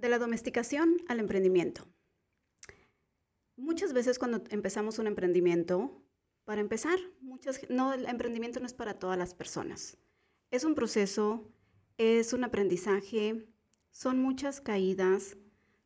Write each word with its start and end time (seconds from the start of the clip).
de 0.00 0.08
la 0.08 0.18
domesticación 0.18 0.96
al 1.08 1.20
emprendimiento. 1.20 1.86
Muchas 3.56 3.92
veces 3.92 4.18
cuando 4.18 4.42
empezamos 4.50 4.98
un 4.98 5.06
emprendimiento, 5.06 6.02
para 6.44 6.60
empezar, 6.60 6.98
muchas, 7.20 7.60
no, 7.68 7.92
el 7.92 8.06
emprendimiento 8.06 8.60
no 8.60 8.66
es 8.66 8.72
para 8.72 8.98
todas 8.98 9.18
las 9.18 9.34
personas. 9.34 9.98
Es 10.50 10.64
un 10.64 10.74
proceso, 10.74 11.52
es 11.98 12.32
un 12.32 12.44
aprendizaje, 12.44 13.46
son 13.90 14.18
muchas 14.22 14.60
caídas, 14.60 15.36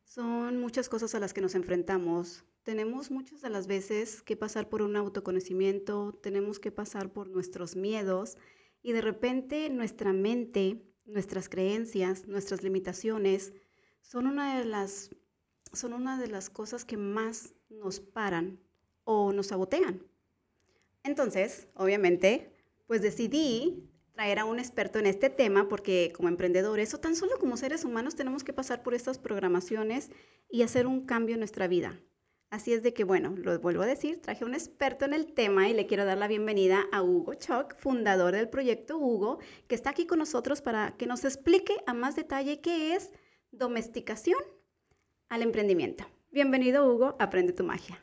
son 0.03 0.59
muchas 0.59 0.87
cosas 0.87 1.15
a 1.15 1.19
las 1.19 1.33
que 1.33 1.41
nos 1.41 1.55
enfrentamos. 1.55 2.45
Tenemos 2.63 3.11
muchas 3.11 3.41
de 3.41 3.49
las 3.49 3.67
veces 3.67 4.21
que 4.21 4.37
pasar 4.37 4.69
por 4.69 4.81
un 4.83 4.95
autoconocimiento, 4.95 6.13
tenemos 6.21 6.59
que 6.59 6.71
pasar 6.71 7.11
por 7.11 7.27
nuestros 7.27 7.75
miedos 7.75 8.37
y 8.81 8.93
de 8.93 9.01
repente 9.01 9.69
nuestra 9.69 10.13
mente, 10.13 10.85
nuestras 11.05 11.49
creencias, 11.49 12.27
nuestras 12.27 12.63
limitaciones 12.63 13.51
son 14.03 14.27
una 14.27 14.59
de 14.59 14.65
las, 14.65 15.09
son 15.71 15.93
una 15.93 16.19
de 16.19 16.27
las 16.27 16.51
cosas 16.51 16.85
que 16.85 16.97
más 16.97 17.55
nos 17.69 17.99
paran 17.99 18.59
o 19.03 19.33
nos 19.33 19.47
sabotean. 19.47 20.03
Entonces, 21.03 21.67
obviamente, 21.73 22.53
pues 22.85 23.01
decidí 23.01 23.89
traer 24.13 24.39
a 24.39 24.45
un 24.45 24.59
experto 24.59 24.99
en 24.99 25.07
este 25.07 25.29
tema 25.29 25.67
porque 25.67 26.13
como 26.15 26.29
emprendedores 26.29 26.93
o 26.93 26.99
tan 26.99 27.15
solo 27.15 27.39
como 27.39 27.57
seres 27.57 27.83
humanos 27.83 28.15
tenemos 28.15 28.43
que 28.43 28.53
pasar 28.53 28.83
por 28.83 28.93
estas 28.93 29.17
programaciones 29.17 30.11
y 30.49 30.61
hacer 30.61 30.85
un 30.85 31.05
cambio 31.05 31.33
en 31.33 31.39
nuestra 31.39 31.67
vida. 31.67 31.99
Así 32.51 32.71
es 32.71 32.83
de 32.83 32.93
que, 32.93 33.03
bueno, 33.03 33.33
lo 33.35 33.59
vuelvo 33.59 33.81
a 33.81 33.87
decir, 33.87 34.21
traje 34.21 34.43
a 34.43 34.47
un 34.47 34.53
experto 34.53 35.05
en 35.05 35.15
el 35.15 35.33
tema 35.33 35.67
y 35.69 35.73
le 35.73 35.87
quiero 35.87 36.05
dar 36.05 36.19
la 36.19 36.27
bienvenida 36.27 36.85
a 36.91 37.01
Hugo 37.01 37.33
Choc, 37.33 37.75
fundador 37.79 38.35
del 38.35 38.47
proyecto 38.47 38.99
Hugo, 38.99 39.39
que 39.67 39.73
está 39.73 39.89
aquí 39.89 40.05
con 40.05 40.19
nosotros 40.19 40.61
para 40.61 40.95
que 40.95 41.07
nos 41.07 41.25
explique 41.25 41.73
a 41.87 41.95
más 41.95 42.15
detalle 42.15 42.61
qué 42.61 42.93
es 42.93 43.11
domesticación 43.53 44.39
al 45.29 45.43
emprendimiento. 45.43 46.05
Bienvenido 46.31 46.91
Hugo, 46.91 47.15
aprende 47.19 47.53
tu 47.53 47.63
magia. 47.63 48.01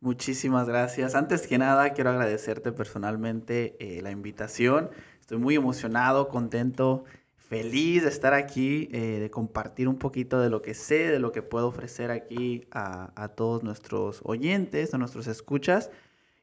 Muchísimas 0.00 0.68
gracias. 0.68 1.14
Antes 1.14 1.46
que 1.46 1.58
nada, 1.58 1.92
quiero 1.94 2.10
agradecerte 2.10 2.72
personalmente 2.72 3.76
eh, 3.80 4.02
la 4.02 4.10
invitación. 4.10 4.90
Estoy 5.20 5.38
muy 5.38 5.56
emocionado, 5.56 6.28
contento, 6.28 7.04
feliz 7.36 8.02
de 8.02 8.08
estar 8.08 8.34
aquí, 8.34 8.88
eh, 8.92 9.18
de 9.18 9.30
compartir 9.30 9.88
un 9.88 9.96
poquito 9.96 10.40
de 10.40 10.50
lo 10.50 10.62
que 10.62 10.74
sé, 10.74 11.10
de 11.10 11.18
lo 11.18 11.32
que 11.32 11.42
puedo 11.42 11.66
ofrecer 11.68 12.10
aquí 12.10 12.66
a, 12.70 13.28
todos 13.34 13.62
nuestros 13.62 14.20
oyentes, 14.24 14.94
a 14.94 14.98
nuestros 14.98 15.26
escuchas. 15.26 15.90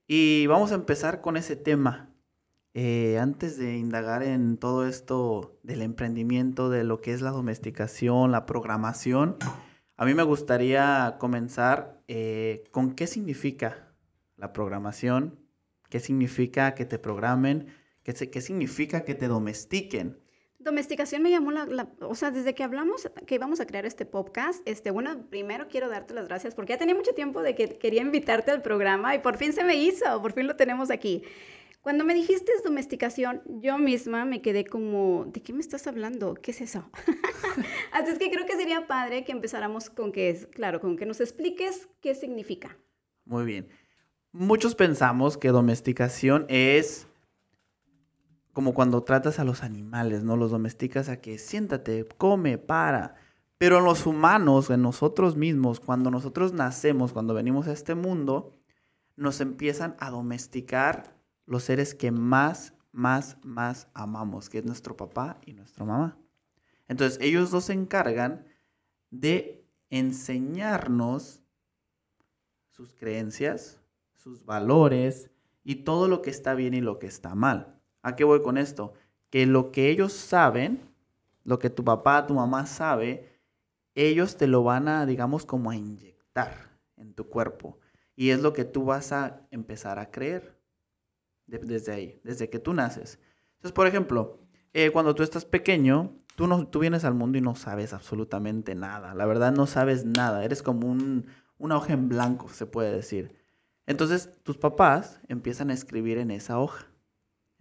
Y 0.08 0.48
vamos 0.48 0.72
a 0.72 0.76
empezar 0.76 1.22
con 1.22 1.38
ese 1.38 1.56
tema. 1.56 2.11
Eh, 2.74 3.18
antes 3.20 3.58
de 3.58 3.78
indagar 3.78 4.24
en 4.24 4.58
todo 4.58 4.88
esto 4.88 5.60
del 5.64 5.82
emprendimiento, 5.82 6.70
de 6.70 6.84
lo 6.84 7.02
que 7.02 7.14
es 7.14 7.22
la 7.22 7.32
domesticación, 7.32 8.32
la 8.32 8.46
programación, 8.46 9.38
a 9.98 10.06
mí 10.06 10.14
me 10.14 10.24
gustaría 10.24 11.18
comenzar 11.20 12.02
eh, 12.08 12.64
con 12.72 12.96
qué 12.96 13.08
significa 13.08 13.94
la 14.38 14.54
programación, 14.54 15.38
qué 15.90 16.00
significa 16.00 16.74
que 16.74 16.86
te 16.86 16.98
programen, 16.98 17.68
¿Qué, 18.04 18.14
¿Qué 18.14 18.42
significa 18.42 19.06
que 19.06 19.16
te 19.16 19.28
domestiquen? 19.28 20.18
Domesticación 20.58 21.24
me 21.24 21.32
llamó 21.32 21.52
la, 21.52 21.88
o 22.02 22.14
sea, 22.14 22.30
desde 22.30 22.54
que 22.54 22.64
hablamos 22.64 23.10
que 23.26 23.36
íbamos 23.36 23.60
a 23.60 23.66
crear 23.66 23.86
este 23.86 24.06
podcast, 24.06 24.62
este, 24.68 24.92
bueno, 24.92 25.26
primero 25.30 25.68
quiero 25.68 25.90
darte 25.90 26.14
las 26.14 26.28
gracias 26.28 26.54
porque 26.54 26.74
ya 26.74 26.80
tenía 26.80 26.94
mucho 26.94 27.14
tiempo 27.14 27.42
de 27.42 27.56
que 27.56 27.78
quería 27.80 28.02
invitarte 28.02 28.52
al 28.52 28.62
programa 28.62 29.16
y 29.16 29.20
por 29.20 29.38
fin 29.38 29.54
se 29.54 29.64
me 29.64 29.76
hizo, 29.76 30.22
por 30.22 30.34
fin 30.34 30.46
lo 30.46 30.56
tenemos 30.56 30.92
aquí. 30.92 31.24
Cuando 31.82 32.06
me 32.06 32.14
dijiste 32.14 32.52
domesticación, 32.64 33.42
yo 33.46 33.80
misma 33.80 34.24
me 34.24 34.44
quedé 34.44 34.66
como, 34.66 35.26
¿de 35.26 35.42
qué 35.42 35.52
me 35.52 35.62
estás 35.62 35.88
hablando? 35.88 36.36
¿Qué 36.36 36.52
es 36.52 36.62
eso? 36.62 36.90
Así 37.92 38.12
es 38.12 38.20
que 38.20 38.30
creo 38.30 38.46
que 38.46 38.56
sería 38.56 38.86
padre 38.86 39.24
que 39.26 39.32
empezáramos 39.32 39.90
con 39.90 40.12
que 40.12 40.30
es, 40.30 40.46
claro, 40.46 40.80
con 40.80 40.96
que 40.96 41.08
nos 41.08 41.20
expliques 41.22 41.90
qué 42.00 42.14
significa. 42.14 42.78
Muy 43.26 43.46
bien. 43.46 43.68
Muchos 44.32 44.76
pensamos 44.76 45.38
que 45.40 45.50
domesticación 45.50 46.46
es 46.50 47.08
como 48.54 48.76
cuando 48.76 49.04
tratas 49.04 49.40
a 49.40 49.44
los 49.44 49.64
animales, 49.64 50.24
¿no? 50.24 50.38
Los 50.38 50.52
domesticas 50.52 51.10
a 51.10 51.20
que 51.20 51.40
siéntate, 51.40 52.06
come, 52.18 52.60
para. 52.60 53.16
Pero 53.58 53.80
en 53.80 53.86
los 53.86 54.06
humanos, 54.06 54.70
en 54.70 54.84
nosotros 54.84 55.36
mismos, 55.36 55.80
cuando 55.80 56.12
nosotros 56.12 56.54
nacemos, 56.54 57.12
cuando 57.12 57.34
venimos 57.34 57.68
a 57.68 57.74
este 57.74 57.96
mundo, 57.96 58.56
nos 59.16 59.42
empiezan 59.42 59.96
a 60.00 60.12
domesticar 60.12 61.21
los 61.52 61.66
seres 61.66 61.94
que 61.94 62.12
más, 62.12 62.74
más, 62.94 63.36
más 63.44 63.90
amamos, 63.94 64.50
que 64.50 64.60
es 64.60 64.66
nuestro 64.66 64.96
papá 64.96 65.38
y 65.46 65.52
nuestra 65.52 65.84
mamá. 65.84 66.18
Entonces, 66.88 67.20
ellos 67.22 67.52
dos 67.52 67.66
se 67.66 67.74
encargan 67.74 68.46
de 69.10 69.68
enseñarnos 69.90 71.44
sus 72.70 72.94
creencias, 72.94 73.82
sus 74.14 74.46
valores 74.46 75.30
y 75.66 75.84
todo 75.84 76.08
lo 76.08 76.22
que 76.22 76.30
está 76.30 76.56
bien 76.56 76.74
y 76.74 76.80
lo 76.80 77.00
que 77.00 77.08
está 77.08 77.36
mal. 77.36 77.82
¿A 78.02 78.16
qué 78.16 78.24
voy 78.24 78.42
con 78.42 78.58
esto? 78.58 78.94
Que 79.30 79.46
lo 79.46 79.74
que 79.74 79.90
ellos 79.90 80.14
saben, 80.14 80.80
lo 81.44 81.60
que 81.60 81.70
tu 81.70 81.84
papá, 81.84 82.28
tu 82.28 82.34
mamá 82.34 82.66
sabe, 82.66 83.42
ellos 83.94 84.38
te 84.38 84.48
lo 84.48 84.64
van 84.64 84.88
a, 84.88 85.06
digamos, 85.06 85.46
como 85.46 85.70
a 85.70 85.76
inyectar 85.76 86.80
en 86.96 87.14
tu 87.14 87.28
cuerpo. 87.28 87.78
Y 88.16 88.30
es 88.30 88.40
lo 88.40 88.54
que 88.54 88.64
tú 88.64 88.86
vas 88.86 89.12
a 89.12 89.46
empezar 89.52 90.00
a 90.00 90.12
creer 90.12 90.61
desde 91.60 91.92
ahí, 91.92 92.20
desde 92.24 92.50
que 92.50 92.60
tú 92.60 92.74
naces. 92.74 93.20
Entonces, 93.56 93.74
por 93.74 93.88
ejemplo, 93.88 94.40
eh, 94.74 94.90
cuando 94.92 95.16
tú 95.16 95.24
estás 95.24 95.46
pequeño, 95.46 96.16
tú, 96.36 96.48
no, 96.48 96.68
tú 96.68 96.80
vienes 96.80 97.04
al 97.04 97.14
mundo 97.14 97.38
y 97.38 97.42
no 97.42 97.56
sabes 97.56 97.94
absolutamente 97.94 98.76
nada. 98.76 99.14
La 99.14 99.26
verdad, 99.26 99.52
no 99.52 99.68
sabes 99.68 100.06
nada. 100.06 100.44
Eres 100.44 100.64
como 100.64 100.88
un, 100.88 101.28
una 101.58 101.78
hoja 101.78 101.94
en 101.94 102.10
blanco, 102.10 102.50
se 102.50 102.66
puede 102.66 102.92
decir. 102.92 103.36
Entonces, 103.86 104.32
tus 104.44 104.58
papás 104.58 105.20
empiezan 105.28 105.70
a 105.70 105.74
escribir 105.74 106.18
en 106.18 106.32
esa 106.32 106.60
hoja 106.60 106.92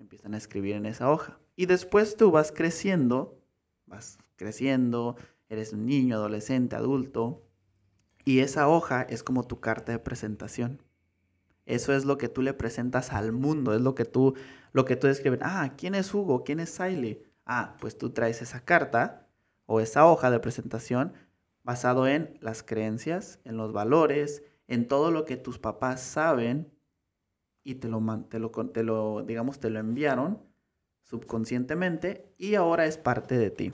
empiezan 0.01 0.35
a 0.35 0.39
escribir 0.39 0.75
en 0.75 0.87
esa 0.87 1.11
hoja. 1.11 1.39
Y 1.57 1.67
después 1.67 2.17
tú 2.17 2.31
vas 2.31 2.53
creciendo, 2.53 3.39
vas 3.87 4.19
creciendo, 4.37 5.17
eres 5.49 5.73
un 5.73 5.87
niño, 5.87 6.17
adolescente, 6.17 6.77
adulto, 6.77 7.47
y 8.25 8.41
esa 8.41 8.69
hoja 8.69 9.03
es 9.03 9.23
como 9.23 9.47
tu 9.47 9.61
carta 9.61 9.93
de 9.93 9.99
presentación. 9.99 10.83
Eso 11.71 11.95
es 11.95 12.05
lo 12.05 12.19
que 12.19 12.29
tú 12.29 12.43
le 12.43 12.53
presentas 12.53 13.13
al 13.13 13.31
mundo, 13.31 13.73
es 13.75 13.81
lo 13.81 13.95
que 13.95 14.05
tú, 14.05 14.35
lo 14.73 14.85
que 14.85 14.97
tú 14.97 15.07
describes. 15.07 15.39
Ah, 15.41 15.75
¿quién 15.77 15.95
es 15.95 16.13
Hugo? 16.13 16.43
¿Quién 16.43 16.59
es 16.59 16.71
Siley? 16.71 17.23
Ah, 17.47 17.77
pues 17.81 17.97
tú 17.97 18.11
traes 18.11 18.43
esa 18.43 18.65
carta 18.65 19.29
o 19.67 19.79
esa 19.79 20.05
hoja 20.05 20.33
de 20.33 20.41
presentación 20.41 21.13
basado 21.63 22.09
en 22.09 22.37
las 22.41 22.65
creencias, 22.65 23.39
en 23.45 23.57
los 23.57 23.73
valores, 23.73 24.43
en 24.67 24.89
todo 24.89 25.13
lo 25.13 25.25
que 25.25 25.37
tus 25.37 25.61
papás 25.61 26.01
saben 26.01 26.73
y 27.63 27.77
te 27.77 27.87
lo, 27.87 28.03
te 28.29 28.41
lo, 28.41 28.51
te 28.51 28.83
lo, 28.83 29.23
digamos, 29.23 29.61
te 29.61 29.71
lo 29.71 29.79
enviaron 29.79 30.43
subconscientemente 31.05 32.35
y 32.37 32.57
ahora 32.57 32.87
es 32.87 32.99
parte 32.99 33.39
de 33.39 33.51
ti. 33.51 33.73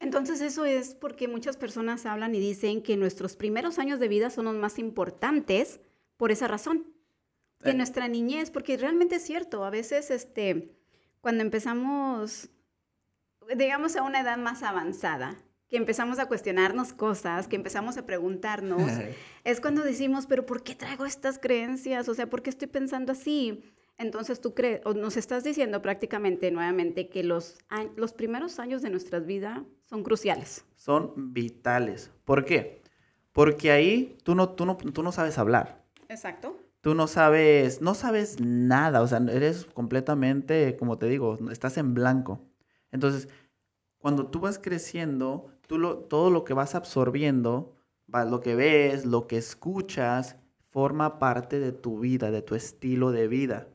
Entonces 0.00 0.42
eso 0.42 0.66
es 0.66 0.94
porque 0.94 1.28
muchas 1.28 1.56
personas 1.56 2.04
hablan 2.04 2.34
y 2.34 2.40
dicen 2.40 2.82
que 2.82 2.98
nuestros 2.98 3.36
primeros 3.36 3.78
años 3.78 4.00
de 4.00 4.08
vida 4.08 4.28
son 4.28 4.44
los 4.44 4.56
más 4.56 4.78
importantes 4.78 5.80
por 6.18 6.30
esa 6.30 6.46
razón. 6.46 6.97
Que 7.62 7.74
nuestra 7.74 8.06
niñez, 8.06 8.50
porque 8.50 8.76
realmente 8.76 9.16
es 9.16 9.24
cierto, 9.24 9.64
a 9.64 9.70
veces 9.70 10.10
este, 10.10 10.76
cuando 11.20 11.42
empezamos, 11.42 12.50
digamos, 13.56 13.96
a 13.96 14.02
una 14.02 14.20
edad 14.20 14.38
más 14.38 14.62
avanzada, 14.62 15.36
que 15.68 15.76
empezamos 15.76 16.18
a 16.18 16.26
cuestionarnos 16.26 16.92
cosas, 16.92 17.48
que 17.48 17.56
empezamos 17.56 17.98
a 17.98 18.06
preguntarnos, 18.06 18.82
es 19.44 19.60
cuando 19.60 19.82
decimos, 19.82 20.26
pero 20.26 20.46
¿por 20.46 20.62
qué 20.62 20.74
traigo 20.74 21.04
estas 21.04 21.38
creencias? 21.38 22.08
O 22.08 22.14
sea, 22.14 22.30
¿por 22.30 22.42
qué 22.42 22.50
estoy 22.50 22.68
pensando 22.68 23.12
así? 23.12 23.62
Entonces 23.98 24.40
tú 24.40 24.54
crees, 24.54 24.80
o 24.84 24.94
nos 24.94 25.16
estás 25.16 25.42
diciendo 25.42 25.82
prácticamente 25.82 26.52
nuevamente 26.52 27.08
que 27.08 27.24
los, 27.24 27.58
los 27.96 28.12
primeros 28.12 28.60
años 28.60 28.80
de 28.80 28.90
nuestra 28.90 29.18
vida 29.18 29.64
son 29.82 30.04
cruciales. 30.04 30.64
Son 30.76 31.32
vitales. 31.32 32.12
¿Por 32.24 32.44
qué? 32.44 32.82
Porque 33.32 33.72
ahí 33.72 34.16
tú 34.22 34.36
no, 34.36 34.50
tú 34.50 34.66
no, 34.66 34.76
tú 34.76 35.02
no 35.02 35.10
sabes 35.10 35.36
hablar. 35.36 35.82
Exacto. 36.08 36.56
Tú 36.88 36.94
no 36.94 37.06
sabes, 37.06 37.82
no 37.82 37.92
sabes 37.92 38.40
nada, 38.40 39.02
o 39.02 39.06
sea, 39.06 39.18
eres 39.18 39.66
completamente, 39.66 40.74
como 40.78 40.96
te 40.96 41.04
digo, 41.04 41.36
estás 41.50 41.76
en 41.76 41.92
blanco. 41.92 42.40
Entonces, 42.92 43.28
cuando 43.98 44.28
tú 44.28 44.40
vas 44.40 44.58
creciendo, 44.58 45.52
todo 45.66 46.30
lo 46.30 46.44
que 46.44 46.54
vas 46.54 46.74
absorbiendo, 46.74 47.76
lo 48.06 48.40
que 48.40 48.54
ves, 48.54 49.04
lo 49.04 49.26
que 49.26 49.36
escuchas, 49.36 50.36
forma 50.70 51.18
parte 51.18 51.60
de 51.60 51.72
tu 51.72 51.98
vida, 51.98 52.30
de 52.30 52.40
tu 52.40 52.54
estilo 52.54 53.12
de 53.12 53.28
vida. 53.28 53.68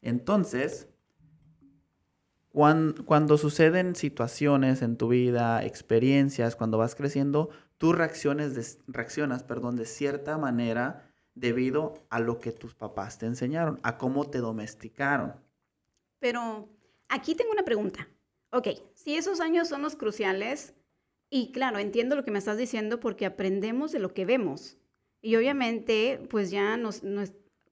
Entonces, 0.00 0.88
cuando, 2.48 3.36
suceden 3.36 3.96
situaciones 3.96 4.80
en 4.80 4.96
tu 4.96 5.08
vida, 5.08 5.62
experiencias, 5.62 6.56
cuando 6.56 6.78
vas 6.78 6.94
creciendo, 6.94 7.50
tú 7.76 7.92
reacciones 7.92 8.78
reaccionas 8.86 9.42
perdón, 9.42 9.76
de 9.76 9.84
cierta 9.84 10.38
manera 10.38 11.03
debido 11.34 11.94
a 12.10 12.20
lo 12.20 12.38
que 12.38 12.52
tus 12.52 12.74
papás 12.74 13.18
te 13.18 13.26
enseñaron, 13.26 13.80
a 13.82 13.98
cómo 13.98 14.30
te 14.30 14.38
domesticaron. 14.38 15.34
Pero 16.18 16.68
aquí 17.08 17.34
tengo 17.34 17.52
una 17.52 17.64
pregunta. 17.64 18.08
Ok, 18.50 18.68
si 18.94 19.16
esos 19.16 19.40
años 19.40 19.68
son 19.68 19.82
los 19.82 19.96
cruciales, 19.96 20.74
Y 21.30 21.50
claro, 21.52 21.78
entiendo 21.78 22.14
lo 22.16 22.24
que 22.24 22.30
me 22.30 22.38
estás 22.38 22.56
diciendo 22.58 23.00
porque 23.00 23.26
aprendemos 23.26 23.90
de 23.92 23.98
lo 23.98 24.14
que 24.14 24.24
vemos. 24.24 24.78
Y 25.20 25.36
obviamente, 25.36 26.24
pues 26.30 26.50
ya 26.50 26.76
nos, 26.76 27.02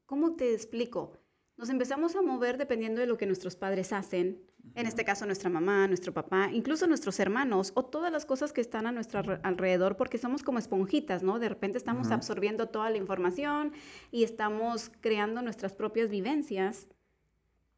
¿cómo 0.07 0.35
te 0.37 0.53
explico? 0.53 1.13
Nos 1.57 1.71
empezamos 1.71 2.17
a 2.17 2.23
mover 2.23 2.59
dependiendo 2.59 3.01
de 3.01 3.07
lo 3.07 3.17
que 3.19 3.27
nuestros 3.27 3.55
padres 3.57 3.93
hacen, 3.93 4.43
en 4.75 4.87
este 4.87 5.05
caso 5.05 5.27
nuestra 5.27 5.51
mamá, 5.51 5.87
nuestro 5.87 6.13
papá, 6.13 6.51
incluso 6.53 6.87
nuestros 6.87 7.21
hermanos 7.21 7.73
o 7.75 7.85
todas 7.85 8.11
las 8.11 8.25
cosas 8.25 8.53
que 8.53 8.61
están 8.61 8.87
a 8.87 8.93
nuestro 8.93 9.41
alrededor 9.43 9.97
porque 9.97 10.19
somos 10.19 10.43
como 10.43 10.59
esponjitas, 10.59 11.23
¿no? 11.23 11.39
De 11.39 11.49
repente 11.49 11.79
estamos 11.79 12.11
absorbiendo 12.11 12.69
toda 12.69 12.89
la 12.91 12.97
información 12.97 13.73
y 14.11 14.25
estamos 14.25 14.91
creando 15.01 15.43
nuestras 15.43 15.75
propias 15.75 16.09
vivencias. 16.09 16.89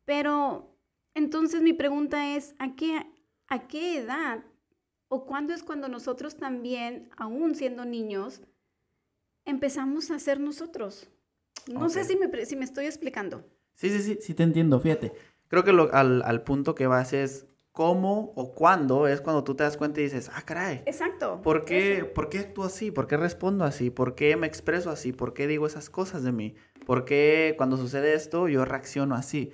Pero 0.04 0.76
entonces 1.14 1.62
mi 1.62 1.72
pregunta 1.72 2.36
es, 2.36 2.54
¿a 2.58 2.76
qué, 2.76 3.06
a 3.48 3.66
qué 3.66 3.98
edad 3.98 4.44
o 5.08 5.26
cuándo 5.26 5.52
es 5.52 5.62
cuando 5.62 5.88
nosotros 5.88 6.36
también, 6.36 7.10
aún 7.16 7.54
siendo 7.54 7.84
niños, 7.84 8.42
empezamos 9.44 10.10
a 10.10 10.18
ser 10.18 10.38
nosotros? 10.38 11.08
No 11.66 11.88
sé 11.88 12.04
si 12.04 12.16
me, 12.16 12.44
si 12.44 12.56
me 12.56 12.64
estoy 12.64 12.86
explicando. 12.86 13.44
Sí, 13.74 13.88
sí, 13.90 14.00
sí, 14.00 14.18
sí 14.20 14.34
te 14.34 14.42
entiendo, 14.42 14.78
fíjate. 14.78 15.12
Creo 15.54 15.62
que 15.62 15.72
lo, 15.72 15.94
al, 15.94 16.20
al, 16.22 16.42
punto 16.42 16.74
que 16.74 16.88
vas 16.88 17.12
es 17.12 17.46
cómo 17.70 18.32
o 18.34 18.52
cuándo 18.54 19.06
es 19.06 19.20
cuando 19.20 19.44
tú 19.44 19.54
te 19.54 19.62
das 19.62 19.76
cuenta 19.76 20.00
y 20.00 20.02
dices, 20.02 20.28
ah, 20.34 20.42
caray. 20.42 20.82
Exacto. 20.84 21.42
¿Por 21.44 21.64
qué, 21.64 22.04
¿Por 22.04 22.28
qué 22.28 22.40
actúo 22.40 22.64
así? 22.64 22.90
¿Por 22.90 23.06
qué 23.06 23.16
respondo 23.16 23.64
así? 23.64 23.90
¿Por 23.90 24.16
qué 24.16 24.34
me 24.34 24.48
expreso 24.48 24.90
así? 24.90 25.12
¿Por 25.12 25.32
qué 25.32 25.46
digo 25.46 25.68
esas 25.68 25.90
cosas 25.90 26.24
de 26.24 26.32
mí? 26.32 26.56
¿Por 26.84 27.04
qué 27.04 27.54
cuando 27.56 27.76
sucede 27.76 28.14
esto 28.14 28.48
yo 28.48 28.64
reacciono 28.64 29.14
así? 29.14 29.52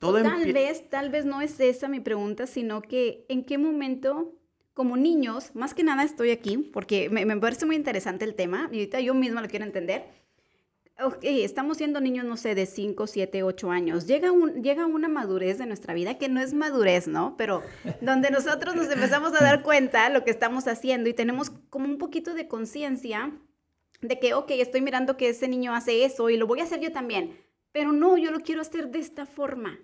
Todo 0.00 0.20
tal 0.24 0.52
vez, 0.52 0.88
tal 0.88 1.10
vez 1.10 1.24
no 1.24 1.40
es 1.40 1.60
esa 1.60 1.86
mi 1.86 2.00
pregunta, 2.00 2.48
sino 2.48 2.82
que 2.82 3.26
en 3.28 3.44
qué 3.44 3.58
momento, 3.58 4.34
como 4.74 4.96
niños, 4.96 5.54
más 5.54 5.72
que 5.72 5.84
nada 5.84 6.02
estoy 6.02 6.32
aquí, 6.32 6.56
porque 6.56 7.10
me, 7.10 7.24
me 7.26 7.36
parece 7.36 7.64
muy 7.64 7.76
interesante 7.76 8.24
el 8.24 8.34
tema, 8.34 8.68
y 8.72 8.78
ahorita 8.78 8.98
yo 8.98 9.14
misma 9.14 9.40
lo 9.40 9.46
quiero 9.46 9.66
entender 9.66 10.19
ok, 11.02 11.18
estamos 11.22 11.76
siendo 11.76 12.00
niños, 12.00 12.24
no 12.24 12.36
sé, 12.36 12.54
de 12.54 12.66
5, 12.66 13.06
7, 13.06 13.42
8 13.42 13.70
años. 13.70 14.06
Llega, 14.06 14.32
un, 14.32 14.62
llega 14.62 14.86
una 14.86 15.08
madurez 15.08 15.58
de 15.58 15.66
nuestra 15.66 15.94
vida, 15.94 16.18
que 16.18 16.28
no 16.28 16.40
es 16.40 16.54
madurez, 16.54 17.08
¿no? 17.08 17.36
Pero 17.36 17.62
donde 18.00 18.30
nosotros 18.30 18.74
nos 18.74 18.90
empezamos 18.90 19.32
a 19.34 19.44
dar 19.44 19.62
cuenta 19.62 20.08
lo 20.10 20.24
que 20.24 20.30
estamos 20.30 20.66
haciendo 20.68 21.08
y 21.08 21.14
tenemos 21.14 21.50
como 21.70 21.86
un 21.86 21.98
poquito 21.98 22.34
de 22.34 22.48
conciencia 22.48 23.32
de 24.00 24.18
que, 24.18 24.34
ok, 24.34 24.50
estoy 24.52 24.80
mirando 24.80 25.16
que 25.16 25.28
ese 25.28 25.48
niño 25.48 25.74
hace 25.74 26.04
eso 26.04 26.30
y 26.30 26.36
lo 26.36 26.46
voy 26.46 26.60
a 26.60 26.64
hacer 26.64 26.80
yo 26.80 26.92
también. 26.92 27.38
Pero 27.72 27.92
no, 27.92 28.16
yo 28.16 28.30
lo 28.30 28.40
quiero 28.40 28.60
hacer 28.60 28.90
de 28.90 28.98
esta 28.98 29.26
forma. 29.26 29.78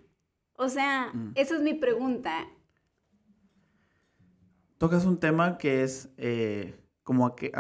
O 0.55 0.69
sea, 0.69 1.11
mm. 1.13 1.33
esa 1.35 1.57
es 1.57 1.63
mi 1.63 1.75
pregunta. 1.75 2.49
Tocas 4.79 5.05
un 5.05 5.19
tema 5.19 5.59
que 5.59 5.83
es 5.83 6.11
eh, 6.17 6.75
como 7.03 7.27
a 7.27 7.37
que 7.37 7.53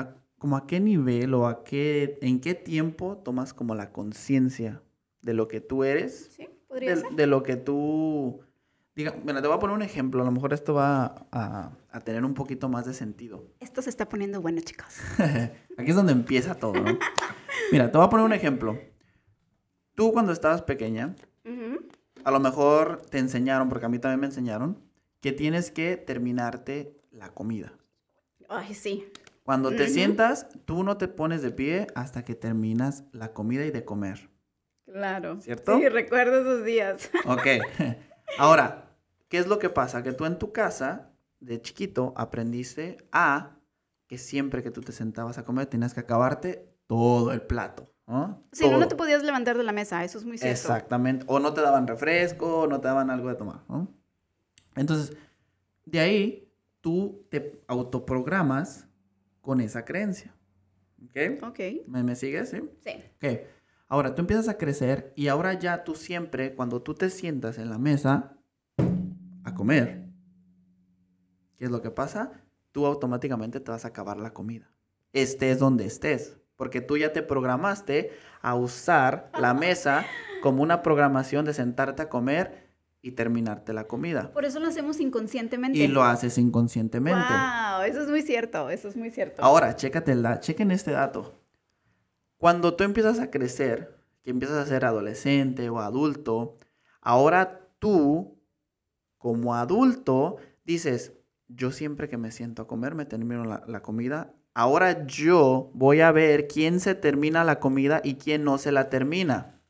como 0.46 0.58
a 0.58 0.68
qué 0.68 0.78
nivel 0.78 1.34
o 1.34 1.48
a 1.48 1.64
qué, 1.64 2.20
en 2.22 2.40
qué 2.40 2.54
tiempo 2.54 3.16
tomas 3.16 3.52
como 3.52 3.74
la 3.74 3.90
conciencia 3.90 4.80
de 5.20 5.34
lo 5.34 5.48
que 5.48 5.60
tú 5.60 5.82
eres. 5.82 6.30
Sí, 6.36 6.48
podría 6.68 6.94
de, 6.94 7.00
ser. 7.00 7.10
De 7.10 7.26
lo 7.26 7.42
que 7.42 7.56
tú... 7.56 8.42
Diga, 8.94 9.16
mira, 9.24 9.42
te 9.42 9.48
voy 9.48 9.56
a 9.56 9.58
poner 9.58 9.74
un 9.74 9.82
ejemplo, 9.82 10.22
a 10.22 10.24
lo 10.24 10.30
mejor 10.30 10.52
esto 10.52 10.72
va 10.72 11.26
a, 11.32 11.72
a 11.90 12.00
tener 12.02 12.24
un 12.24 12.34
poquito 12.34 12.68
más 12.68 12.86
de 12.86 12.94
sentido. 12.94 13.44
Esto 13.58 13.82
se 13.82 13.90
está 13.90 14.08
poniendo 14.08 14.40
bueno, 14.40 14.60
chicos. 14.60 15.00
Aquí 15.76 15.90
es 15.90 15.96
donde 15.96 16.12
empieza 16.12 16.54
todo, 16.54 16.74
¿no? 16.74 16.96
mira, 17.72 17.90
te 17.90 17.98
voy 17.98 18.06
a 18.06 18.10
poner 18.10 18.24
un 18.24 18.32
ejemplo. 18.32 18.78
Tú 19.96 20.12
cuando 20.12 20.30
estabas 20.30 20.62
pequeña, 20.62 21.16
a 22.22 22.30
lo 22.30 22.38
mejor 22.38 23.02
te 23.10 23.18
enseñaron, 23.18 23.68
porque 23.68 23.86
a 23.86 23.88
mí 23.88 23.98
también 23.98 24.20
me 24.20 24.26
enseñaron, 24.26 24.78
que 25.20 25.32
tienes 25.32 25.72
que 25.72 25.96
terminarte 25.96 26.96
la 27.10 27.30
comida. 27.30 27.72
Ay, 28.48 28.74
sí. 28.74 29.10
Cuando 29.46 29.70
te 29.70 29.88
sientas, 29.88 30.48
tú 30.64 30.82
no 30.82 30.96
te 30.96 31.06
pones 31.06 31.40
de 31.40 31.52
pie 31.52 31.86
hasta 31.94 32.24
que 32.24 32.34
terminas 32.34 33.04
la 33.12 33.32
comida 33.32 33.64
y 33.64 33.70
de 33.70 33.84
comer. 33.84 34.28
Claro. 34.86 35.40
¿Cierto? 35.40 35.78
Sí, 35.78 35.88
recuerdo 35.88 36.40
esos 36.40 36.64
días. 36.64 37.08
Ok. 37.26 37.46
Ahora, 38.38 38.90
¿qué 39.28 39.38
es 39.38 39.46
lo 39.46 39.60
que 39.60 39.70
pasa? 39.70 40.02
Que 40.02 40.12
tú 40.12 40.24
en 40.24 40.40
tu 40.40 40.52
casa, 40.52 41.12
de 41.38 41.62
chiquito, 41.62 42.12
aprendiste 42.16 43.06
a 43.12 43.56
que 44.08 44.18
siempre 44.18 44.64
que 44.64 44.72
tú 44.72 44.80
te 44.80 44.90
sentabas 44.90 45.38
a 45.38 45.44
comer 45.44 45.66
tenías 45.66 45.94
que 45.94 46.00
acabarte 46.00 46.68
todo 46.88 47.30
el 47.30 47.40
plato. 47.40 47.84
¿no? 48.08 48.42
Sí, 48.50 48.68
no, 48.68 48.78
no 48.78 48.88
te 48.88 48.96
podías 48.96 49.22
levantar 49.22 49.56
de 49.56 49.62
la 49.62 49.72
mesa, 49.72 50.02
eso 50.02 50.18
es 50.18 50.24
muy 50.24 50.38
cierto. 50.38 50.60
Exactamente. 50.60 51.24
O 51.28 51.38
no 51.38 51.54
te 51.54 51.60
daban 51.60 51.86
refresco, 51.86 52.62
o 52.62 52.66
no 52.66 52.80
te 52.80 52.88
daban 52.88 53.10
algo 53.10 53.28
de 53.28 53.36
tomar. 53.36 53.60
¿no? 53.68 53.86
Entonces, 54.74 55.16
de 55.84 56.00
ahí 56.00 56.52
tú 56.80 57.24
te 57.30 57.62
autoprogramas 57.68 58.88
con 59.46 59.60
esa 59.60 59.84
creencia. 59.84 60.34
¿Ok? 61.04 61.44
Ok. 61.44 61.60
¿Me, 61.86 62.02
me 62.02 62.16
sigues? 62.16 62.50
Sí. 62.50 62.68
Sí. 62.84 63.04
Ok. 63.14 63.40
Ahora 63.86 64.12
tú 64.12 64.22
empiezas 64.22 64.48
a 64.48 64.58
crecer 64.58 65.12
y 65.14 65.28
ahora 65.28 65.54
ya 65.54 65.84
tú 65.84 65.94
siempre, 65.94 66.56
cuando 66.56 66.82
tú 66.82 66.94
te 66.94 67.10
sientas 67.10 67.58
en 67.58 67.70
la 67.70 67.78
mesa 67.78 68.36
a 69.44 69.54
comer, 69.54 70.08
¿qué 71.56 71.66
es 71.66 71.70
lo 71.70 71.80
que 71.80 71.92
pasa? 71.92 72.42
Tú 72.72 72.86
automáticamente 72.86 73.60
te 73.60 73.70
vas 73.70 73.84
a 73.84 73.88
acabar 73.88 74.16
la 74.16 74.34
comida. 74.34 74.74
Estés 75.12 75.60
donde 75.60 75.86
estés. 75.86 76.40
Porque 76.56 76.80
tú 76.80 76.96
ya 76.96 77.12
te 77.12 77.22
programaste 77.22 78.10
a 78.42 78.56
usar 78.56 79.30
la 79.38 79.54
mesa 79.66 80.04
como 80.42 80.64
una 80.64 80.82
programación 80.82 81.44
de 81.44 81.54
sentarte 81.54 82.02
a 82.02 82.08
comer 82.08 82.65
y 83.02 83.12
terminarte 83.12 83.72
la 83.72 83.84
comida. 83.84 84.32
Por 84.32 84.44
eso 84.44 84.58
lo 84.58 84.68
hacemos 84.68 84.98
inconscientemente. 85.00 85.78
Y 85.78 85.86
lo 85.86 86.02
haces 86.02 86.38
inconscientemente. 86.38 87.20
Wow, 87.20 87.82
eso 87.82 88.02
es 88.02 88.08
muy 88.08 88.22
cierto, 88.22 88.68
eso 88.70 88.88
es 88.88 88.96
muy 88.96 89.10
cierto. 89.10 89.42
Ahora, 89.42 89.76
chécate 89.76 90.14
la, 90.14 90.40
chequen 90.40 90.70
este 90.70 90.90
dato. 90.90 91.40
Cuando 92.36 92.74
tú 92.74 92.84
empiezas 92.84 93.20
a 93.20 93.30
crecer, 93.30 93.96
que 94.22 94.30
empiezas 94.30 94.58
a 94.58 94.66
ser 94.66 94.84
adolescente 94.84 95.70
o 95.70 95.78
adulto, 95.78 96.56
ahora 97.00 97.68
tú, 97.78 98.40
como 99.18 99.54
adulto, 99.54 100.36
dices, 100.64 101.12
yo 101.48 101.70
siempre 101.70 102.08
que 102.08 102.18
me 102.18 102.32
siento 102.32 102.62
a 102.62 102.66
comer, 102.66 102.94
me 102.94 103.04
termino 103.04 103.44
la, 103.44 103.62
la 103.68 103.82
comida. 103.82 104.34
Ahora 104.52 105.06
yo 105.06 105.70
voy 105.74 106.00
a 106.00 106.10
ver 106.10 106.48
quién 106.48 106.80
se 106.80 106.94
termina 106.94 107.44
la 107.44 107.60
comida 107.60 108.00
y 108.02 108.14
quién 108.14 108.42
no 108.42 108.58
se 108.58 108.72
la 108.72 108.88
termina. 108.90 109.60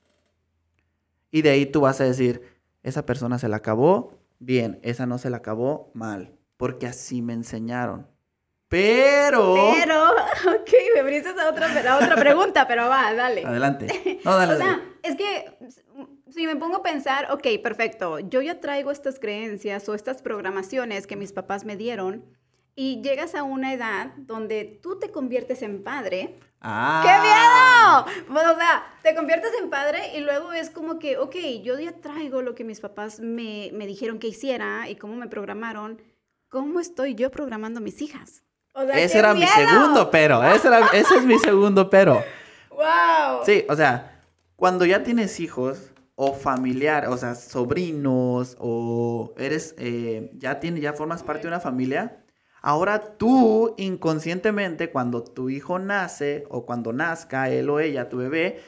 Y 1.31 1.43
de 1.43 1.51
ahí 1.51 1.67
tú 1.67 1.83
vas 1.83 2.01
a 2.01 2.05
decir, 2.05 2.56
esa 2.87 3.05
persona 3.05 3.39
se 3.39 3.49
la 3.49 3.57
acabó, 3.57 4.13
bien, 4.39 4.79
esa 4.83 5.07
no 5.07 5.19
se 5.19 5.29
la 5.29 5.39
acabó, 5.39 5.91
mal, 5.93 6.39
porque 6.57 6.87
así 6.87 7.21
me 7.21 7.33
enseñaron. 7.33 8.07
Pero... 8.69 9.73
Pero, 9.75 10.11
ok, 10.61 10.71
me 10.95 11.03
brindas 11.03 11.37
a 11.37 11.51
otra, 11.51 11.67
a 11.67 11.97
otra 11.97 12.17
pregunta, 12.17 12.67
pero 12.69 12.89
va, 12.89 13.13
dale. 13.13 13.45
Adelante. 13.45 14.21
No, 14.25 14.37
dale, 14.37 14.55
o 14.55 14.57
sea, 14.57 14.81
es 15.03 15.17
que 15.17 15.57
si 16.31 16.47
me 16.47 16.57
pongo 16.57 16.77
a 16.77 16.83
pensar, 16.83 17.29
ok, 17.33 17.47
perfecto, 17.63 18.21
yo 18.21 18.41
ya 18.41 18.61
traigo 18.61 18.93
estas 18.93 19.19
creencias 19.19 19.89
o 19.89 19.95
estas 19.95 20.23
programaciones 20.23 21.09
que 21.09 21.17
mis 21.17 21.33
papás 21.33 21.65
me 21.65 21.77
dieron 21.77 22.25
y 22.79 23.01
llegas 23.01 23.35
a 23.35 23.43
una 23.43 23.73
edad 23.73 24.13
donde 24.19 24.79
tú 24.83 24.99
te 24.99 25.11
conviertes 25.11 25.63
en 25.63 25.83
padre. 25.83 26.39
¡Ah! 26.61 27.01
¡Qué 27.03 28.13
miedo! 28.13 28.27
Bueno, 28.29 28.53
o 28.53 28.57
sea, 28.57 28.85
te 29.03 29.15
conviertes 29.15 29.51
en 29.61 29.71
padre 29.71 30.15
y 30.15 30.21
luego 30.21 30.53
es 30.53 30.69
como 30.69 30.99
que, 30.99 31.17
ok, 31.17 31.35
yo 31.63 31.79
ya 31.81 31.93
traigo 31.93 32.43
lo 32.43 32.55
que 32.55 32.65
mis 32.65 32.81
papás 32.81 33.19
me, 33.19 33.71
me 33.73 33.87
dijeron 33.87 34.19
que 34.19 34.29
hiciera 34.29 34.89
y 34.91 34.97
cómo 34.97 35.17
me 35.17 35.27
programaron. 35.27 36.03
¿Cómo 36.51 36.79
estoy 36.79 37.15
yo 37.15 37.31
programando 37.31 37.79
a 37.79 37.83
mis 37.83 38.03
hijas? 38.03 38.43
O 38.75 38.85
sea, 38.85 38.99
ese 38.99 39.19
era 39.19 39.33
mi 39.33 39.47
segundo 39.47 40.11
pero. 40.11 40.45
Ese, 40.45 40.69
era, 40.69 40.87
ese 40.93 41.17
es 41.17 41.25
mi 41.25 41.39
segundo 41.39 41.89
pero. 41.89 42.23
¡Wow! 42.71 43.41
Sí, 43.47 43.65
o 43.71 43.75
sea, 43.75 44.23
cuando 44.55 44.85
ya 44.85 45.03
tienes 45.03 45.41
hijos 45.41 45.93
o 46.15 46.35
familiar, 46.35 47.09
o 47.09 47.17
sea, 47.17 47.35
sobrinos 47.35 48.55
o 48.61 49.33
eres, 49.39 49.75
eh, 49.79 50.31
ya, 50.35 50.61
tienes, 50.61 50.83
ya 50.83 50.93
formas 50.93 51.23
parte 51.23 51.43
de 51.43 51.49
una 51.49 51.61
familia, 51.61 52.23
Ahora 52.63 53.17
tú 53.17 53.75
inconscientemente, 53.77 54.91
cuando 54.91 55.23
tu 55.23 55.51
hijo 55.51 55.79
nace 55.79 56.45
o 56.49 56.67
cuando 56.67 56.93
nazca 56.93 57.49
él 57.51 57.71
o 57.71 57.81
ella, 57.81 58.09
tu 58.09 58.17
bebé, 58.17 58.61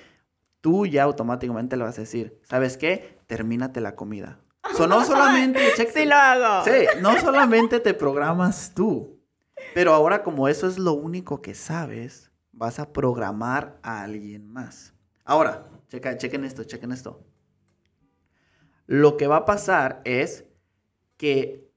tú 0.60 0.86
ya 0.86 1.04
automáticamente 1.04 1.76
le 1.76 1.84
vas 1.84 1.98
a 1.98 2.02
decir, 2.02 2.40
¿sabes 2.44 2.76
qué? 2.76 3.18
Termínate 3.26 3.80
la 3.80 3.96
comida. 3.96 4.40
So, 4.76 4.86
no 4.86 5.04
solamente... 5.06 5.60
sí 5.92 6.04
lo 6.04 6.14
hago. 6.14 6.64
Sí, 6.64 6.86
no 7.00 7.18
solamente 7.18 7.80
te 7.80 7.94
programas 7.94 8.72
tú, 8.74 9.20
pero 9.74 9.94
ahora 9.94 10.22
como 10.22 10.48
eso 10.48 10.66
es 10.66 10.78
lo 10.78 10.92
único 10.92 11.42
que 11.42 11.54
sabes, 11.54 12.30
vas 12.52 12.78
a 12.78 12.92
programar 12.92 13.78
a 13.82 14.02
alguien 14.02 14.48
más. 14.48 14.94
Ahora, 15.24 15.68
checa, 15.88 16.16
chequen 16.16 16.44
esto, 16.44 16.64
chequen 16.64 16.92
esto. 16.92 17.24
Lo 18.86 19.16
que 19.16 19.26
va 19.26 19.38
a 19.38 19.44
pasar 19.44 20.00
es 20.04 20.46
que 21.16 21.70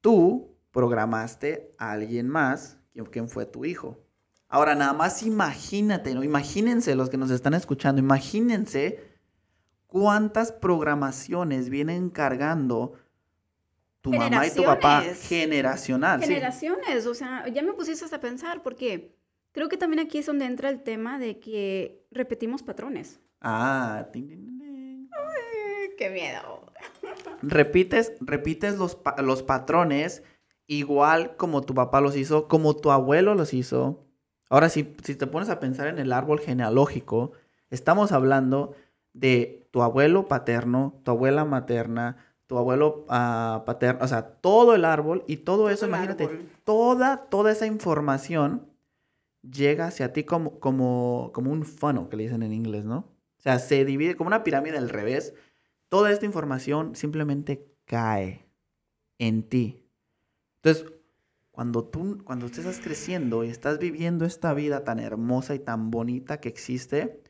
tú 0.00 0.51
programaste 0.72 1.70
a 1.78 1.92
alguien 1.92 2.28
más, 2.28 2.78
quien 3.10 3.28
fue 3.28 3.46
tu 3.46 3.64
hijo. 3.64 3.98
Ahora, 4.48 4.74
nada 4.74 4.92
más 4.92 5.22
imagínate, 5.22 6.14
¿no? 6.14 6.22
Imagínense 6.24 6.94
los 6.94 7.08
que 7.08 7.16
nos 7.16 7.30
están 7.30 7.54
escuchando, 7.54 8.00
imagínense 8.00 9.02
cuántas 9.86 10.52
programaciones 10.52 11.68
vienen 11.70 12.10
cargando 12.10 12.94
tu 14.00 14.10
mamá 14.12 14.46
y 14.46 14.50
tu 14.50 14.64
papá 14.64 15.00
Generaciones. 15.00 15.28
generacional. 15.28 16.20
sí. 16.20 16.26
Generaciones, 16.28 17.06
o 17.06 17.14
sea, 17.14 17.46
ya 17.48 17.62
me 17.62 17.72
pusiste 17.72 18.04
hasta 18.04 18.20
pensar 18.20 18.62
porque 18.62 19.16
creo 19.52 19.68
que 19.68 19.76
también 19.76 20.00
aquí 20.04 20.18
es 20.18 20.26
donde 20.26 20.44
entra 20.46 20.68
el 20.70 20.82
tema 20.82 21.18
de 21.18 21.38
que 21.38 22.04
repetimos 22.10 22.62
patrones. 22.62 23.20
Ah. 23.40 24.06
¡Qué 24.12 26.10
miedo! 26.10 26.72
repites, 27.42 28.12
repites 28.20 28.76
los, 28.76 28.98
los 29.18 29.42
patrones 29.42 30.22
igual 30.66 31.36
como 31.36 31.62
tu 31.62 31.74
papá 31.74 32.00
los 32.00 32.16
hizo, 32.16 32.48
como 32.48 32.76
tu 32.76 32.90
abuelo 32.90 33.34
los 33.34 33.54
hizo. 33.54 34.06
Ahora, 34.48 34.68
si, 34.68 34.94
si 35.02 35.14
te 35.14 35.26
pones 35.26 35.48
a 35.48 35.60
pensar 35.60 35.88
en 35.88 35.98
el 35.98 36.12
árbol 36.12 36.40
genealógico, 36.40 37.32
estamos 37.70 38.12
hablando 38.12 38.74
de 39.12 39.68
tu 39.70 39.82
abuelo 39.82 40.28
paterno, 40.28 41.00
tu 41.04 41.10
abuela 41.10 41.44
materna, 41.44 42.16
tu 42.46 42.58
abuelo 42.58 43.06
ah, 43.08 43.62
paterno, 43.64 44.04
o 44.04 44.08
sea, 44.08 44.40
todo 44.40 44.74
el 44.74 44.84
árbol 44.84 45.24
y 45.26 45.38
todo 45.38 45.70
eso, 45.70 45.86
imagínate, 45.86 46.28
toda, 46.64 47.28
toda 47.28 47.50
esa 47.50 47.66
información 47.66 48.68
llega 49.42 49.86
hacia 49.86 50.12
ti 50.12 50.24
como, 50.24 50.60
como, 50.60 51.30
como 51.32 51.50
un 51.50 51.64
funnel, 51.64 52.08
que 52.08 52.16
le 52.16 52.24
dicen 52.24 52.42
en 52.42 52.52
inglés, 52.52 52.84
¿no? 52.84 53.12
O 53.38 53.42
sea, 53.42 53.58
se 53.58 53.84
divide 53.84 54.14
como 54.14 54.28
una 54.28 54.44
pirámide 54.44 54.78
al 54.78 54.88
revés. 54.88 55.34
Toda 55.88 56.12
esta 56.12 56.26
información 56.26 56.94
simplemente 56.94 57.74
cae 57.86 58.46
en 59.18 59.42
ti. 59.48 59.81
Entonces, 60.64 60.92
cuando 61.50 61.84
tú, 61.84 62.22
cuando 62.24 62.48
tú 62.48 62.60
estás 62.60 62.78
creciendo 62.80 63.42
y 63.44 63.48
estás 63.48 63.78
viviendo 63.78 64.24
esta 64.24 64.54
vida 64.54 64.84
tan 64.84 65.00
hermosa 65.00 65.54
y 65.54 65.58
tan 65.58 65.90
bonita 65.90 66.40
que 66.40 66.48
existe, 66.48 67.20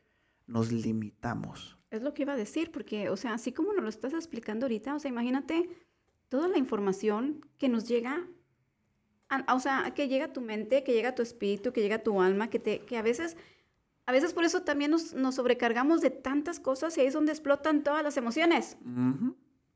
nos 0.45 0.71
limitamos. 0.71 1.77
Es 1.89 2.03
lo 2.03 2.13
que 2.13 2.21
iba 2.23 2.33
a 2.33 2.37
decir, 2.37 2.71
porque, 2.71 3.09
o 3.09 3.17
sea, 3.17 3.33
así 3.33 3.51
como 3.51 3.73
nos 3.73 3.83
lo 3.83 3.89
estás 3.89 4.13
explicando 4.13 4.65
ahorita, 4.65 4.95
o 4.95 4.99
sea, 4.99 5.09
imagínate 5.09 5.67
toda 6.29 6.47
la 6.47 6.57
información 6.57 7.45
que 7.57 7.69
nos 7.69 7.87
llega, 7.87 8.27
a- 9.29 9.53
o 9.55 9.59
sea, 9.59 9.91
que 9.95 10.07
llega 10.07 10.25
a 10.25 10.33
tu 10.33 10.41
mente, 10.41 10.83
que 10.83 10.93
llega 10.93 11.09
a 11.09 11.15
tu 11.15 11.21
espíritu, 11.23 11.73
que 11.73 11.81
llega 11.81 11.97
a 11.97 12.03
tu 12.03 12.21
alma, 12.21 12.49
que, 12.49 12.59
te, 12.59 12.79
que 12.81 12.97
a 12.97 13.01
veces, 13.01 13.35
a 14.05 14.11
veces 14.11 14.33
por 14.33 14.43
eso 14.43 14.61
también 14.61 14.91
nos, 14.91 15.13
nos 15.13 15.35
sobrecargamos 15.35 16.01
de 16.01 16.11
tantas 16.11 16.59
cosas 16.59 16.97
y 16.97 17.01
ahí 17.01 17.07
es 17.07 17.13
donde 17.13 17.31
explotan 17.31 17.83
todas 17.83 18.03
las 18.03 18.15
emociones. 18.17 18.77
Ujú. 18.85 19.35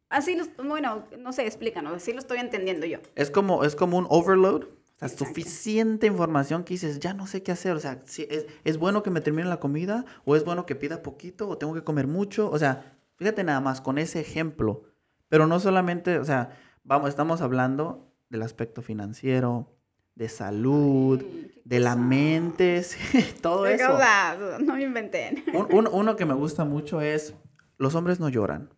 Así, 0.09 0.35
los, 0.35 0.49
bueno, 0.65 1.05
no 1.19 1.33
sé, 1.33 1.45
explícanos, 1.45 1.93
así 1.93 2.13
lo 2.13 2.19
estoy 2.19 2.37
entendiendo 2.39 2.85
yo. 2.85 2.99
Es 3.15 3.29
como, 3.29 3.63
es 3.63 3.75
como 3.75 3.97
un 3.97 4.07
overload. 4.09 4.63
O 4.63 4.99
sea, 4.99 5.09
Exacto. 5.09 5.25
suficiente 5.25 6.07
información 6.07 6.63
que 6.63 6.73
dices, 6.73 6.99
ya 6.99 7.13
no 7.13 7.27
sé 7.27 7.43
qué 7.43 7.51
hacer. 7.51 7.73
O 7.73 7.79
sea, 7.79 8.01
si 8.05 8.23
es, 8.31 8.47
¿es 8.63 8.77
bueno 8.79 9.03
que 9.03 9.11
me 9.11 9.21
termine 9.21 9.47
la 9.47 9.59
comida? 9.59 10.05
¿O 10.25 10.35
es 10.35 10.43
bueno 10.43 10.65
que 10.65 10.75
pida 10.75 11.03
poquito? 11.03 11.47
¿O 11.47 11.57
tengo 11.57 11.73
que 11.75 11.83
comer 11.83 12.07
mucho? 12.07 12.49
O 12.49 12.57
sea, 12.57 12.97
fíjate 13.15 13.43
nada 13.43 13.59
más 13.61 13.79
con 13.81 13.99
ese 13.99 14.19
ejemplo. 14.21 14.83
Pero 15.29 15.45
no 15.45 15.59
solamente, 15.59 16.17
o 16.17 16.25
sea, 16.25 16.49
vamos, 16.83 17.09
estamos 17.09 17.41
hablando 17.41 18.11
del 18.29 18.41
aspecto 18.41 18.81
financiero, 18.81 19.71
de 20.15 20.29
salud, 20.29 21.21
Ay, 21.21 21.61
de 21.63 21.79
la 21.79 21.95
mente, 21.95 22.81
sí, 22.83 22.97
todo 23.41 23.65
Qué 23.65 23.75
eso. 23.75 23.91
cosa, 23.91 24.35
no 24.61 24.73
me 24.73 24.83
inventen. 24.83 25.43
Un- 25.53 25.67
un- 25.75 25.89
uno 25.91 26.15
que 26.15 26.25
me 26.25 26.33
gusta 26.33 26.65
mucho 26.65 27.01
es, 27.01 27.35
los 27.77 27.93
hombres 27.93 28.19
no 28.19 28.29
lloran. 28.29 28.69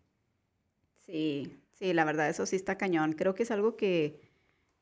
Sí, 1.10 1.58
sí, 1.72 1.94
la 1.94 2.06
verdad, 2.06 2.30
eso 2.30 2.46
sí 2.46 2.56
está 2.56 2.78
cañón. 2.78 3.14
Creo 3.14 3.34
que 3.34 3.44
es 3.44 3.50
algo 3.50 3.76
que, 3.76 4.22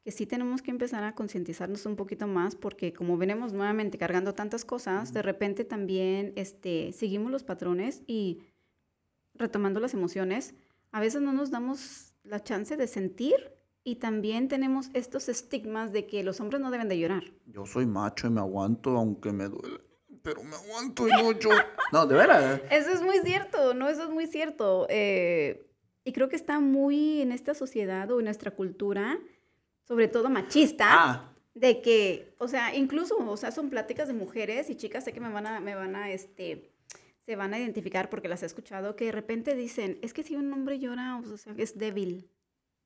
que 0.03 0.11
sí 0.11 0.25
tenemos 0.25 0.61
que 0.61 0.71
empezar 0.71 1.05
a 1.05 1.15
concientizarnos 1.15 1.85
un 1.85 1.95
poquito 1.95 2.27
más 2.27 2.55
porque 2.55 2.91
como 2.91 3.17
venimos 3.17 3.53
nuevamente 3.53 3.97
cargando 3.97 4.33
tantas 4.33 4.65
cosas, 4.65 5.13
de 5.13 5.21
repente 5.21 5.63
también 5.63 6.33
este, 6.35 6.91
seguimos 6.91 7.31
los 7.31 7.45
patrones 7.45 8.01
y 8.07 8.41
retomando 9.35 9.79
las 9.79 9.93
emociones, 9.93 10.53
a 10.91 10.99
veces 10.99 11.21
no 11.21 11.31
nos 11.31 11.49
damos 11.49 12.13
la 12.23 12.43
chance 12.43 12.75
de 12.75 12.87
sentir 12.87 13.53
y 13.85 13.95
también 13.95 14.49
tenemos 14.49 14.89
estos 14.93 15.29
estigmas 15.29 15.93
de 15.93 16.07
que 16.07 16.23
los 16.23 16.41
hombres 16.41 16.59
no 16.59 16.71
deben 16.71 16.89
de 16.89 16.99
llorar. 16.99 17.23
Yo 17.45 17.65
soy 17.65 17.85
macho 17.85 18.27
y 18.27 18.31
me 18.31 18.41
aguanto 18.41 18.97
aunque 18.97 19.31
me 19.31 19.47
duele. 19.47 19.79
Pero 20.23 20.43
me 20.43 20.57
aguanto 20.57 21.07
y 21.07 21.11
no 21.11 21.31
lloro. 21.39 21.63
No, 21.93 22.05
de 22.05 22.15
veras. 22.15 22.61
Eso 22.69 22.91
es 22.91 23.01
muy 23.01 23.19
cierto, 23.19 23.73
no, 23.73 23.87
eso 23.87 24.03
es 24.03 24.09
muy 24.09 24.27
cierto. 24.27 24.87
Eh, 24.89 25.66
y 26.07 26.13
creo 26.13 26.29
que 26.29 26.35
está 26.35 26.59
muy 26.59 27.21
en 27.21 27.31
esta 27.31 27.53
sociedad 27.53 28.09
o 28.11 28.19
en 28.19 28.25
nuestra 28.25 28.51
cultura, 28.51 29.19
sobre 29.83 30.07
todo 30.07 30.29
machista, 30.29 30.85
Ah, 30.89 31.33
de 31.53 31.81
que, 31.81 32.33
o 32.39 32.47
sea, 32.47 32.75
incluso, 32.75 33.17
o 33.17 33.37
sea, 33.37 33.51
son 33.51 33.69
pláticas 33.69 34.07
de 34.07 34.13
mujeres 34.13 34.69
y 34.69 34.75
chicas, 34.75 35.03
sé 35.03 35.11
que 35.13 35.19
me 35.19 35.29
van 35.29 35.47
a, 35.47 35.59
me 35.59 35.75
van 35.75 35.95
a, 35.95 36.11
este, 36.11 36.71
se 37.21 37.35
van 37.35 37.53
a 37.53 37.59
identificar 37.59 38.09
porque 38.09 38.27
las 38.27 38.43
he 38.43 38.45
escuchado, 38.45 38.95
que 38.95 39.05
de 39.05 39.11
repente 39.11 39.55
dicen, 39.55 39.97
es 40.01 40.13
que 40.13 40.23
si 40.23 40.35
un 40.35 40.51
hombre 40.53 40.79
llora, 40.79 41.17
o 41.17 41.37
sea, 41.37 41.53
es 41.57 41.77
débil. 41.77 42.29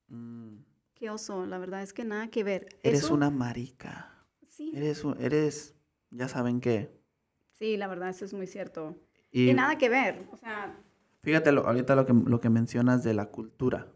mm, 0.08 0.56
Qué 0.96 1.10
oso, 1.10 1.46
la 1.48 1.58
verdad 1.58 1.82
es 1.82 1.94
que 1.94 2.04
nada 2.06 2.28
que 2.30 2.44
ver. 2.44 2.68
eres 2.84 3.04
Eso- 3.04 3.13
una 3.16 3.30
marica. 3.32 4.08
Sí, 4.48 4.72
Eres, 4.75 5.04
eres, 5.20 5.74
ya 6.12 6.28
saben 6.28 6.60
qué. 6.62 6.92
sí, 7.54 7.75
la 7.78 7.88
verdad, 7.88 8.10
eso 8.10 8.25
es 8.25 8.34
muy 8.34 8.46
cierto. 8.48 8.96
Y, 9.32 9.50
Y, 9.50 9.54
nada 9.54 9.78
que 9.78 9.90
ver, 9.90 10.28
o 10.32 10.38
sea, 10.38 10.78
fíjate 11.24 11.51
lo- 11.51 11.66
ahorita 11.68 11.96
lo 11.96 12.06
que, 12.06 12.13
lo 12.13 12.40
que 12.40 12.50
mencionas 12.50 13.04
de 13.04 13.13
la 13.13 13.28
cultura. 13.28 13.88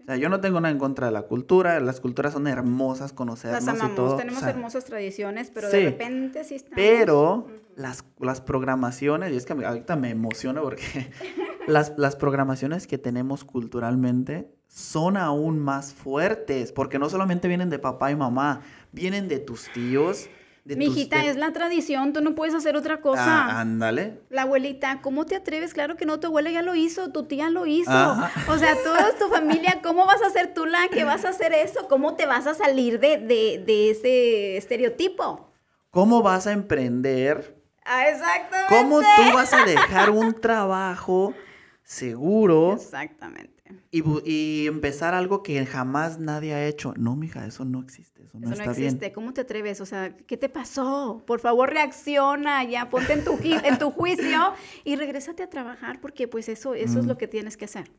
O 0.00 0.04
sea, 0.04 0.16
yo 0.16 0.28
no 0.28 0.40
tengo 0.40 0.60
nada 0.60 0.72
en 0.72 0.78
contra 0.78 1.06
de 1.06 1.12
la 1.12 1.22
cultura. 1.22 1.78
Las 1.80 2.00
culturas 2.00 2.32
son 2.32 2.46
hermosas, 2.46 3.12
conocernos 3.12 3.64
las 3.64 3.76
y 3.76 3.78
amamos, 3.80 3.96
todo. 3.96 4.14
o 4.14 4.16
tenemos 4.16 4.40
sea, 4.40 4.50
hermosas 4.50 4.84
tradiciones, 4.86 5.50
pero 5.52 5.70
sí, 5.70 5.76
de 5.76 5.84
repente 5.90 6.42
sí 6.44 6.54
estamos... 6.56 6.76
Pero 6.76 7.46
las, 7.76 8.04
las 8.18 8.40
programaciones, 8.40 9.32
y 9.32 9.36
es 9.36 9.44
que 9.46 9.52
ahorita 9.52 9.96
me 9.96 10.10
emociona 10.10 10.62
porque 10.62 10.82
las, 11.66 11.92
las 11.98 12.16
programaciones 12.16 12.86
que 12.86 12.96
tenemos 12.98 13.44
culturalmente 13.44 14.50
son 14.66 15.16
aún 15.16 15.58
más 15.58 15.92
fuertes, 15.92 16.72
porque 16.72 16.98
no 16.98 17.10
solamente 17.10 17.46
vienen 17.48 17.70
de 17.70 17.78
papá 17.78 18.10
y 18.10 18.16
mamá, 18.16 18.62
vienen 18.92 19.28
de 19.28 19.38
tus 19.38 19.70
tíos, 19.72 20.28
de 20.64 20.76
Mi 20.76 20.86
tus... 20.86 20.96
hijita, 20.96 21.18
de- 21.22 21.30
es 21.30 21.36
la 21.36 21.52
tradición, 21.52 22.12
tú 22.12 22.20
no 22.20 22.34
puedes 22.34 22.54
hacer 22.54 22.76
otra 22.76 22.94
Ah, 22.96 23.00
cosa. 23.00 23.60
ándale. 23.60 24.20
La 24.30 24.42
abuelita, 24.42 25.00
¿cómo 25.02 25.26
te 25.26 25.36
atreves? 25.36 25.72
Claro 25.74 25.96
que 25.96 26.04
no, 26.06 26.20
tu 26.20 26.26
abuela 26.28 26.50
ya 26.50 26.62
lo 26.62 26.74
hizo, 26.74 27.10
tu 27.12 27.24
tía 27.24 27.48
lo 27.50 27.66
hizo. 27.66 27.90
Ajá. 27.90 28.30
O 28.52 28.58
sea, 28.58 28.74
toda 28.84 29.16
tu 29.18 29.28
familia, 29.28 29.80
¿cómo 29.82 30.06
vas 30.06 30.22
a 30.22 30.30
ser 30.30 30.52
tú 30.54 30.66
la 30.66 30.88
que 30.88 31.04
vas 31.04 31.24
a 31.24 31.30
hacer 31.30 31.52
eso? 31.52 31.88
¿Cómo 31.88 32.14
te 32.14 32.26
vas 32.26 32.46
a 32.46 32.54
salir 32.54 33.00
de, 33.00 33.18
de, 33.18 33.62
de 33.66 33.90
ese 33.90 34.56
estereotipo? 34.56 35.50
¿Cómo 35.90 36.22
vas 36.22 36.46
a 36.46 36.52
emprender? 36.52 37.56
Ah, 37.84 38.08
exactamente. 38.08 38.66
¿Cómo 38.68 39.00
tú 39.00 39.32
vas 39.34 39.52
a 39.52 39.64
dejar 39.64 40.10
un 40.10 40.40
trabajo 40.40 41.34
seguro 41.82 42.74
Exactamente. 42.74 43.59
Y, 43.90 44.02
y 44.30 44.66
empezar 44.66 45.14
algo 45.14 45.42
que 45.42 45.64
jamás 45.66 46.18
nadie 46.18 46.54
ha 46.54 46.66
hecho? 46.66 46.94
No, 46.96 47.16
mija, 47.16 47.46
eso 47.46 47.64
no 47.64 47.80
existe, 47.80 48.22
eso 48.24 48.38
no 48.38 48.46
Eso 48.46 48.56
no 48.56 48.60
está 48.62 48.70
existe. 48.70 48.98
bien. 49.06 49.12
¿Cómo 49.14 49.32
te 49.32 49.40
atreves? 49.42 49.80
O 49.80 49.86
sea, 49.86 50.16
¿qué 50.16 50.36
te 50.36 50.48
pasó? 50.48 51.22
Por 51.26 51.40
favor, 51.40 51.70
reacciona 51.70 52.62
ya, 52.64 52.88
ponte 52.90 53.12
en 53.12 53.24
tu, 53.24 53.38
en 53.42 53.78
tu 53.78 53.90
juicio 53.90 54.54
y 54.84 54.96
regrésate 54.96 55.42
a 55.42 55.50
trabajar 55.50 56.00
porque 56.00 56.28
pues 56.28 56.48
eso, 56.48 56.74
eso 56.74 56.98
es 56.98 57.04
Mm. 57.04 57.08
lo 57.08 57.18
que 57.18 57.28
tienes 57.28 57.56
que 57.56 57.64
hacer. 57.66 57.90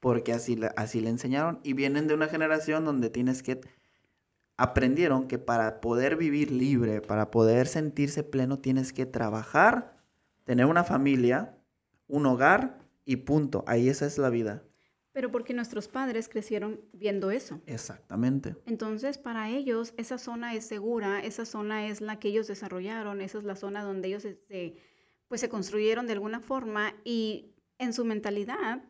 porque 0.00 0.32
así, 0.32 0.54
la- 0.56 0.72
así 0.76 1.00
le 1.00 1.08
enseñaron 1.08 1.58
y 1.64 1.72
vienen 1.72 2.06
de 2.06 2.14
una 2.14 2.28
generación 2.28 2.84
donde 2.84 3.10
tienes 3.10 3.42
que 3.42 3.60
aprendieron 4.56 5.28
que 5.28 5.38
para 5.38 5.80
poder 5.80 6.16
vivir 6.16 6.50
libre, 6.50 7.00
para 7.00 7.30
poder 7.30 7.66
sentirse 7.66 8.22
pleno, 8.22 8.58
tienes 8.58 8.92
que 8.92 9.04
trabajar, 9.06 9.96
tener 10.44 10.66
una 10.66 10.84
familia, 10.84 11.56
un 12.08 12.26
hogar 12.26 12.78
y 13.04 13.16
punto. 13.16 13.64
Ahí 13.66 13.88
esa 13.88 14.06
es 14.06 14.16
la 14.18 14.30
vida. 14.30 14.62
Pero 15.16 15.32
porque 15.32 15.54
nuestros 15.54 15.88
padres 15.88 16.28
crecieron 16.28 16.78
viendo 16.92 17.30
eso. 17.30 17.62
Exactamente. 17.64 18.54
Entonces, 18.66 19.16
para 19.16 19.48
ellos, 19.48 19.94
esa 19.96 20.18
zona 20.18 20.54
es 20.54 20.66
segura, 20.66 21.20
esa 21.20 21.46
zona 21.46 21.86
es 21.86 22.02
la 22.02 22.18
que 22.18 22.28
ellos 22.28 22.46
desarrollaron, 22.48 23.22
esa 23.22 23.38
es 23.38 23.44
la 23.44 23.56
zona 23.56 23.82
donde 23.82 24.08
ellos 24.08 24.26
este, 24.26 24.76
pues, 25.26 25.40
se 25.40 25.48
construyeron 25.48 26.06
de 26.06 26.12
alguna 26.12 26.40
forma 26.40 26.92
y 27.02 27.54
en 27.78 27.94
su 27.94 28.04
mentalidad, 28.04 28.84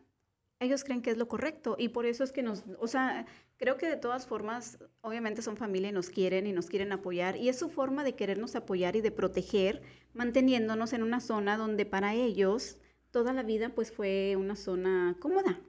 ellos 0.59 0.83
creen 0.83 1.01
que 1.01 1.11
es 1.11 1.17
lo 1.17 1.29
correcto 1.29 1.77
y 1.79 1.87
por 1.87 2.05
eso 2.05 2.25
es 2.25 2.33
que 2.33 2.43
nos, 2.43 2.65
o 2.77 2.87
sea, 2.87 3.25
creo 3.55 3.77
que 3.77 3.87
de 3.87 3.95
todas 3.95 4.27
formas, 4.27 4.79
obviamente 4.99 5.41
son 5.41 5.55
familia 5.55 5.91
y 5.91 5.93
nos 5.93 6.09
quieren 6.09 6.45
y 6.45 6.51
nos 6.51 6.67
quieren 6.67 6.91
apoyar 6.91 7.37
y 7.37 7.47
es 7.47 7.57
su 7.57 7.69
forma 7.69 8.03
de 8.03 8.15
querernos 8.15 8.53
apoyar 8.57 8.97
y 8.97 9.01
de 9.01 9.11
proteger, 9.11 9.81
manteniéndonos 10.11 10.91
en 10.91 11.03
una 11.03 11.21
zona 11.21 11.55
donde 11.55 11.85
para 11.85 12.15
ellos 12.15 12.81
toda 13.17 13.33
la 13.33 13.41
vida 13.41 13.69
pues 13.73 13.91
fue 13.91 14.35
una 14.37 14.55
zona 14.55 15.15
cómoda. 15.19 15.59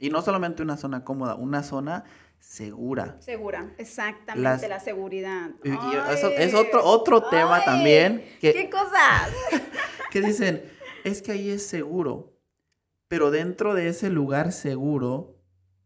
Y 0.00 0.10
no 0.10 0.20
solamente 0.20 0.64
una 0.64 0.76
zona 0.76 1.04
cómoda, 1.04 1.36
una 1.36 1.62
zona 1.62 2.02
segura. 2.40 3.16
Segura, 3.20 3.72
exactamente, 3.78 4.42
Las- 4.42 4.68
la 4.68 4.80
seguridad. 4.80 5.50
Y- 5.62 5.68
y 5.68 5.74
eso 6.12 6.26
es 6.30 6.54
otro, 6.54 6.84
otro 6.84 7.22
tema 7.22 7.64
también 7.64 8.24
que, 8.40 8.52
¿Qué 8.52 8.68
cosas? 8.68 9.30
que 10.10 10.20
dicen, 10.20 10.64
es 11.04 11.22
que 11.22 11.30
ahí 11.30 11.50
es 11.50 11.64
seguro, 11.64 12.32
pero 13.06 13.30
dentro 13.30 13.74
de 13.74 13.86
ese 13.90 14.10
lugar 14.10 14.50
seguro, 14.50 15.36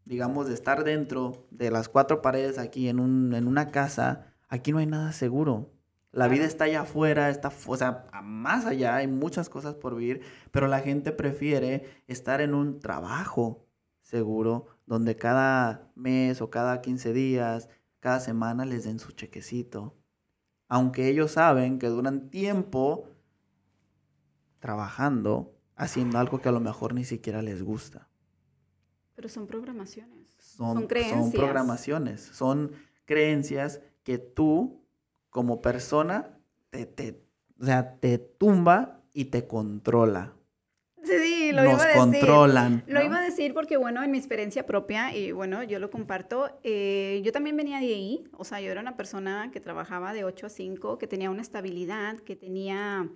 digamos, 0.07 0.49
de 0.49 0.55
estar 0.55 0.83
dentro 0.83 1.47
de 1.51 1.71
las 1.71 1.91
cuatro 1.91 2.23
paredes 2.23 2.57
aquí 2.57 2.89
en, 2.89 3.01
un, 3.01 3.35
en 3.35 3.47
una 3.47 3.71
casa, 3.71 4.33
aquí 4.49 4.73
no 4.73 4.79
hay 4.79 4.87
nada 4.87 5.13
seguro. 5.13 5.72
La 6.13 6.29
vida 6.29 6.45
está 6.45 6.65
allá 6.65 6.83
afuera, 6.83 7.31
está, 7.31 7.51
o 7.67 7.77
sea, 7.77 8.07
más 8.23 8.67
allá, 8.67 8.97
hay 8.97 9.07
muchas 9.07 9.49
cosas 9.49 9.75
por 9.75 9.97
vivir, 9.97 10.21
pero 10.51 10.69
la 10.69 10.81
gente 10.81 11.11
prefiere 11.11 12.03
estar 12.07 12.43
en 12.43 12.55
un 12.55 12.81
trabajo 12.81 13.67
seguro, 14.03 14.67
donde 14.85 15.17
cada 15.17 15.91
mes 15.95 16.43
o 16.43 16.51
cada 16.51 16.83
15 16.83 17.15
días, 17.15 17.71
cada 18.01 18.21
semana 18.21 18.67
les 18.67 18.85
den 18.85 18.99
su 18.99 19.13
chequecito. 19.13 19.97
Aunque 20.69 21.09
ellos 21.09 21.33
saben 21.33 21.79
que 21.79 21.87
duran 21.87 22.29
tiempo 22.29 23.09
trabajando, 24.59 25.57
haciendo 25.77 26.19
algo 26.19 26.41
que 26.41 26.49
a 26.49 26.53
lo 26.53 26.61
mejor 26.61 26.93
ni 26.95 27.05
siquiera 27.05 27.41
les 27.41 27.63
gusta. 27.63 28.09
Pero 29.15 29.29
son 29.29 29.47
programaciones. 29.47 30.29
Son, 30.37 30.77
Son 30.77 30.87
creencias. 30.87 31.21
son 31.21 31.33
programaciones, 31.33 32.21
son 32.21 32.73
creencias 33.05 33.81
que 34.03 34.19
tú, 34.19 34.82
como 35.33 35.63
persona, 35.63 36.39
te, 36.71 36.85
te, 36.85 37.25
o 37.59 37.65
sea, 37.65 37.99
te 37.99 38.19
tumba 38.19 39.01
y 39.15 39.25
te 39.27 39.47
controla. 39.47 40.35
Sí, 41.03 41.51
lo 41.53 41.63
Nos 41.65 41.73
iba 41.73 41.83
a 41.83 41.87
decir. 41.87 41.99
controlan. 42.21 42.85
Lo 42.87 43.03
iba 43.03 43.19
a 43.19 43.23
decir 43.23 43.55
porque, 43.55 43.77
bueno, 43.79 44.03
en 44.05 44.11
mi 44.11 44.19
experiencia 44.19 44.67
propia, 44.67 45.17
y 45.17 45.33
bueno, 45.33 45.63
yo 45.65 45.79
lo 45.81 45.91
comparto, 45.91 46.61
eh, 46.63 47.23
yo 47.25 47.33
también 47.33 47.57
venía 47.57 47.81
de 47.81 47.87
ahí, 47.87 48.25
o 48.37 48.45
sea, 48.45 48.61
yo 48.61 48.71
era 48.71 48.81
una 48.83 48.97
persona 48.97 49.51
que 49.51 49.59
trabajaba 49.59 50.13
de 50.13 50.25
8 50.25 50.47
a 50.47 50.51
5, 50.51 50.99
que 50.99 51.07
tenía 51.09 51.31
una 51.31 51.43
estabilidad, 51.43 52.19
que 52.21 52.37
tenía, 52.37 53.09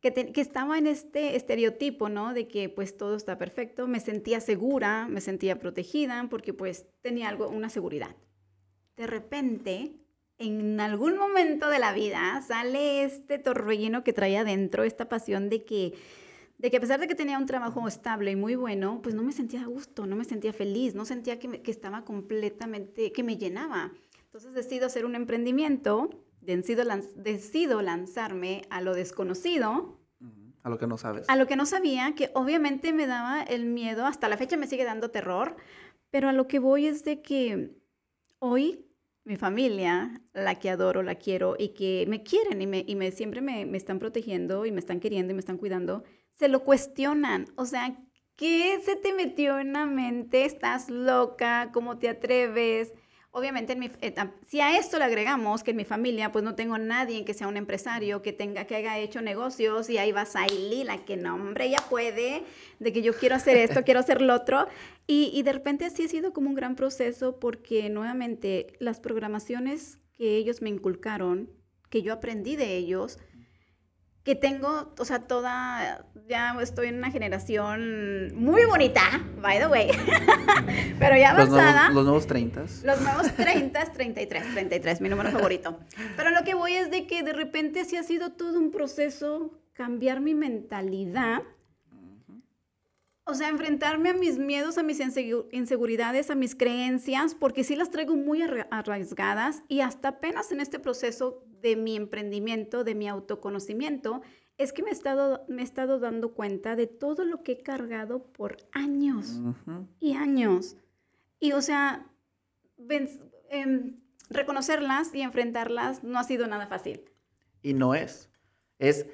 que, 0.00 0.10
te- 0.10 0.30
que 0.30 0.40
estaba 0.42 0.76
en 0.78 0.86
este 0.86 1.36
estereotipo, 1.36 2.10
¿no? 2.10 2.34
De 2.34 2.46
que 2.48 2.68
pues 2.68 2.96
todo 2.96 3.16
está 3.16 3.38
perfecto, 3.38 3.88
me 3.88 3.98
sentía 4.00 4.40
segura, 4.40 5.08
me 5.08 5.22
sentía 5.22 5.58
protegida, 5.58 6.28
porque 6.30 6.52
pues 6.52 6.86
tenía 7.00 7.28
algo, 7.30 7.48
una 7.48 7.70
seguridad. 7.70 8.14
De 8.96 9.06
repente, 9.06 9.96
en 10.40 10.80
algún 10.80 11.16
momento 11.16 11.68
de 11.68 11.78
la 11.78 11.92
vida, 11.92 12.42
sale 12.46 13.04
este 13.04 13.38
torbellino 13.38 14.02
que 14.02 14.12
traía 14.12 14.40
adentro, 14.40 14.82
esta 14.84 15.08
pasión 15.08 15.48
de 15.48 15.64
que 15.64 15.94
de 16.58 16.70
que 16.70 16.76
a 16.76 16.80
pesar 16.80 17.00
de 17.00 17.08
que 17.08 17.14
tenía 17.14 17.38
un 17.38 17.46
trabajo 17.46 17.88
estable 17.88 18.32
y 18.32 18.36
muy 18.36 18.54
bueno, 18.54 19.00
pues 19.02 19.14
no 19.14 19.22
me 19.22 19.32
sentía 19.32 19.62
a 19.62 19.66
gusto, 19.66 20.06
no 20.06 20.14
me 20.14 20.24
sentía 20.24 20.52
feliz, 20.52 20.94
no 20.94 21.06
sentía 21.06 21.38
que, 21.38 21.48
me- 21.48 21.62
que 21.62 21.70
estaba 21.70 22.04
completamente, 22.04 23.12
que 23.12 23.22
me 23.22 23.38
llenaba. 23.38 23.92
Entonces 24.26 24.52
decido 24.52 24.84
hacer 24.86 25.06
un 25.06 25.14
emprendimiento, 25.14 26.10
decido, 26.42 26.84
lanz- 26.84 27.14
decido 27.14 27.80
lanzarme 27.80 28.60
a 28.68 28.82
lo 28.82 28.92
desconocido, 28.94 29.98
A 30.62 30.68
lo 30.68 30.76
que 30.76 30.86
no 30.86 30.98
sabes. 30.98 31.26
a 31.30 31.36
lo 31.36 31.46
que 31.46 31.56
no 31.56 31.64
sabía, 31.64 32.14
que 32.14 32.30
obviamente 32.34 32.92
me 32.92 33.06
daba 33.06 33.42
el 33.42 33.64
miedo, 33.64 34.04
hasta 34.04 34.28
la 34.28 34.36
fecha 34.36 34.58
me 34.58 34.66
sigue 34.66 34.84
dando 34.84 35.10
terror, 35.10 35.56
pero 36.10 36.28
a 36.28 36.34
lo 36.34 36.46
que 36.46 36.58
voy 36.58 36.86
es 36.88 37.04
de 37.04 37.22
que 37.22 37.70
hoy 38.38 38.84
mi 39.24 39.36
familia, 39.36 40.22
la 40.32 40.58
que 40.58 40.70
adoro, 40.70 41.02
la 41.02 41.16
quiero 41.16 41.56
y 41.58 41.68
que 41.74 42.04
me 42.08 42.22
quieren 42.22 42.60
y, 42.62 42.66
me, 42.66 42.84
y 42.86 42.96
me, 42.96 43.10
siempre 43.12 43.40
me, 43.40 43.66
me 43.66 43.78
están 43.78 43.98
protegiendo 43.98 44.66
y 44.66 44.72
me 44.72 44.80
están 44.80 45.00
queriendo 45.00 45.32
y 45.32 45.34
me 45.34 45.40
están 45.40 45.58
cuidando, 45.58 46.04
se 46.34 46.48
lo 46.48 46.64
cuestionan. 46.64 47.46
O 47.56 47.66
sea, 47.66 47.96
¿qué 48.36 48.80
se 48.84 48.96
te 48.96 49.12
metió 49.12 49.58
en 49.58 49.72
la 49.74 49.86
mente? 49.86 50.44
¿Estás 50.44 50.90
loca? 50.90 51.70
¿Cómo 51.72 51.98
te 51.98 52.08
atreves? 52.08 52.92
Obviamente, 53.32 53.74
en 53.74 53.78
mi, 53.78 53.90
eh, 54.00 54.12
si 54.48 54.60
a 54.60 54.76
esto 54.76 54.98
le 54.98 55.04
agregamos 55.04 55.62
que 55.62 55.70
en 55.70 55.76
mi 55.76 55.84
familia, 55.84 56.32
pues 56.32 56.44
no 56.44 56.56
tengo 56.56 56.78
nadie 56.78 57.24
que 57.24 57.32
sea 57.32 57.46
un 57.46 57.56
empresario, 57.56 58.22
que 58.22 58.32
tenga, 58.32 58.64
que 58.64 58.74
haya 58.74 58.98
hecho 58.98 59.22
negocios, 59.22 59.88
y 59.88 59.98
ahí 59.98 60.10
va 60.10 60.24
Saili, 60.24 60.82
la 60.82 61.04
que 61.04 61.16
no, 61.16 61.36
hombre, 61.36 61.66
ella 61.66 61.78
puede, 61.88 62.42
de 62.80 62.92
que 62.92 63.02
yo 63.02 63.14
quiero 63.14 63.36
hacer 63.36 63.56
esto, 63.56 63.82
quiero 63.84 64.00
hacer 64.00 64.20
lo 64.20 64.34
otro. 64.34 64.66
Y, 65.06 65.30
y 65.32 65.44
de 65.44 65.52
repente 65.52 65.88
sí 65.90 66.04
ha 66.04 66.08
sido 66.08 66.32
como 66.32 66.48
un 66.48 66.56
gran 66.56 66.74
proceso 66.74 67.38
porque 67.38 67.88
nuevamente 67.88 68.74
las 68.80 68.98
programaciones 68.98 70.00
que 70.12 70.36
ellos 70.36 70.60
me 70.60 70.70
inculcaron, 70.70 71.50
que 71.88 72.02
yo 72.02 72.12
aprendí 72.12 72.56
de 72.56 72.76
ellos, 72.76 73.18
que 74.30 74.36
tengo, 74.36 74.94
o 74.96 75.04
sea, 75.04 75.18
toda, 75.22 76.06
ya 76.28 76.56
estoy 76.62 76.86
en 76.86 76.98
una 76.98 77.10
generación 77.10 78.32
muy 78.36 78.64
bonita, 78.64 79.02
by 79.42 79.58
the 79.58 79.66
way, 79.66 79.88
pero 81.00 81.16
ya 81.16 81.32
Los 81.34 81.48
avanzada. 81.48 81.90
los 81.90 82.04
nuevos 82.04 82.28
30. 82.28 82.60
Los 82.84 83.00
nuevos 83.00 83.34
30, 83.34 83.92
33, 83.92 84.52
33, 84.54 85.00
mi 85.00 85.08
número 85.08 85.32
favorito. 85.32 85.80
Pero 86.16 86.30
lo 86.30 86.44
que 86.44 86.54
voy 86.54 86.74
es 86.74 86.92
de 86.92 87.08
que 87.08 87.24
de 87.24 87.32
repente 87.32 87.84
sí 87.84 87.96
ha 87.96 88.04
sido 88.04 88.30
todo 88.30 88.56
un 88.60 88.70
proceso 88.70 89.50
cambiar 89.72 90.20
mi 90.20 90.34
mentalidad. 90.34 91.42
O 93.24 93.34
sea, 93.34 93.48
enfrentarme 93.48 94.10
a 94.10 94.14
mis 94.14 94.38
miedos, 94.38 94.78
a 94.78 94.84
mis 94.84 95.00
insegu- 95.00 95.46
inseguridades, 95.50 96.30
a 96.30 96.36
mis 96.36 96.54
creencias, 96.54 97.34
porque 97.34 97.64
sí 97.64 97.74
las 97.74 97.90
traigo 97.90 98.14
muy 98.14 98.42
arra- 98.42 98.68
arraigadas 98.70 99.64
y 99.66 99.80
hasta 99.80 100.08
apenas 100.08 100.52
en 100.52 100.60
este 100.60 100.78
proceso 100.78 101.42
de 101.62 101.76
mi 101.76 101.96
emprendimiento, 101.96 102.84
de 102.84 102.94
mi 102.94 103.08
autoconocimiento, 103.08 104.22
es 104.58 104.72
que 104.72 104.82
me 104.82 104.90
he 104.90 104.92
estado, 104.92 105.44
me 105.48 105.62
he 105.62 105.64
estado 105.64 105.98
dando 105.98 106.34
cuenta 106.34 106.76
de 106.76 106.86
todo 106.86 107.24
lo 107.24 107.42
que 107.42 107.52
he 107.52 107.62
cargado 107.62 108.22
por 108.24 108.58
años 108.72 109.40
y 110.00 110.12
años. 110.14 110.76
Y 111.38 111.52
o 111.52 111.62
sea, 111.62 112.06
ven- 112.76 113.30
em, 113.48 114.00
reconocerlas 114.28 115.14
y 115.14 115.22
enfrentarlas 115.22 116.04
no 116.04 116.18
ha 116.18 116.24
sido 116.24 116.46
nada 116.46 116.66
fácil. 116.66 117.02
Y 117.62 117.72
no 117.74 117.94
es. 117.94 118.28
Es. 118.78 119.06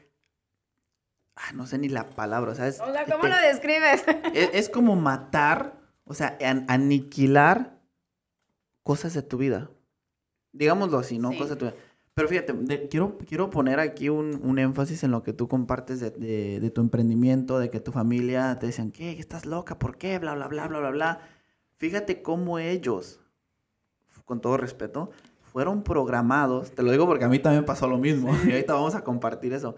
ah, 1.36 1.52
no 1.54 1.66
sé 1.66 1.78
ni 1.78 1.88
la 1.88 2.10
palabra. 2.10 2.52
O 2.52 2.54
sea, 2.54 2.70
¿cómo 3.10 3.22
Te- 3.22 3.28
lo 3.28 3.36
describes? 3.36 4.04
es, 4.34 4.50
es 4.54 4.68
como 4.68 4.96
matar, 4.96 5.78
o 6.04 6.14
sea, 6.14 6.36
an- 6.40 6.64
aniquilar 6.68 7.78
cosas 8.82 9.14
de 9.14 9.22
tu 9.22 9.36
vida. 9.38 9.70
Digámoslo 10.52 10.98
así, 10.98 11.18
¿no? 11.18 11.30
Sí. 11.32 11.38
Cosas 11.38 11.50
de 11.50 11.56
tu 11.56 11.64
vida. 11.66 11.74
Pero 12.16 12.28
fíjate, 12.28 12.54
de- 12.54 12.88
quiero, 12.88 13.18
quiero 13.28 13.50
poner 13.50 13.78
aquí 13.78 14.08
un, 14.08 14.40
un 14.42 14.58
énfasis 14.58 15.04
en 15.04 15.10
lo 15.10 15.22
que 15.22 15.34
tú 15.34 15.48
compartes 15.48 16.00
de, 16.00 16.10
de- 16.10 16.60
de 16.60 16.70
tu 16.70 16.80
emprendimiento, 16.80 17.58
de 17.58 17.68
que 17.68 17.78
tu 17.78 17.92
familia 17.92 18.58
te 18.58 18.64
decían, 18.64 18.90
¿qué? 18.90 19.10
¿Estás 19.12 19.44
loca? 19.44 19.78
¿Por 19.78 19.98
qué? 19.98 20.18
Bla, 20.18 20.34
bla, 20.34 20.48
bla, 20.48 20.66
bla, 20.66 20.78
bla, 20.78 20.90
bla. 20.90 21.20
Fíjate 21.76 22.22
cómo 22.22 22.58
ellos, 22.58 23.20
con 24.24 24.40
todo 24.40 24.56
respeto, 24.56 25.10
fueron 25.42 25.82
programados. 25.82 26.70
Te 26.72 26.82
lo 26.82 26.90
digo 26.90 27.04
porque 27.06 27.26
a 27.26 27.28
mí 27.28 27.38
también 27.38 27.66
pasó 27.66 27.86
lo 27.86 27.98
mismo. 27.98 28.34
Y 28.46 28.50
ahorita 28.52 28.72
vamos 28.72 28.94
a 28.94 29.04
compartir 29.04 29.52
eso. 29.52 29.76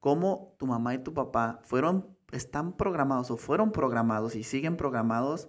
Cómo 0.00 0.56
tu 0.58 0.66
mamá 0.66 0.94
y 0.94 0.98
tu 0.98 1.14
papá 1.14 1.60
fueron, 1.62 2.08
están 2.32 2.76
programados 2.76 3.30
o 3.30 3.36
fueron 3.36 3.70
programados 3.70 4.34
y 4.34 4.42
siguen 4.42 4.76
programados 4.76 5.48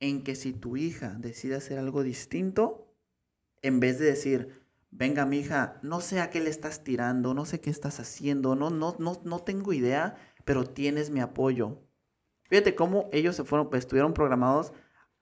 en 0.00 0.24
que 0.24 0.36
si 0.36 0.54
tu 0.54 0.78
hija 0.78 1.16
decide 1.18 1.54
hacer 1.56 1.78
algo 1.78 2.02
distinto, 2.02 2.86
en 3.60 3.78
vez 3.78 3.98
de 3.98 4.06
decir, 4.06 4.59
venga 4.90 5.24
mi 5.26 5.38
hija, 5.38 5.78
no 5.82 6.00
sé 6.00 6.20
a 6.20 6.30
qué 6.30 6.40
le 6.40 6.50
estás 6.50 6.84
tirando, 6.84 7.34
no 7.34 7.44
sé 7.44 7.60
qué 7.60 7.70
estás 7.70 8.00
haciendo, 8.00 8.56
no, 8.56 8.70
no, 8.70 8.96
no, 8.98 9.20
no 9.24 9.38
tengo 9.40 9.72
idea, 9.72 10.16
pero 10.44 10.64
tienes 10.64 11.10
mi 11.10 11.20
apoyo. 11.20 11.78
Fíjate 12.44 12.74
cómo 12.74 13.08
ellos 13.12 13.36
se 13.36 13.44
fueron, 13.44 13.70
pues, 13.70 13.84
estuvieron 13.84 14.14
programados 14.14 14.72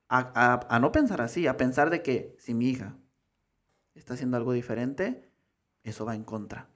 a, 0.08 0.32
a- 0.34 0.74
a 0.74 0.80
no 0.80 0.92
pensar 0.92 1.20
así, 1.20 1.46
a 1.46 1.56
pensar 1.56 1.90
de 1.90 2.02
que 2.02 2.34
si 2.38 2.54
mi 2.54 2.68
hija 2.70 2.96
está 3.94 4.14
haciendo 4.14 4.36
algo 4.36 4.52
diferente, 4.52 5.30
eso 5.84 6.04
va 6.04 6.14
en 6.14 6.24
contra. 6.24 6.70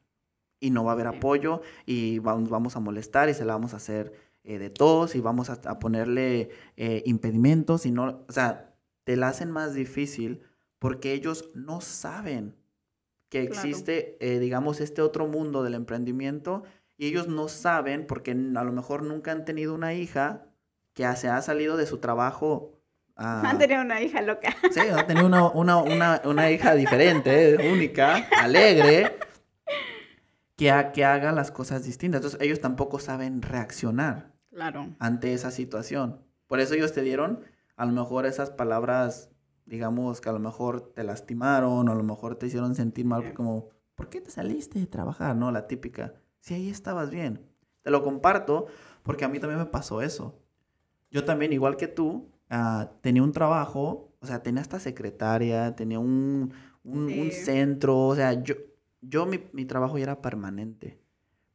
Y 0.61 0.70
no 0.70 0.85
va 0.85 0.92
a 0.92 0.94
haber 0.94 1.09
apoyo 1.09 1.62
y 1.87 2.18
vamos, 2.20 2.48
vamos 2.50 2.76
a 2.76 2.81
molestar 2.81 3.28
y 3.28 3.35
se 3.35 3.44
la 3.44 3.55
vamos 3.55 3.74
a 3.74 3.78
hacer 3.78 4.12
eh, 4.44 4.59
de 4.59 4.70
todos 4.70 5.14
y 5.14 5.20
vamos 5.20 5.50
a, 5.50 5.55
a 5.64 5.78
ponerle 5.78 6.50
eh, 6.76 7.02
impedimentos 7.07 7.85
y 7.87 7.90
no, 7.92 8.24
o 8.28 8.33
sea, 8.33 8.74
te 9.05 9.16
la 9.16 9.28
hacen 9.28 9.50
más 9.50 9.74
difícil 9.74 10.42
porque 10.78 11.12
ellos 11.14 11.50
no 11.55 11.81
saben 11.81 12.57
que 13.33 13.47
Claro. 13.49 13.66
existe, 13.66 14.18
eh, 14.21 14.38
digamos, 14.40 14.83
este 14.83 15.01
otro 15.01 15.27
mundo 15.27 15.62
del 15.62 15.73
emprendimiento 15.73 16.64
y 16.99 17.07
ellos 17.07 17.29
no 17.29 17.49
saben 17.49 18.07
porque 18.07 18.33
a 18.33 18.62
lo 18.62 18.73
mejor 18.73 19.03
nunca 19.03 19.33
han 19.33 19.47
tenido 19.47 19.75
una 19.75 19.95
hija 19.95 20.45
que 20.92 21.05
se 21.16 21.29
ha 21.29 21.40
salido 21.40 21.79
de 21.79 21.87
su 21.87 21.97
trabajo. 21.97 22.79
a- 23.16 23.49
Han 23.49 23.57
tenido 23.59 23.81
una 23.81 24.03
hija 24.03 24.21
loca. 24.21 24.55
Sí, 24.71 24.81
ha 24.81 25.07
tenido 25.07 25.27
una, 25.27 25.49
una, 25.49 25.79
una, 25.79 26.21
una 26.27 26.51
hija 26.51 26.75
diferente, 26.75 27.55
eh, 27.55 27.73
única, 27.73 28.29
alegre, 28.38 29.16
que, 30.57 30.90
que 30.95 31.05
haga 31.05 31.33
las 31.33 31.51
cosas 31.51 31.85
distintas. 31.85 32.18
Entonces 32.18 32.40
ellos 32.42 32.61
tampoco 32.61 32.99
saben 32.99 33.40
reaccionar 33.40 34.33
Claro. 34.51 34.88
ante 34.99 35.33
esa 35.33 35.51
situación. 35.51 36.21
Por 36.47 36.61
eso 36.61 36.75
ellos 36.75 36.92
te 36.92 37.01
dieron 37.01 37.40
a 37.77 37.87
lo 37.87 37.92
mejor 37.92 38.27
esas 38.27 38.51
palabras, 38.51 39.31
digamos, 39.66 40.20
que 40.20 40.29
a 40.29 40.33
lo 40.33 40.38
mejor 40.38 40.92
te 40.94 41.05
lastimaron 41.05 41.88
o 41.88 41.92
a 41.92 41.94
lo 41.94 42.03
mejor 42.03 42.37
te 42.37 42.46
hicieron 42.46 42.75
sentir 42.75 43.05
mal, 43.05 43.33
como, 43.35 43.68
¿por 43.94 44.09
qué 44.09 44.20
te 44.20 44.31
saliste 44.31 44.79
de 44.79 44.87
trabajar? 44.87 45.37
¿No? 45.37 45.51
La 45.51 45.66
típica. 45.66 46.14
Si 46.40 46.55
ahí 46.55 46.68
estabas 46.68 47.11
bien. 47.11 47.46
Te 47.83 47.90
lo 47.90 48.03
comparto 48.03 48.66
porque 49.03 49.25
a 49.25 49.29
mí 49.29 49.38
también 49.38 49.59
me 49.59 49.66
pasó 49.66 50.03
eso. 50.03 50.38
Yo 51.11 51.25
también, 51.25 51.53
igual 51.53 51.77
que 51.77 51.88
tú, 51.88 52.29
ah, 52.51 52.92
tenía 53.01 53.22
un 53.22 53.33
trabajo, 53.33 54.12
o 54.20 54.27
sea, 54.27 54.42
tenía 54.42 54.62
esta 54.62 54.81
secretaria, 54.81 55.75
tenía 55.77 55.98
un, 55.98 56.53
un, 56.85 57.31
centro, 57.33 57.98
o 58.07 58.16
sea, 58.16 58.42
yo, 58.42 58.55
yo 59.01 59.27
mi, 59.27 59.40
mi 59.53 59.64
trabajo 59.64 59.98
ya 59.98 60.05
era 60.05 60.22
permanente. 60.22 60.98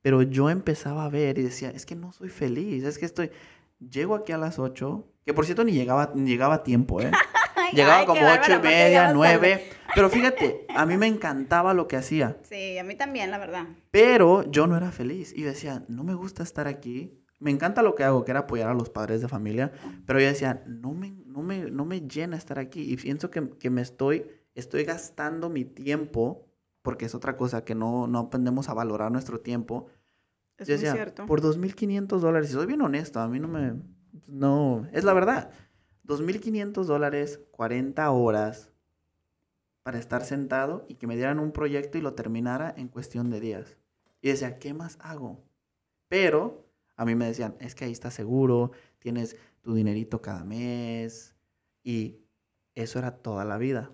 Pero 0.02 0.22
yo 0.22 0.50
empezaba 0.50 1.06
a 1.06 1.10
ver 1.10 1.38
y 1.40 1.44
decía, 1.44 1.70
es 1.70 1.86
que 1.86 1.96
no 1.96 2.12
soy 2.14 2.30
feliz, 2.30 2.84
es 2.84 2.98
que 2.98 3.06
estoy... 3.06 3.32
Llego 3.80 4.16
aquí 4.16 4.32
a 4.32 4.40
las 4.40 4.58
8, 4.58 5.08
que 5.24 5.36
por 5.36 5.46
cierto 5.46 5.64
ni 5.64 5.72
llegaba, 5.72 6.12
ni 6.16 6.30
llegaba 6.30 6.56
a 6.56 6.64
tiempo, 6.64 7.00
¿eh? 7.00 7.12
Llegaba 7.74 8.00
ay, 8.00 8.06
como 8.06 8.22
ocho 8.22 8.52
y 8.52 8.54
¿por 8.54 8.62
qué 8.62 8.68
media, 8.68 9.14
nueve. 9.14 9.70
Pero 9.96 10.10
fíjate, 10.10 10.66
a 10.76 10.86
mí 10.86 10.98
me 10.98 11.08
encantaba 11.08 11.74
lo 11.74 11.88
que 11.88 11.96
hacía. 11.96 12.38
Sí, 12.44 12.78
a 12.78 12.84
mí 12.84 12.96
también, 12.96 13.32
la 13.32 13.38
verdad. 13.38 13.66
Pero 13.92 14.50
yo 14.52 14.68
no 14.68 14.78
era 14.78 14.92
feliz. 14.92 15.34
Y 15.36 15.42
yo 15.42 15.48
decía, 15.48 15.84
no 15.88 16.04
me 16.04 16.14
gusta 16.14 16.44
estar 16.44 16.68
aquí. 16.68 17.24
Me 17.40 17.52
encanta 17.52 17.82
lo 17.84 17.96
que 17.96 18.04
hago, 18.04 18.26
que 18.26 18.32
era 18.32 18.42
apoyar 18.42 18.70
a 18.70 18.74
los 18.74 18.90
padres 18.90 19.22
de 19.22 19.28
familia, 19.28 19.72
pero 20.08 20.20
yo 20.20 20.26
decía, 20.26 20.64
no 20.66 20.94
me, 20.94 21.12
no 21.28 21.44
me, 21.44 21.70
no 21.70 21.86
me 21.86 22.02
llena 22.02 22.36
estar 22.36 22.58
aquí 22.58 22.92
y 22.92 22.98
pienso 22.98 23.30
que, 23.30 23.48
que 23.60 23.70
me 23.70 23.82
estoy, 23.82 24.26
estoy 24.56 24.86
gastando 24.86 25.48
mi 25.48 25.64
tiempo, 25.64 26.48
porque 26.82 27.06
es 27.06 27.14
otra 27.14 27.38
cosa 27.38 27.64
que 27.64 27.76
no, 27.76 28.08
no 28.08 28.18
aprendemos 28.18 28.70
a 28.70 28.74
valorar 28.74 29.12
nuestro 29.12 29.40
tiempo. 29.40 29.86
Es 30.58 30.68
Yo 30.68 30.74
muy 30.74 30.82
decía, 30.82 30.94
cierto. 30.94 31.28
por 31.28 31.42
2.500 31.42 32.08
dólares, 32.20 32.50
y 32.50 32.54
soy 32.54 32.66
bien 32.66 32.82
honesto, 32.82 33.20
a 33.20 33.28
mí 33.28 33.40
no 33.40 33.48
me, 33.48 33.74
no, 34.26 34.88
es 34.92 35.04
la 35.04 35.14
verdad. 35.14 35.52
2.500 36.08 36.86
dólares, 36.86 37.42
40 37.52 38.10
horas 38.12 38.72
para 39.84 40.00
estar 40.00 40.24
sentado 40.24 40.86
y 40.88 40.96
que 40.96 41.08
me 41.08 41.16
dieran 41.16 41.40
un 41.40 41.52
proyecto 41.52 41.98
y 41.98 42.02
lo 42.02 42.14
terminara 42.14 42.74
en 42.78 42.88
cuestión 42.88 43.30
de 43.30 43.40
días. 43.40 43.78
Y 44.22 44.30
decía, 44.30 44.58
¿qué 44.58 44.74
más 44.74 44.98
hago? 45.02 45.44
Pero 46.08 46.66
a 46.96 47.06
mí 47.06 47.16
me 47.16 47.26
decían, 47.26 47.56
es 47.60 47.76
que 47.76 47.86
ahí 47.86 47.92
estás 47.92 48.14
seguro, 48.14 48.72
tienes 49.00 49.38
tu 49.62 49.76
dinerito 49.76 50.22
cada 50.22 50.44
mes 50.44 51.36
y 51.84 52.20
eso 52.74 53.00
era 53.00 53.12
toda 53.12 53.46
la 53.46 53.58
vida. 53.58 53.92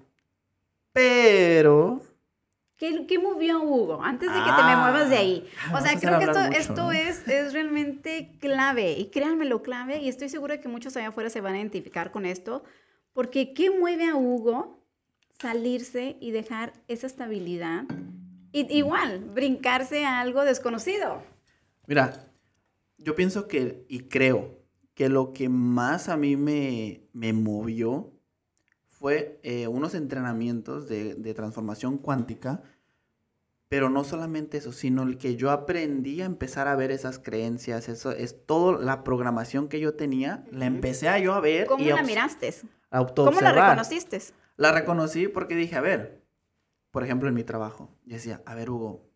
Pero... 0.94 2.02
¿Qué, 2.84 3.06
qué 3.08 3.18
movió 3.18 3.60
a 3.60 3.62
Hugo? 3.62 4.04
Antes 4.04 4.28
de 4.28 4.40
que 4.40 4.52
te 4.58 4.64
me 4.64 4.76
muevas 4.76 5.10
de 5.10 5.16
ahí. 5.16 5.50
Ah, 5.68 5.78
O 5.78 5.82
sea, 5.82 5.98
creo 5.98 6.20
que 6.20 6.26
esto, 6.26 6.40
mucho, 6.42 6.58
esto 6.60 6.84
¿no? 6.84 6.92
es, 6.92 7.26
es 7.30 7.54
realmente 7.54 8.36
clave. 8.42 9.00
Y 9.00 9.06
créanme 9.06 9.46
lo 9.46 9.64
clave. 9.64 10.02
Y 10.02 10.10
estoy 10.10 10.28
segura 10.28 10.60
que 10.60 10.68
muchos 10.68 10.98
allá 10.98 11.08
afuera 11.08 11.30
se 11.30 11.40
van 11.40 11.54
a 11.54 11.60
identificar 11.60 12.12
con 12.12 12.26
esto. 12.26 12.66
Porque 13.14 13.54
¿qué 13.54 13.72
mueve 13.72 14.10
a 14.10 14.18
Hugo 14.18 14.86
salirse 15.40 16.18
y 16.20 16.32
dejar 16.32 16.74
esa 16.90 17.08
estabilidad? 17.08 17.86
Y, 18.52 18.70
igual, 18.76 19.30
brincarse 19.34 20.04
a 20.04 20.20
algo 20.20 20.44
desconocido. 20.44 21.24
Mira, 21.88 22.28
yo 22.98 23.16
pienso 23.16 23.48
que, 23.48 23.86
y 23.88 24.10
creo, 24.10 24.60
que 24.94 25.08
lo 25.08 25.32
que 25.32 25.48
más 25.48 26.10
a 26.10 26.18
mí 26.18 26.36
me, 26.36 27.08
me 27.14 27.32
movió 27.32 28.12
fue 29.04 29.40
eh, 29.44 29.68
unos 29.68 29.96
entrenamientos 29.96 30.90
de, 30.90 31.16
de 31.16 31.34
transformación 31.34 31.98
cuántica, 31.98 32.62
pero 33.74 33.90
no 33.90 34.04
solamente 34.04 34.58
eso, 34.60 34.72
sino 34.72 35.02
el 35.02 35.18
que 35.18 35.36
yo 35.36 35.50
aprendí 35.50 36.22
a 36.22 36.26
empezar 36.26 36.68
a 36.68 36.76
ver 36.76 36.92
esas 36.92 37.18
creencias, 37.18 37.90
eso 37.90 38.12
es 38.12 38.46
toda 38.46 38.80
la 38.80 39.04
programación 39.04 39.68
que 39.68 39.80
yo 39.80 39.96
tenía, 39.96 40.46
la 40.52 40.68
empecé 40.68 41.10
a 41.10 41.18
yo 41.18 41.34
a 41.34 41.40
ver 41.40 41.66
¿Cómo 41.66 41.84
y 41.84 41.88
la 41.88 42.04
miraste? 42.04 42.54
¿Cómo 43.16 43.42
la 43.42 43.52
reconociste? 43.52 44.22
La 44.58 44.72
reconocí 44.72 45.28
porque 45.28 45.56
dije, 45.56 45.76
a 45.76 45.82
ver, 45.82 46.22
por 46.92 47.04
ejemplo, 47.04 47.28
en 47.30 47.34
mi 47.34 47.44
trabajo, 47.44 47.90
yo 48.06 48.14
decía, 48.14 48.44
a 48.46 48.54
ver, 48.54 48.70
Hugo, 48.70 49.10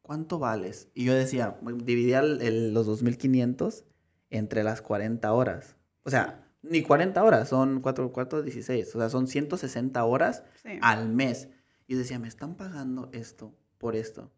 ¿cuánto 0.00 0.40
vales? 0.40 0.88
Y 0.94 1.04
yo 1.04 1.14
decía, 1.14 1.56
dividía 1.62 2.18
el- 2.18 2.42
el- 2.42 2.74
los 2.74 2.88
2.500 2.88 3.84
entre 4.30 4.64
las 4.64 4.82
40 4.82 5.32
horas. 5.32 5.76
O 6.02 6.10
sea, 6.10 6.44
ni 6.62 6.82
40 6.82 7.22
horas, 7.22 7.48
son 7.48 7.80
4, 7.80 8.10
4, 8.10 8.42
16. 8.42 8.96
O 8.96 8.98
sea, 8.98 9.08
son 9.10 9.28
160 9.28 10.02
horas 10.02 10.42
Sí. 10.60 10.70
al 10.82 11.08
mes. 11.08 11.50
Y 11.86 11.94
decía, 11.94 12.18
me 12.18 12.26
están 12.26 12.56
pagando 12.56 13.08
esto 13.12 13.54
por 13.82 13.96
esto. 13.96 14.30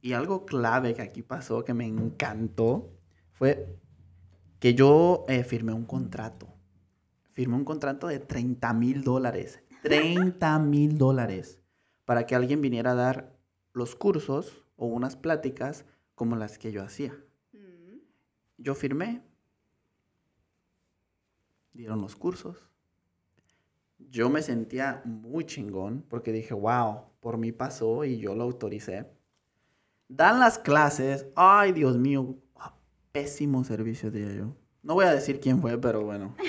Y 0.00 0.14
algo 0.14 0.46
clave 0.46 0.94
que 0.94 1.02
aquí 1.02 1.22
pasó, 1.22 1.62
que 1.62 1.74
me 1.74 1.84
encantó, 1.84 2.90
fue 3.32 3.78
que 4.60 4.74
yo 4.74 5.26
eh, 5.28 5.44
firmé 5.44 5.74
un 5.74 5.84
contrato. 5.84 6.48
Firmé 7.32 7.56
un 7.56 7.66
contrato 7.66 8.06
de 8.06 8.20
30 8.20 8.72
mil 8.72 9.04
dólares. 9.04 9.62
30 9.82 10.58
mil 10.60 10.96
dólares. 10.96 11.60
Para 12.06 12.24
que 12.24 12.34
alguien 12.34 12.62
viniera 12.62 12.92
a 12.92 12.94
dar 12.94 13.36
los 13.74 13.94
cursos 13.94 14.64
o 14.76 14.86
unas 14.86 15.16
pláticas 15.16 15.84
como 16.14 16.34
las 16.34 16.56
que 16.56 16.72
yo 16.72 16.82
hacía. 16.82 17.12
Mm. 17.52 17.98
Yo 18.56 18.74
firmé. 18.74 19.22
Dieron 21.74 22.00
los 22.00 22.16
cursos. 22.16 22.70
Yo 23.98 24.30
me 24.30 24.40
sentía 24.40 25.02
muy 25.04 25.44
chingón 25.44 26.06
porque 26.08 26.32
dije, 26.32 26.54
wow, 26.54 27.02
por 27.24 27.38
mí 27.38 27.52
pasó 27.52 28.04
y 28.04 28.18
yo 28.18 28.34
lo 28.34 28.42
autoricé. 28.44 29.10
Dan 30.08 30.40
las 30.40 30.58
clases. 30.58 31.26
Ay, 31.34 31.72
Dios 31.72 31.96
mío. 31.96 32.36
Pésimo 33.12 33.64
servicio, 33.64 34.10
diría 34.10 34.34
yo. 34.34 34.54
No 34.82 34.92
voy 34.92 35.06
a 35.06 35.12
decir 35.14 35.40
quién 35.40 35.58
fue, 35.62 35.80
pero 35.80 36.04
bueno. 36.04 36.36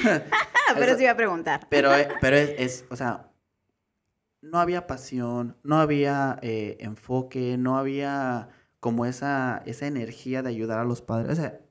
Pero 0.73 0.85
Eso- 0.87 0.97
sí 0.97 1.03
iba 1.03 1.13
a 1.13 1.15
preguntar. 1.17 1.67
Pero, 1.69 1.91
pero 2.21 2.35
es, 2.35 2.49
es, 2.57 2.85
o 2.89 2.95
sea, 2.97 3.31
no 4.41 4.59
había 4.59 4.85
pasión, 4.87 5.55
no 5.63 5.77
había 5.77 6.39
eh, 6.41 6.75
enfoque, 6.81 7.55
no 7.57 7.77
había 7.77 8.49
como 8.81 9.05
esa, 9.05 9.61
esa 9.65 9.85
energía 9.87 10.41
de 10.43 10.49
ayudar 10.49 10.79
a 10.79 10.83
los 10.83 11.01
padres. 11.03 11.31
O 11.31 11.35
sea, 11.41 11.61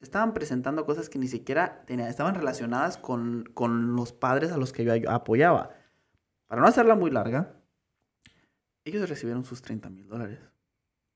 estaban 0.00 0.34
presentando 0.34 0.84
cosas 0.86 1.08
que 1.08 1.18
ni 1.18 1.26
siquiera 1.28 1.82
tenía- 1.86 2.08
estaban 2.10 2.34
relacionadas 2.36 2.96
con, 2.98 3.44
con 3.54 3.96
los 3.96 4.12
padres 4.12 4.52
a 4.52 4.56
los 4.58 4.72
que 4.72 4.84
yo 4.84 4.92
apoyaba. 5.10 5.70
Para 6.46 6.60
no 6.62 6.68
hacerla 6.68 6.94
muy 6.94 7.10
larga, 7.10 7.54
ellos 8.84 9.08
recibieron 9.08 9.44
sus 9.44 9.62
30 9.62 9.90
mil 9.90 10.08
dólares. 10.08 10.38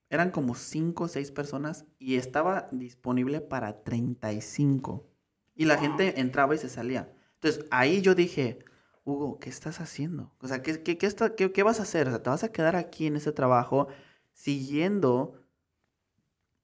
Eran 0.09 0.31
como 0.31 0.55
5 0.55 1.05
o 1.05 1.09
6 1.09 1.33
personas 1.33 1.85
y 1.99 2.17
estaba 2.17 2.69
disponible 2.71 3.41
para 3.41 3.83
35. 3.83 5.09
Y 5.55 5.65
la 5.65 5.75
Wow. 5.77 5.83
gente 5.83 6.21
entraba 6.21 6.55
y 6.55 6.59
se 6.59 6.69
salía. 6.69 7.13
Entonces 7.35 7.65
ahí 7.71 8.03
yo 8.03 8.15
dije, 8.15 8.61
Hugo, 9.05 9.39
¿qué 9.41 9.51
estás 9.51 9.81
haciendo? 9.81 10.33
O 10.41 10.49
sea, 10.49 10.63
¿qué, 10.63 10.83
qué, 10.83 10.97
qué, 10.99 11.07
está- 11.07 11.35
qué- 11.35 11.53
qué 11.53 11.63
vas 11.63 11.81
a 11.81 11.85
hacer? 11.85 12.07
O 12.09 12.11
sea, 12.11 12.23
¿te 12.23 12.31
vas 12.31 12.45
a 12.45 12.53
quedar 12.53 12.77
aquí 12.77 13.07
en 13.07 13.17
ese 13.17 13.33
trabajo 13.33 13.89
siguiendo, 14.33 15.35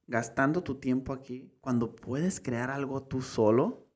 gastando 0.07 0.63
tu 0.63 0.77
tiempo 0.77 1.13
aquí, 1.13 1.53
cuando 1.61 1.95
puedes 1.97 2.41
crear 2.41 2.71
algo 2.71 3.03
tú 3.03 3.23
solo? 3.23 3.87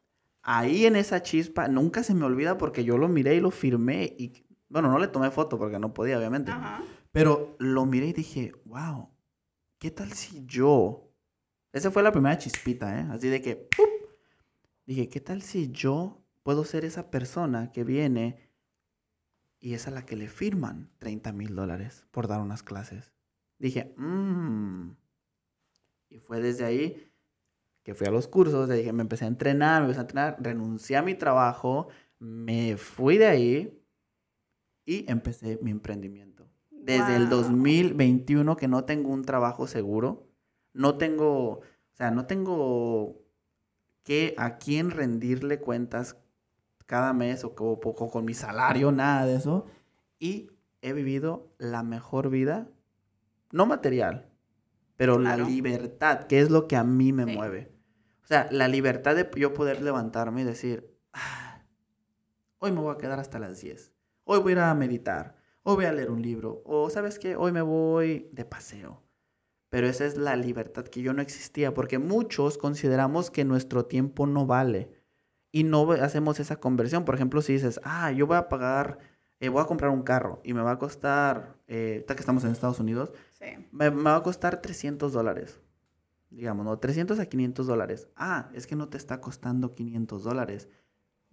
Ahí 0.42 0.86
en 0.86 0.96
esa 0.96 1.22
chispa, 1.22 1.68
nunca 1.68 2.02
se 2.04 2.14
me 2.14 2.24
olvida 2.24 2.56
porque 2.56 2.84
yo 2.84 2.98
lo 2.98 3.08
miré 3.08 3.34
y 3.36 3.40
lo 3.40 3.50
firmé 3.50 4.14
y, 4.18 4.44
bueno, 4.68 4.90
no 4.90 4.98
le 4.98 5.08
tomé 5.08 5.30
foto 5.30 5.58
porque 5.58 5.78
no 5.78 5.94
podía, 5.94 6.18
obviamente. 6.18 6.52
Ajá. 6.52 6.82
Pero 7.12 7.56
lo 7.58 7.86
miré 7.86 8.08
y 8.08 8.12
dije, 8.12 8.52
wow, 8.64 9.08
¿qué 9.78 9.90
tal 9.90 10.12
si 10.12 10.44
yo? 10.46 11.10
Esa 11.72 11.90
fue 11.90 12.02
la 12.02 12.12
primera 12.12 12.38
chispita, 12.38 12.98
¿eh? 12.98 13.06
Así 13.10 13.28
de 13.28 13.40
que, 13.40 13.56
¡pup! 13.56 13.88
Dije, 14.86 15.08
¿qué 15.08 15.20
tal 15.20 15.42
si 15.42 15.70
yo 15.70 16.22
puedo 16.42 16.64
ser 16.64 16.84
esa 16.84 17.10
persona 17.10 17.72
que 17.72 17.84
viene 17.84 18.50
y 19.58 19.74
es 19.74 19.88
a 19.88 19.90
la 19.90 20.04
que 20.04 20.16
le 20.16 20.28
firman 20.28 20.90
30 20.98 21.32
mil 21.32 21.54
dólares 21.54 22.06
por 22.10 22.28
dar 22.28 22.40
unas 22.40 22.62
clases? 22.62 23.12
Dije, 23.58 23.94
mmm. 23.96 24.90
Y 26.08 26.18
fue 26.18 26.40
desde 26.40 26.64
ahí 26.64 27.12
que 27.82 27.94
fui 27.94 28.06
a 28.06 28.10
los 28.10 28.28
cursos, 28.28 28.68
dije, 28.68 28.92
me 28.92 29.02
empecé 29.02 29.24
a 29.24 29.28
entrenar, 29.28 29.80
me 29.80 29.86
empecé 29.86 30.00
a 30.00 30.02
entrenar, 30.02 30.36
renuncié 30.40 30.96
a 30.96 31.02
mi 31.02 31.14
trabajo, 31.14 31.88
me 32.18 32.76
fui 32.76 33.16
de 33.16 33.26
ahí 33.26 33.75
y 34.86 35.04
empecé 35.10 35.58
mi 35.60 35.70
emprendimiento. 35.70 36.48
Desde 36.70 37.16
el 37.16 37.28
Wow. 37.28 37.38
2021 37.42 38.56
que 38.56 38.68
no 38.68 38.84
tengo 38.84 39.10
un 39.10 39.24
trabajo 39.24 39.66
seguro, 39.66 40.28
no 40.72 40.96
tengo, 40.96 41.48
o 41.58 41.62
sea, 41.92 42.10
no 42.10 42.26
tengo 42.26 43.22
que 44.04 44.34
a 44.38 44.56
quién 44.58 44.90
rendirle 44.92 45.58
cuentas 45.60 46.16
cada 46.86 47.12
mes 47.12 47.42
o, 47.44 47.54
co- 47.56 47.80
o 47.82 48.10
con 48.10 48.24
mi 48.24 48.34
salario, 48.34 48.92
nada 48.92 49.26
de 49.26 49.34
eso. 49.34 49.66
Y 50.20 50.50
he 50.80 50.92
vivido 50.92 51.52
la 51.58 51.82
mejor 51.82 52.30
vida, 52.30 52.68
no 53.50 53.66
material, 53.66 54.30
pero 54.96 55.18
Claro. 55.18 55.42
la 55.42 55.48
libertad, 55.50 56.26
que 56.28 56.40
es 56.40 56.50
lo 56.50 56.68
que 56.68 56.76
a 56.76 56.84
mí 56.84 57.12
me 57.12 57.24
Sí. 57.24 57.32
mueve. 57.34 57.72
O 58.22 58.26
sea, 58.28 58.46
la 58.52 58.68
libertad 58.68 59.16
de 59.16 59.28
yo 59.36 59.52
poder 59.54 59.82
levantarme 59.82 60.42
y 60.42 60.44
decir, 60.44 60.96
"Ah, 61.12 61.62
hoy 62.58 62.70
me 62.72 62.80
voy 62.80 62.94
a 62.94 62.98
quedar 62.98 63.18
hasta 63.18 63.38
las 63.40 63.60
10, 63.60 63.92
hoy 64.26 64.40
voy 64.40 64.52
a 64.52 64.54
ir 64.54 64.58
a 64.58 64.74
meditar, 64.74 65.36
hoy 65.62 65.76
voy 65.76 65.84
a 65.86 65.92
leer 65.92 66.10
un 66.10 66.20
libro, 66.20 66.62
o 66.66 66.90
sabes 66.90 67.18
qué, 67.18 67.36
hoy 67.36 67.52
me 67.52 67.62
voy 67.62 68.28
de 68.32 68.44
paseo. 68.44 69.02
Pero 69.70 69.86
esa 69.86 70.04
es 70.04 70.16
la 70.16 70.36
libertad 70.36 70.84
que 70.84 71.00
yo 71.00 71.12
no 71.12 71.22
existía, 71.22 71.72
porque 71.74 71.98
muchos 71.98 72.58
consideramos 72.58 73.30
que 73.30 73.44
nuestro 73.44 73.86
tiempo 73.86 74.26
no 74.26 74.46
vale 74.46 74.90
y 75.52 75.64
no 75.64 75.90
hacemos 75.92 76.40
esa 76.40 76.56
conversión. 76.56 77.04
Por 77.04 77.14
ejemplo, 77.14 77.40
si 77.40 77.54
dices, 77.54 77.80
ah, 77.84 78.10
yo 78.12 78.26
voy 78.26 78.36
a 78.36 78.48
pagar, 78.48 78.98
eh, 79.40 79.48
voy 79.48 79.62
a 79.62 79.66
comprar 79.66 79.90
un 79.90 80.02
carro 80.02 80.40
y 80.44 80.54
me 80.54 80.62
va 80.62 80.72
a 80.72 80.78
costar, 80.78 81.56
eh, 81.68 82.04
que 82.06 82.14
estamos 82.14 82.44
en 82.44 82.50
Estados 82.52 82.80
Unidos, 82.80 83.12
Sí. 83.32 83.46
me, 83.70 83.90
me 83.90 84.02
va 84.04 84.16
a 84.16 84.22
costar 84.22 84.60
300 84.60 85.12
dólares. 85.12 85.60
Digamos, 86.30 86.64
¿no? 86.66 86.78
300 86.78 87.18
a 87.20 87.26
500 87.26 87.66
dólares. 87.66 88.08
Ah, 88.16 88.50
es 88.54 88.66
que 88.66 88.76
no 88.76 88.88
te 88.88 88.96
está 88.98 89.20
costando 89.20 89.74
500 89.74 90.24
dólares. 90.24 90.68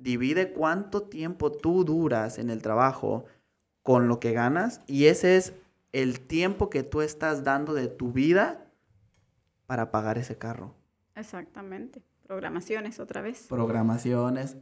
Divide 0.04 0.52
cuánto 0.52 1.04
tiempo 1.04 1.52
tú 1.52 1.84
duras 1.84 2.38
en 2.38 2.50
el 2.50 2.62
trabajo 2.62 3.26
con 3.82 4.08
lo 4.08 4.20
que 4.20 4.34
ganas 4.34 4.82
y 4.88 5.06
ese 5.06 5.38
es 5.38 5.54
el 5.92 6.20
tiempo 6.20 6.70
que 6.70 6.84
tú 6.84 7.02
estás 7.02 7.44
dando 7.44 7.74
de 7.74 7.88
tu 7.88 8.12
vida 8.12 8.66
para 9.66 9.92
pagar 9.92 10.18
ese 10.18 10.38
carro. 10.38 10.74
Exactamente. 11.16 12.04
Programaciones 12.28 13.00
otra 13.00 13.22
vez. 13.22 13.48
Programaciones 13.48 14.58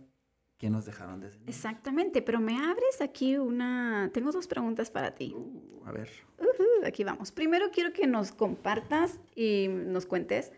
que 0.58 0.70
nos 0.70 0.86
dejaron 0.86 1.20
de 1.22 1.32
Exactamente, 1.48 2.22
pero 2.22 2.40
me 2.40 2.58
abres 2.58 3.02
aquí 3.02 3.38
una... 3.38 4.12
Tengo 4.14 4.32
dos 4.32 4.48
preguntas 4.48 4.92
para 4.92 5.16
ti. 5.16 5.34
Uh, 5.36 5.84
a 5.86 5.92
ver. 5.92 6.10
Uh, 6.40 6.86
aquí 6.86 7.04
vamos. 7.04 7.32
Primero 7.32 7.72
quiero 7.72 7.94
que 7.94 8.06
nos 8.06 8.32
compartas 8.32 9.20
y 9.36 9.68
nos 9.70 10.06
cuentes 10.06 10.52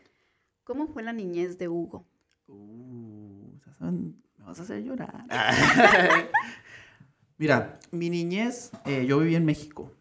¿Cómo 0.63 0.87
fue 0.87 1.03
la 1.03 1.11
niñez 1.11 1.57
de 1.57 1.67
Hugo? 1.67 2.05
Uh, 2.47 3.59
me 4.43 4.49
vas 4.49 4.59
a 4.59 4.63
hacer 4.63 4.83
llorar. 4.83 5.25
Mira, 7.37 7.79
mi 7.91 8.09
niñez, 8.09 8.71
eh, 8.85 9.05
yo 9.07 9.19
viví 9.19 9.35
en 9.35 9.45
México 9.45 9.91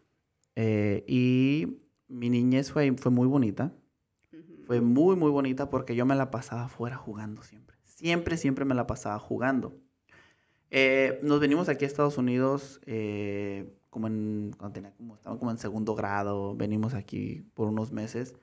eh, 0.55 1.03
y 1.07 1.79
mi 2.07 2.29
niñez 2.29 2.71
fue, 2.71 2.93
fue 2.97 3.11
muy 3.11 3.27
bonita. 3.27 3.71
Fue 4.65 4.81
muy, 4.81 5.15
muy 5.15 5.31
bonita 5.31 5.69
porque 5.69 5.95
yo 5.95 6.05
me 6.05 6.15
la 6.15 6.29
pasaba 6.29 6.67
fuera 6.67 6.97
jugando 6.97 7.41
siempre. 7.41 7.77
Siempre, 7.83 8.37
siempre 8.37 8.65
me 8.65 8.75
la 8.75 8.85
pasaba 8.85 9.17
jugando. 9.19 9.73
Eh, 10.71 11.19
nos 11.23 11.39
venimos 11.39 11.69
aquí 11.69 11.85
a 11.85 11.87
Estados 11.87 12.17
Unidos 12.17 12.79
como 13.89 14.07
en, 14.07 14.53
cuando 14.57 14.73
tenía 14.73 14.91
como, 14.91 15.15
estaba 15.15 15.37
como 15.37 15.51
en 15.51 15.57
segundo 15.57 15.95
grado, 15.95 16.55
venimos 16.55 16.93
aquí 16.93 17.45
por 17.53 17.67
unos 17.67 17.91
meses 17.91 18.35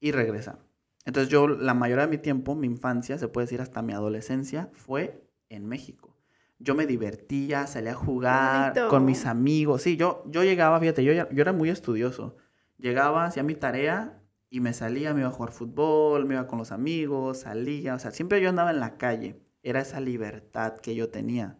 y 0.00 0.12
regresamos. 0.12 0.71
Entonces 1.04 1.30
yo 1.30 1.48
la 1.48 1.74
mayoría 1.74 2.06
de 2.06 2.10
mi 2.10 2.18
tiempo, 2.18 2.54
mi 2.54 2.66
infancia, 2.66 3.18
se 3.18 3.28
puede 3.28 3.46
decir 3.46 3.60
hasta 3.60 3.82
mi 3.82 3.92
adolescencia, 3.92 4.70
fue 4.72 5.26
en 5.48 5.66
México. 5.66 6.16
Yo 6.58 6.76
me 6.76 6.86
divertía, 6.86 7.66
salía 7.66 7.92
a 7.92 7.96
jugar 7.96 8.88
con 8.88 9.04
mis 9.04 9.26
amigos. 9.26 9.82
Sí, 9.82 9.96
yo, 9.96 10.22
yo 10.26 10.44
llegaba, 10.44 10.78
fíjate, 10.78 11.02
yo, 11.02 11.12
yo 11.12 11.42
era 11.42 11.52
muy 11.52 11.70
estudioso. 11.70 12.36
Llegaba, 12.78 13.24
hacía 13.24 13.42
mi 13.42 13.56
tarea 13.56 14.22
y 14.48 14.60
me 14.60 14.72
salía, 14.72 15.12
me 15.12 15.20
iba 15.20 15.28
a 15.28 15.32
jugar 15.32 15.50
fútbol, 15.52 16.24
me 16.24 16.34
iba 16.34 16.46
con 16.46 16.60
los 16.60 16.70
amigos, 16.70 17.40
salía. 17.40 17.96
O 17.96 17.98
sea, 17.98 18.12
siempre 18.12 18.40
yo 18.40 18.48
andaba 18.48 18.70
en 18.70 18.78
la 18.78 18.96
calle. 18.96 19.40
Era 19.64 19.80
esa 19.80 20.00
libertad 20.00 20.76
que 20.76 20.94
yo 20.94 21.08
tenía. 21.08 21.58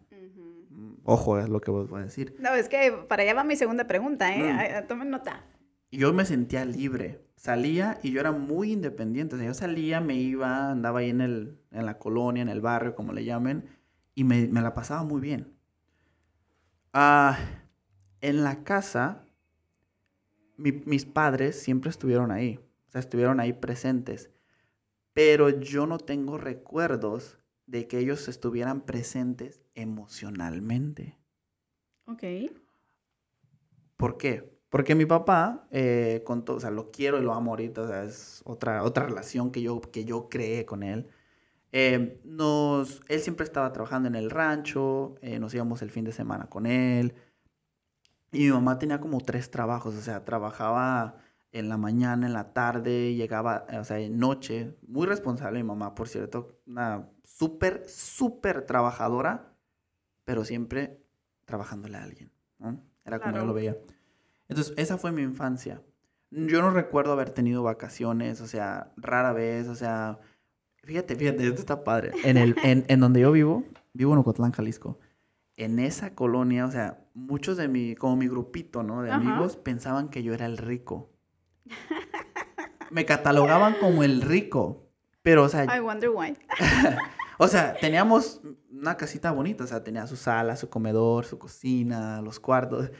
Mm, 0.69 0.93
ojo, 1.03 1.37
es 1.37 1.49
lo 1.49 1.59
que 1.59 1.71
vos 1.71 1.89
voy 1.89 2.01
a 2.01 2.03
decir. 2.05 2.35
No, 2.39 2.53
es 2.53 2.69
que 2.69 2.93
para 3.09 3.23
allá 3.23 3.33
va 3.33 3.43
mi 3.43 3.57
segunda 3.57 3.87
pregunta, 3.87 4.33
¿eh? 4.33 4.83
Mm. 4.83 4.87
Tomen 4.87 5.09
nota. 5.09 5.45
Yo 5.91 6.13
me 6.13 6.23
sentía 6.23 6.63
libre 6.63 7.22
salía 7.43 7.99
y 8.01 8.11
yo 8.11 8.21
era 8.21 8.31
muy 8.31 8.71
independiente. 8.71 9.35
O 9.35 9.37
sea, 9.37 9.47
yo 9.47 9.53
salía, 9.53 9.99
me 9.99 10.15
iba, 10.15 10.71
andaba 10.71 10.99
ahí 10.99 11.09
en, 11.09 11.19
el, 11.19 11.59
en 11.71 11.85
la 11.85 11.99
colonia, 11.99 12.41
en 12.41 12.47
el 12.47 12.61
barrio, 12.61 12.95
como 12.95 13.11
le 13.11 13.25
llamen, 13.25 13.65
y 14.15 14.23
me, 14.23 14.47
la 14.47 14.73
pasaba 14.73 15.03
muy 15.03 15.19
bien. 15.19 15.53
Ah, 16.93 17.37
en 18.21 18.45
la 18.45 18.63
casa, 18.63 19.25
mis 20.55 21.03
padres 21.03 21.59
siempre 21.59 21.89
estuvieron 21.89 22.31
ahí, 22.31 22.59
o 22.87 22.91
sea, 22.91 22.99
estuvieron 23.01 23.41
ahí 23.41 23.51
presentes, 23.51 24.29
pero 25.11 25.49
yo 25.49 25.85
no 25.85 25.97
tengo 25.97 26.37
recuerdos 26.37 27.39
de 27.65 27.89
que 27.89 27.99
ellos 27.99 28.29
estuvieran 28.29 28.85
presentes 28.85 29.61
emocionalmente. 29.75 31.17
Ok. 32.05 32.23
¿Por 33.97 34.17
qué? 34.17 34.52
Porque 34.73 34.95
mi 34.95 35.05
papá, 35.05 35.67
eh, 35.69 36.23
con 36.25 36.43
todo, 36.43 36.57
o 36.57 36.59
sea, 36.59 36.71
lo 36.71 36.89
quiero 36.89 37.19
y 37.19 37.21
lo 37.21 37.35
amo 37.35 37.51
ahorita, 37.51 37.83
o 37.83 37.87
sea, 37.87 38.05
es 38.05 38.41
otra, 38.43 38.81
otra 38.81 39.05
relación 39.05 39.51
que 39.51 39.61
yo, 39.61 39.79
que 39.79 40.03
yo 40.03 40.29
creé 40.29 40.65
con 40.65 40.81
él. 40.81 41.11
Eh, 41.71 42.19
nos, 42.23 43.03
él 43.07 43.19
siempre 43.19 43.43
estaba 43.43 43.71
trabajando 43.71 44.07
en 44.07 44.15
el 44.15 44.31
rancho, 44.31 45.13
eh, 45.21 45.37
nos 45.37 45.53
íbamos 45.53 45.83
el 45.83 45.91
fin 45.91 46.05
de 46.05 46.11
semana 46.11 46.49
con 46.49 46.65
él. 46.65 47.13
Y 48.31 48.45
mi 48.45 48.49
mamá 48.49 48.79
tenía 48.79 48.99
como 48.99 49.21
tres 49.21 49.51
trabajos, 49.51 49.93
o 49.93 50.01
sea, 50.01 50.25
trabajaba 50.25 51.17
en 51.51 51.69
la 51.69 51.77
mañana, 51.77 52.25
en 52.25 52.33
la 52.33 52.51
tarde, 52.53 53.13
llegaba, 53.13 53.67
o 53.79 53.83
sea, 53.83 53.99
en 53.99 54.17
noche. 54.17 54.75
Muy 54.87 55.05
responsable 55.05 55.59
mi 55.61 55.67
mamá, 55.67 55.93
por 55.93 56.07
cierto, 56.07 56.57
una 56.65 57.11
súper, 57.23 57.87
súper 57.87 58.65
trabajadora, 58.65 59.53
pero 60.23 60.43
siempre 60.43 61.05
trabajándole 61.45 61.97
a 61.97 62.01
alguien. 62.01 62.31
¿no? 62.57 62.81
Era 63.05 63.19
como 63.19 63.37
yo 63.37 63.45
lo 63.45 63.53
veía. 63.53 63.77
Entonces, 64.49 64.73
esa 64.77 64.97
fue 64.97 65.11
mi 65.11 65.21
infancia. 65.21 65.81
Yo 66.31 66.61
no 66.61 66.71
recuerdo 66.71 67.13
haber 67.13 67.29
tenido 67.29 67.63
vacaciones, 67.63 68.41
o 68.41 68.47
sea, 68.47 68.91
rara 68.97 69.33
vez, 69.33 69.67
o 69.67 69.75
sea, 69.75 70.19
fíjate, 70.83 71.15
fíjate, 71.15 71.47
esto 71.47 71.59
está 71.59 71.83
padre. 71.83 72.11
En, 72.23 72.37
el, 72.37 72.55
en, 72.63 72.99
donde 72.99 73.21
yo 73.21 73.31
vivo, 73.31 73.63
vivo 73.93 74.13
en 74.13 74.19
Ocotlán, 74.19 74.51
Jalisco. 74.51 74.99
En 75.57 75.77
esa 75.77 76.15
colonia, 76.15 76.65
o 76.65 76.71
sea, 76.71 77.05
muchos 77.13 77.57
de 77.57 77.67
mi, 77.67 77.95
como 77.95 78.15
mi 78.15 78.27
grupito, 78.27 78.81
¿no? 78.81 79.03
De 79.03 79.11
amigos 79.11 79.57
pensaban 79.57 80.09
que 80.09 80.23
yo 80.23 80.33
era 80.33 80.47
el 80.47 80.57
rico. 80.57 81.11
Me 82.89 83.05
catalogaban 83.05 83.75
como 83.79 84.03
el 84.03 84.21
rico, 84.21 84.87
pero, 85.21 85.43
o 85.43 85.49
sea... 85.49 85.65
I 85.65 85.79
wonder 85.79 86.09
why. 86.09 86.35
o 87.37 87.47
sea, 87.47 87.75
teníamos 87.79 88.41
una 88.71 88.97
casita 88.97 89.31
bonita, 89.31 89.63
o 89.63 89.67
sea, 89.67 89.83
tenía 89.83 90.05
su 90.07 90.15
sala, 90.15 90.55
su 90.55 90.69
comedor, 90.69 91.25
su 91.25 91.37
cocina, 91.37 92.21
los 92.21 92.39
cuartos. 92.39 92.91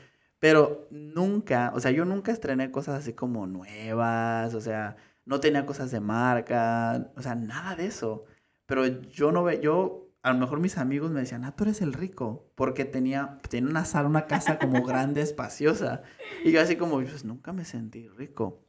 Pero 0.44 0.86
nunca, 0.90 1.72
o 1.74 1.80
sea, 1.80 1.90
yo 1.90 2.04
nunca 2.04 2.30
estrené 2.30 2.70
cosas 2.70 2.98
así 2.98 3.14
como 3.14 3.46
nuevas, 3.46 4.52
o 4.52 4.60
sea, 4.60 4.94
no 5.24 5.40
tenía 5.40 5.64
cosas 5.64 5.90
de 5.90 6.00
marca, 6.00 7.10
o 7.16 7.22
sea, 7.22 7.34
nada 7.34 7.74
de 7.76 7.86
eso. 7.86 8.26
Pero 8.66 8.86
yo 8.86 9.32
no 9.32 9.42
ve, 9.42 9.60
yo, 9.62 10.10
a 10.20 10.34
lo 10.34 10.38
mejor 10.38 10.60
mis 10.60 10.76
amigos 10.76 11.10
me 11.12 11.20
decían, 11.20 11.46
ah, 11.46 11.56
tú 11.56 11.64
eres 11.64 11.80
el 11.80 11.94
rico, 11.94 12.52
porque 12.56 12.84
tenía, 12.84 13.38
tenía 13.48 13.70
una 13.70 13.86
sala, 13.86 14.06
una 14.06 14.26
casa 14.26 14.58
como 14.58 14.82
grande, 14.84 15.22
espaciosa. 15.22 16.02
Y 16.44 16.52
yo 16.52 16.60
así 16.60 16.76
como, 16.76 16.96
pues 16.96 17.24
nunca 17.24 17.54
me 17.54 17.64
sentí 17.64 18.06
rico. 18.08 18.60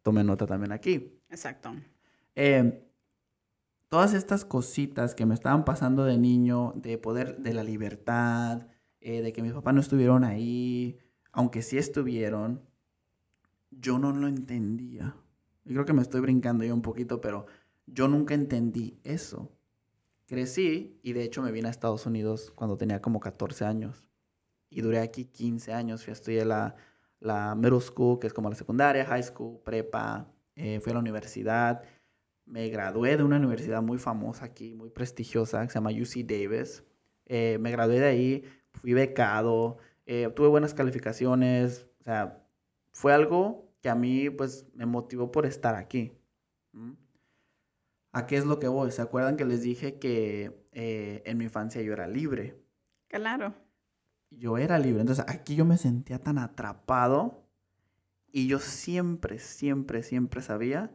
Tome 0.00 0.24
nota 0.24 0.46
también 0.46 0.72
aquí. 0.72 1.20
Exacto. 1.28 1.74
Em, 2.34 2.80
todas 3.90 4.14
estas 4.14 4.46
cositas 4.46 5.14
que 5.14 5.26
me 5.26 5.34
estaban 5.34 5.66
pasando 5.66 6.06
de 6.06 6.16
niño, 6.16 6.72
de 6.76 6.96
poder, 6.96 7.36
de 7.40 7.52
la 7.52 7.62
libertad, 7.62 8.68
eh, 9.02 9.22
de 9.22 9.32
que 9.32 9.42
mis 9.42 9.52
papás 9.52 9.74
no 9.74 9.80
estuvieron 9.80 10.24
ahí, 10.24 10.98
aunque 11.32 11.62
sí 11.62 11.78
estuvieron, 11.78 12.62
yo 13.70 13.98
no 13.98 14.12
lo 14.12 14.28
entendía. 14.28 15.16
Y 15.64 15.72
creo 15.72 15.84
que 15.84 15.92
me 15.92 16.02
estoy 16.02 16.20
brincando 16.20 16.64
yo 16.64 16.74
un 16.74 16.82
poquito, 16.82 17.20
pero 17.20 17.46
yo 17.86 18.08
nunca 18.08 18.34
entendí 18.34 18.98
eso. 19.04 19.50
Crecí 20.26 20.98
y 21.02 21.12
de 21.12 21.24
hecho 21.24 21.42
me 21.42 21.52
vine 21.52 21.68
a 21.68 21.70
Estados 21.70 22.06
Unidos 22.06 22.52
cuando 22.54 22.76
tenía 22.76 23.02
como 23.02 23.20
14 23.20 23.64
años. 23.64 24.06
Y 24.70 24.80
duré 24.80 25.00
aquí 25.00 25.26
15 25.26 25.72
años. 25.72 26.04
Fui 26.04 26.10
a 26.10 26.14
estudiar 26.14 26.46
la, 26.46 26.76
la 27.20 27.54
middle 27.54 27.80
school, 27.80 28.18
que 28.18 28.26
es 28.26 28.32
como 28.32 28.48
la 28.48 28.56
secundaria, 28.56 29.04
high 29.04 29.22
school, 29.22 29.60
prepa. 29.64 30.32
Eh, 30.56 30.80
fui 30.80 30.90
a 30.90 30.94
la 30.94 31.00
universidad. 31.00 31.82
Me 32.46 32.68
gradué 32.68 33.16
de 33.16 33.22
una 33.22 33.36
universidad 33.36 33.82
muy 33.82 33.98
famosa 33.98 34.46
aquí, 34.46 34.74
muy 34.74 34.90
prestigiosa, 34.90 35.62
que 35.62 35.68
se 35.68 35.74
llama 35.74 35.90
UC 35.90 36.26
Davis. 36.26 36.84
Eh, 37.26 37.58
me 37.60 37.70
gradué 37.70 38.00
de 38.00 38.06
ahí, 38.06 38.44
fui 38.74 38.92
becado, 38.92 39.78
eh, 40.06 40.30
tuve 40.34 40.48
buenas 40.48 40.74
calificaciones, 40.74 41.88
o 42.00 42.04
sea, 42.04 42.44
fue 42.92 43.12
algo 43.12 43.72
que 43.80 43.88
a 43.88 43.94
mí 43.94 44.30
pues 44.30 44.66
me 44.74 44.86
motivó 44.86 45.30
por 45.30 45.46
estar 45.46 45.74
aquí. 45.74 46.12
¿A 48.12 48.26
qué 48.26 48.36
es 48.36 48.44
lo 48.44 48.58
que 48.58 48.68
voy? 48.68 48.90
¿Se 48.90 49.02
acuerdan 49.02 49.36
que 49.36 49.44
les 49.44 49.62
dije 49.62 49.98
que 49.98 50.66
eh, 50.72 51.22
en 51.24 51.38
mi 51.38 51.44
infancia 51.44 51.82
yo 51.82 51.92
era 51.92 52.06
libre? 52.06 52.60
Claro. 53.08 53.54
Yo 54.30 54.56
era 54.56 54.78
libre, 54.78 55.00
entonces 55.00 55.24
aquí 55.28 55.56
yo 55.56 55.64
me 55.64 55.76
sentía 55.76 56.18
tan 56.18 56.38
atrapado 56.38 57.46
y 58.30 58.46
yo 58.46 58.58
siempre, 58.58 59.38
siempre, 59.38 60.02
siempre 60.02 60.40
sabía 60.40 60.90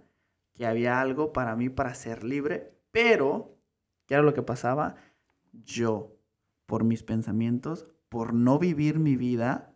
que 0.54 0.66
había 0.66 1.00
algo 1.00 1.34
para 1.34 1.56
mí 1.56 1.70
para 1.70 1.94
ser 1.94 2.24
libre, 2.24 2.76
pero, 2.92 3.56
¿qué 4.08 4.16
era 4.16 4.24
lo 4.24 4.34
que 4.34 4.42
pasaba? 4.42 4.96
Yo 5.54 6.17
por 6.68 6.84
mis 6.84 7.02
pensamientos, 7.02 7.88
por 8.10 8.34
no 8.34 8.60
vivir 8.60 9.00
mi 9.00 9.16
vida, 9.16 9.74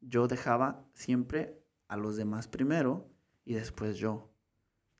yo 0.00 0.26
dejaba 0.28 0.86
siempre 0.94 1.60
a 1.88 1.98
los 1.98 2.16
demás 2.16 2.48
primero 2.48 3.10
y 3.44 3.54
después 3.54 3.98
yo. 3.98 4.30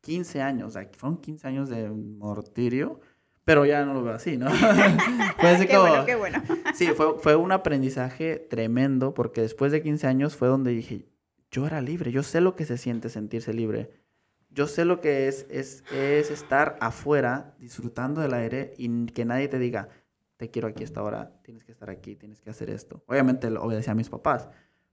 15 0.02 0.42
años, 0.42 0.76
aquí 0.76 0.98
fueron 0.98 1.18
15 1.18 1.48
años 1.48 1.68
de 1.70 1.88
mortirio, 1.88 3.00
pero 3.44 3.64
ya 3.64 3.84
no 3.86 3.94
lo 3.94 4.02
veo 4.02 4.14
así, 4.14 4.36
¿no? 4.36 4.50
fue 5.38 5.66
qué 5.68 5.78
bueno, 5.78 6.04
qué 6.04 6.14
bueno. 6.14 6.42
sí, 6.74 6.88
fue, 6.88 7.18
fue 7.18 7.36
un 7.36 7.52
aprendizaje 7.52 8.36
tremendo 8.36 9.14
porque 9.14 9.40
después 9.40 9.72
de 9.72 9.82
15 9.82 10.06
años 10.06 10.36
fue 10.36 10.48
donde 10.48 10.72
dije, 10.72 11.06
yo 11.50 11.66
era 11.66 11.80
libre, 11.80 12.12
yo 12.12 12.22
sé 12.22 12.40
lo 12.40 12.56
que 12.56 12.66
se 12.66 12.76
siente 12.76 13.08
sentirse 13.08 13.54
libre. 13.54 13.90
Yo 14.50 14.68
sé 14.68 14.84
lo 14.84 15.00
que 15.00 15.26
es, 15.26 15.46
es, 15.50 15.82
es 15.92 16.30
estar 16.30 16.76
afuera 16.80 17.56
disfrutando 17.58 18.20
del 18.20 18.34
aire 18.34 18.72
y 18.78 19.06
que 19.06 19.24
nadie 19.24 19.48
te 19.48 19.58
diga, 19.58 19.88
te 20.44 20.50
quiero 20.50 20.68
aquí 20.68 20.84
esta 20.84 21.02
hora, 21.02 21.32
tienes 21.42 21.64
que 21.64 21.72
estar 21.72 21.88
aquí, 21.88 22.16
tienes 22.16 22.42
que 22.42 22.50
hacer 22.50 22.68
esto. 22.68 23.02
Obviamente 23.06 23.48
obedecía 23.48 23.92
a 23.92 23.96
mis 23.96 24.10
papás, 24.10 24.46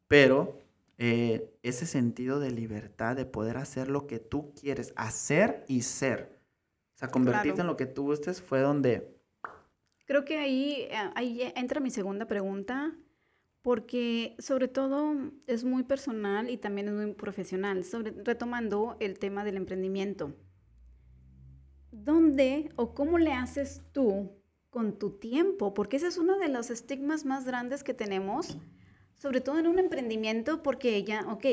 pero 0.08 0.58
eh, 0.98 1.54
ese 1.62 1.86
sentido 1.86 2.40
de 2.40 2.52
libertad, 2.52 3.18
de 3.18 3.26
poder 3.26 3.58
hacer 3.58 3.90
lo 3.90 4.08
que 4.08 4.20
tú 4.20 4.54
quieres, 4.54 4.94
hacer 4.96 5.66
y 5.68 5.82
ser. 5.82 6.40
O 6.96 7.00
sea, 7.00 7.10
convertirte 7.10 7.60
en 7.60 7.68
lo 7.68 7.76
que 7.76 7.86
tú 7.86 8.04
gustes 8.04 8.42
fue 8.42 8.62
donde... 8.62 9.14
Creo 10.06 10.24
que 10.24 10.38
ahí, 10.38 10.88
eh, 10.90 11.12
ahí 11.16 11.52
entra 11.58 11.82
mi 11.82 11.90
segunda 11.90 12.28
pregunta, 12.28 12.96
porque 13.62 14.38
sobre 14.40 14.70
todo 14.70 15.16
es 15.48 15.66
muy 15.66 15.84
personal 15.84 16.50
y 16.50 16.56
también 16.56 16.88
es 16.88 16.94
muy 16.94 17.14
profesional, 17.14 17.84
sobre, 17.84 18.12
retomando 18.24 18.96
el 19.02 19.20
tema 19.20 19.44
del 19.44 19.58
emprendimiento. 19.58 20.34
¿Dónde 21.92 22.72
o 22.78 22.94
cómo 22.94 23.18
le 23.18 23.34
haces 23.34 23.82
tú 23.92 24.41
con 24.72 24.98
tu 24.98 25.12
tiempo, 25.12 25.76
porque 25.76 25.98
ese 25.98 26.08
es 26.08 26.18
uno 26.18 26.40
de 26.40 26.48
los 26.48 26.72
estigmas 26.72 27.26
más 27.26 27.46
grandes 27.46 27.84
que 27.84 27.94
tenemos 27.94 28.58
sobre 29.22 29.40
todo 29.40 29.60
en 29.60 29.68
un 29.68 29.78
emprendimiento, 29.78 30.64
porque 30.64 31.04
ya, 31.04 31.28
ok, 31.30 31.46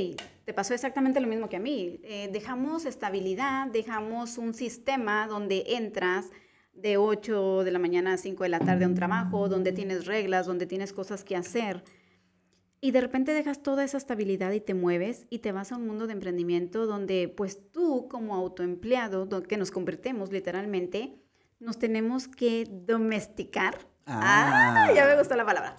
te 0.47 0.55
pasó 0.55 0.73
exactamente 0.73 1.21
lo 1.21 1.27
mismo 1.27 1.51
que 1.51 1.57
a 1.57 1.61
mí. 1.61 2.01
Eh, 2.03 2.31
dejamos 2.33 2.87
estabilidad, 2.87 3.67
dejamos 3.67 4.39
un 4.39 4.55
sistema 4.55 5.27
donde 5.27 5.65
entras 5.67 6.31
de 6.73 6.97
8 6.97 7.65
de 7.65 7.71
la 7.71 7.79
mañana 7.79 8.15
a 8.15 8.17
5 8.17 8.43
de 8.43 8.49
la 8.49 8.59
tarde 8.59 8.87
a 8.87 8.89
un 8.89 8.95
trabajo, 8.95 9.51
donde 9.51 9.73
tienes 9.73 10.07
reglas, 10.07 10.47
donde 10.47 10.65
tienes 10.65 10.95
cosas 10.95 11.25
que 11.25 11.37
hacer. 11.37 11.85
Y 12.81 12.93
de 12.93 13.03
repente 13.03 13.35
dejas 13.35 13.63
toda 13.63 13.85
esa 13.85 13.99
estabilidad 13.99 14.53
y 14.53 14.61
te 14.61 14.73
mueves 14.73 15.27
y 15.29 15.41
te 15.41 15.53
vas 15.53 15.71
a 15.71 15.77
un 15.77 15.87
mundo 15.87 16.07
de 16.07 16.15
emprendimiento 16.15 16.87
donde 16.87 17.29
pues 17.29 17.71
tú 17.71 18.09
como 18.09 18.35
autoempleado, 18.35 19.29
que 19.43 19.59
nos 19.59 19.71
convertimos 19.71 20.33
literalmente, 20.33 21.21
nos 21.61 21.79
tenemos 21.79 22.29
que 22.29 22.67
domesticar. 22.71 23.79
Ah. 24.07 24.87
ah, 24.89 24.95
ya 24.95 25.07
me 25.07 25.19
gustó 25.19 25.37
la 25.37 25.45
palabra 25.45 25.77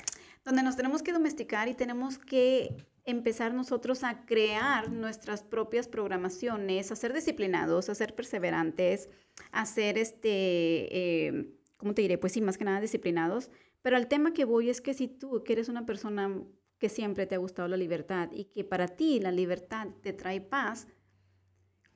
donde 0.50 0.64
nos 0.64 0.76
tenemos 0.76 1.04
que 1.04 1.14
domesticar 1.14 1.68
y 1.68 1.76
tenemos 1.76 2.18
que 2.18 2.76
empezar 3.06 3.54
nosotros 3.54 4.04
a 4.04 4.26
crear 4.26 4.92
nuestras 4.92 5.44
propias 5.44 5.88
programaciones, 5.88 6.92
a 6.92 6.96
ser 6.96 7.14
disciplinados, 7.14 7.90
a 7.90 7.96
ser 7.96 8.16
perseverantes, 8.16 9.10
a 9.52 9.66
ser, 9.66 9.98
este, 9.98 10.28
eh, 10.30 11.54
¿cómo 11.78 11.94
te 11.94 12.02
diré? 12.02 12.18
Pues 12.18 12.34
sí, 12.34 12.42
más 12.42 12.58
que 12.58 12.66
nada 12.66 12.82
disciplinados. 12.82 13.52
Pero 13.82 13.98
el 13.98 14.08
tema 14.08 14.34
que 14.34 14.46
voy 14.46 14.70
es 14.70 14.82
que 14.82 14.94
si 14.94 15.08
tú, 15.08 15.44
que 15.44 15.54
eres 15.54 15.70
una 15.70 15.86
persona 15.86 16.44
que 16.78 16.90
siempre 16.90 17.26
te 17.26 17.36
ha 17.36 17.40
gustado 17.40 17.68
la 17.68 17.78
libertad 17.78 18.30
y 18.32 18.46
que 18.46 18.64
para 18.64 18.88
ti 18.88 19.20
la 19.20 19.32
libertad 19.32 19.88
te 20.02 20.14
trae 20.14 20.42
paz, 20.42 20.88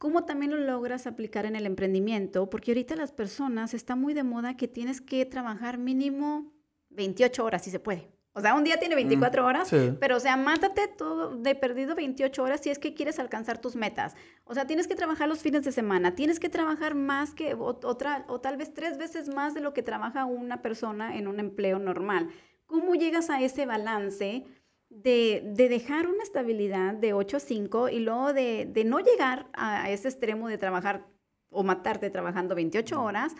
¿cómo 0.03 0.25
también 0.25 0.51
lo 0.51 0.57
logras 0.57 1.07
aplicar 1.07 1.45
en 1.45 1.55
el 1.55 1.65
emprendimiento? 1.65 2.49
Porque 2.49 2.71
ahorita 2.71 2.97
las 2.97 3.13
personas 3.13 3.73
está 3.73 3.95
muy 3.95 4.13
de 4.13 4.23
moda 4.23 4.57
que 4.57 4.67
tienes 4.67 4.99
que 4.99 5.25
trabajar 5.25 5.77
mínimo 5.77 6.51
28 6.89 7.45
horas 7.45 7.63
si 7.63 7.71
se 7.71 7.79
puede. 7.79 8.11
O 8.33 8.41
sea, 8.41 8.53
un 8.53 8.65
día 8.65 8.77
tiene 8.77 8.95
24 8.95 9.41
mm, 9.41 9.45
horas, 9.45 9.71
pero 10.01 10.17
o 10.17 10.19
sea, 10.19 10.35
mátate 10.35 10.89
todo 10.89 11.37
de 11.37 11.55
perdido 11.55 11.95
28 11.95 12.43
horas 12.43 12.59
si 12.59 12.69
es 12.69 12.79
que 12.79 12.93
quieres 12.93 13.17
alcanzar 13.17 13.59
tus 13.59 13.77
metas. 13.77 14.13
O 14.43 14.53
sea, 14.53 14.67
tienes 14.67 14.89
que 14.89 14.95
trabajar 14.95 15.29
los 15.29 15.39
fines 15.39 15.63
de 15.63 15.71
semana, 15.71 16.15
tienes 16.15 16.41
que 16.41 16.49
trabajar 16.49 16.95
más 16.95 17.33
que 17.33 17.53
otra 17.53 18.25
o 18.27 18.41
tal 18.41 18.57
vez 18.57 18.73
tres 18.73 18.97
veces 18.97 19.33
más 19.33 19.53
de 19.53 19.61
lo 19.61 19.73
que 19.73 19.83
trabaja 19.83 20.25
una 20.25 20.61
persona 20.61 21.15
en 21.15 21.29
un 21.29 21.39
empleo 21.39 21.79
normal. 21.79 22.27
¿Cómo 22.65 22.95
llegas 22.95 23.29
a 23.29 23.41
ese 23.41 23.65
balance 23.65 24.43
de, 24.95 25.43
de 25.55 25.69
dejar 25.69 26.07
una 26.07 26.23
estabilidad 26.23 26.93
de 26.93 27.13
8 27.13 27.37
a 27.37 27.39
5 27.39 27.89
y 27.89 27.99
luego 27.99 28.33
de, 28.33 28.65
de 28.65 28.83
no 28.83 28.99
llegar 28.99 29.47
a 29.53 29.89
ese 29.89 30.07
extremo 30.07 30.47
de 30.47 30.57
trabajar 30.57 31.05
o 31.49 31.63
matarte 31.63 32.09
trabajando 32.09 32.55
28 32.55 33.01
horas? 33.01 33.35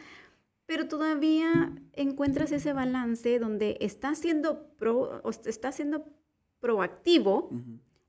pero 0.66 0.88
todavía 0.88 1.72
encuentras 1.94 2.52
ese 2.52 2.74
balance 2.74 3.40
donde 3.40 3.78
estás 3.82 4.20
siendo, 4.20 4.68
pro, 4.78 5.22
estás 5.46 5.76
siendo 5.76 6.06
proactivo, 6.60 7.50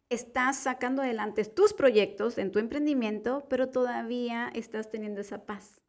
estás 0.08 0.56
sacando 0.58 1.02
adelante 1.02 1.44
tus 1.44 1.72
proyectos 1.72 2.38
en 2.38 2.52
tu 2.52 2.58
emprendimiento, 2.58 3.46
pero 3.48 3.68
todavía 3.70 4.50
estás 4.54 4.90
teniendo 4.90 5.20
esa 5.20 5.44
paz. 5.44 5.80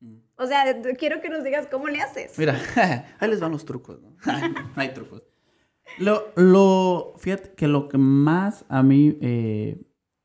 Mm. 0.00 0.18
O 0.36 0.46
sea, 0.46 0.80
quiero 0.96 1.20
que 1.20 1.28
nos 1.28 1.42
digas 1.42 1.66
cómo 1.66 1.88
le 1.88 2.00
haces. 2.00 2.38
Mira, 2.38 2.56
ahí 3.18 3.28
les 3.28 3.40
van 3.40 3.52
los 3.52 3.64
trucos, 3.64 4.00
¿no? 4.00 4.16
hay 4.76 4.94
trucos. 4.94 5.22
Lo, 5.98 6.32
lo, 6.36 7.14
fíjate 7.18 7.52
que 7.54 7.68
lo 7.68 7.88
que 7.88 7.98
más 7.98 8.64
a 8.68 8.82
mí 8.82 9.18
eh, 9.20 9.82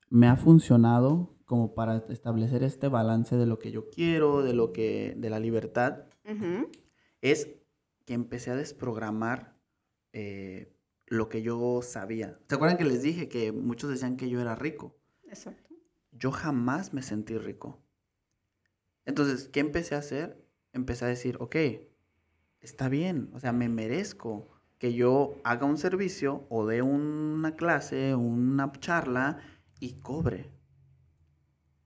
me 0.10 0.28
ha 0.28 0.38
funcionado 0.38 1.36
como 1.46 1.74
para 1.74 2.04
establecer 2.10 2.64
este 2.64 2.88
balance 2.88 3.36
de 3.36 3.46
lo 3.46 3.60
que 3.60 3.72
yo 3.72 3.90
quiero, 3.90 4.44
de 4.44 4.54
lo 4.54 4.74
que, 4.74 5.16
de 5.18 5.30
la 5.30 5.40
libertad, 5.40 6.04
es 7.22 7.50
que 8.06 8.14
empecé 8.14 8.52
a 8.52 8.56
desprogramar 8.56 9.58
eh, 10.12 10.74
lo 11.06 11.30
que 11.30 11.42
yo 11.42 11.82
sabía. 11.82 12.38
¿Se 12.50 12.56
acuerdan 12.56 12.78
que 12.78 12.84
les 12.84 13.02
dije 13.02 13.30
que 13.30 13.54
muchos 13.54 13.90
decían 13.90 14.18
que 14.18 14.30
yo 14.30 14.42
era 14.42 14.56
rico? 14.56 14.98
Exacto. 15.24 15.74
Yo 16.12 16.32
jamás 16.32 16.94
me 16.94 17.02
sentí 17.02 17.38
rico. 17.38 17.82
Entonces, 19.06 19.48
¿qué 19.48 19.62
empecé 19.62 19.96
a 19.96 20.00
hacer? 20.00 20.46
Empecé 20.74 21.06
a 21.06 21.08
decir, 21.08 21.38
ok, 21.40 21.56
está 22.60 22.90
bien, 22.90 23.30
o 23.34 23.40
sea, 23.40 23.54
me 23.54 23.70
merezco 23.70 24.50
que 24.78 24.94
yo 24.94 25.36
haga 25.44 25.66
un 25.66 25.78
servicio 25.78 26.46
o 26.50 26.66
dé 26.66 26.82
una 26.82 27.56
clase, 27.56 28.16
una 28.16 28.72
charla 28.74 29.40
y 29.80 29.94
cobre 30.02 30.58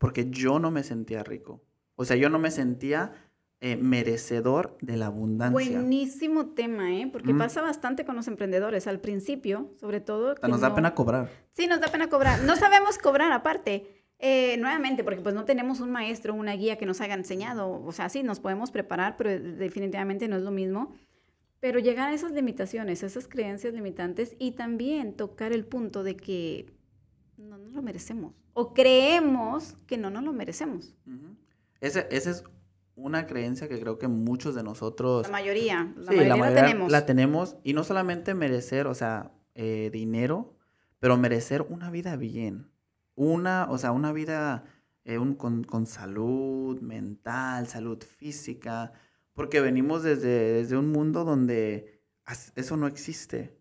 porque 0.01 0.31
yo 0.31 0.57
no 0.57 0.71
me 0.71 0.81
sentía 0.81 1.23
rico. 1.23 1.61
O 1.95 2.05
sea, 2.05 2.17
yo 2.17 2.27
no 2.27 2.39
me 2.39 2.49
sentía 2.49 3.13
eh, 3.59 3.77
merecedor 3.77 4.75
de 4.81 4.97
la 4.97 5.05
abundancia. 5.05 5.51
Buenísimo 5.51 6.47
tema, 6.47 6.91
¿eh? 6.95 7.07
Porque 7.13 7.35
pasa 7.35 7.61
bastante 7.61 8.03
con 8.03 8.15
los 8.15 8.27
emprendedores 8.27 8.87
al 8.87 8.99
principio, 8.99 9.69
sobre 9.79 10.01
todo. 10.01 10.33
Nos 10.47 10.61
da 10.61 10.73
pena 10.73 10.95
cobrar. 10.95 11.29
Sí, 11.53 11.67
nos 11.67 11.79
da 11.79 11.89
pena 11.89 12.09
cobrar. 12.09 12.41
No 12.43 12.55
sabemos 12.55 12.97
cobrar 12.97 13.31
aparte. 13.31 14.07
Eh, 14.17 14.57
nuevamente, 14.57 15.03
porque 15.03 15.21
pues 15.21 15.35
no 15.35 15.45
tenemos 15.45 15.81
un 15.81 15.91
maestro, 15.91 16.33
una 16.33 16.53
guía 16.53 16.79
que 16.79 16.87
nos 16.87 16.99
haya 16.99 17.13
enseñado. 17.13 17.83
O 17.83 17.91
sea, 17.91 18.09
sí, 18.09 18.23
nos 18.23 18.39
podemos 18.39 18.71
preparar, 18.71 19.17
pero 19.17 19.29
definitivamente 19.39 20.27
no 20.27 20.35
es 20.35 20.41
lo 20.41 20.51
mismo. 20.51 20.95
Pero 21.61 21.79
llegar 21.79 22.09
a 22.09 22.13
esas 22.13 22.33
limitaciones, 22.33 23.03
esas 23.03 23.29
creencias 23.29 23.73
limitantes 23.73 24.35
y 24.39 24.51
también 24.51 25.15
tocar 25.15 25.53
el 25.53 25.65
punto 25.65 26.03
de 26.03 26.17
que 26.17 26.73
no 27.37 27.57
nos 27.57 27.71
lo 27.71 27.81
merecemos 27.81 28.33
o 28.53 28.73
creemos 28.73 29.77
que 29.87 29.97
no 29.97 30.09
nos 30.09 30.23
lo 30.23 30.33
merecemos. 30.33 30.93
esa 31.79 32.01
es 32.01 32.43
una 32.95 33.25
creencia 33.25 33.67
que 33.67 33.79
creo 33.79 33.97
que 33.97 34.07
muchos 34.07 34.53
de 34.55 34.63
nosotros... 34.63 35.23
La 35.23 35.31
mayoría, 35.31 35.93
la 35.95 36.11
mayoría, 36.11 36.35
la, 36.35 36.53
tenemos. 36.53 36.91
La 36.91 37.05
tenemos 37.05 37.55
y 37.63 37.73
no 37.73 37.83
solamente 37.83 38.33
merecer, 38.33 38.87
o 38.87 38.93
sea, 38.93 39.31
eh, 39.55 39.89
dinero, 39.91 40.57
pero 40.99 41.17
merecer 41.17 41.61
una 41.63 41.89
vida 41.89 42.15
bien. 42.17 42.69
Una, 43.15 43.67
o 43.69 43.77
sea, 43.77 43.91
una 43.91 44.11
vida 44.11 44.65
eh, 45.05 45.17
con, 45.37 45.63
con, 45.63 45.85
salud 45.85 46.79
mental, 46.81 47.67
salud 47.67 48.03
física, 48.03 48.93
porque 49.41 49.59
venimos 49.59 50.03
desde, 50.03 50.53
desde 50.53 50.77
un 50.77 50.91
mundo 50.91 51.25
donde 51.25 51.99
eso 52.55 52.77
no 52.77 52.85
existe. 52.85 53.57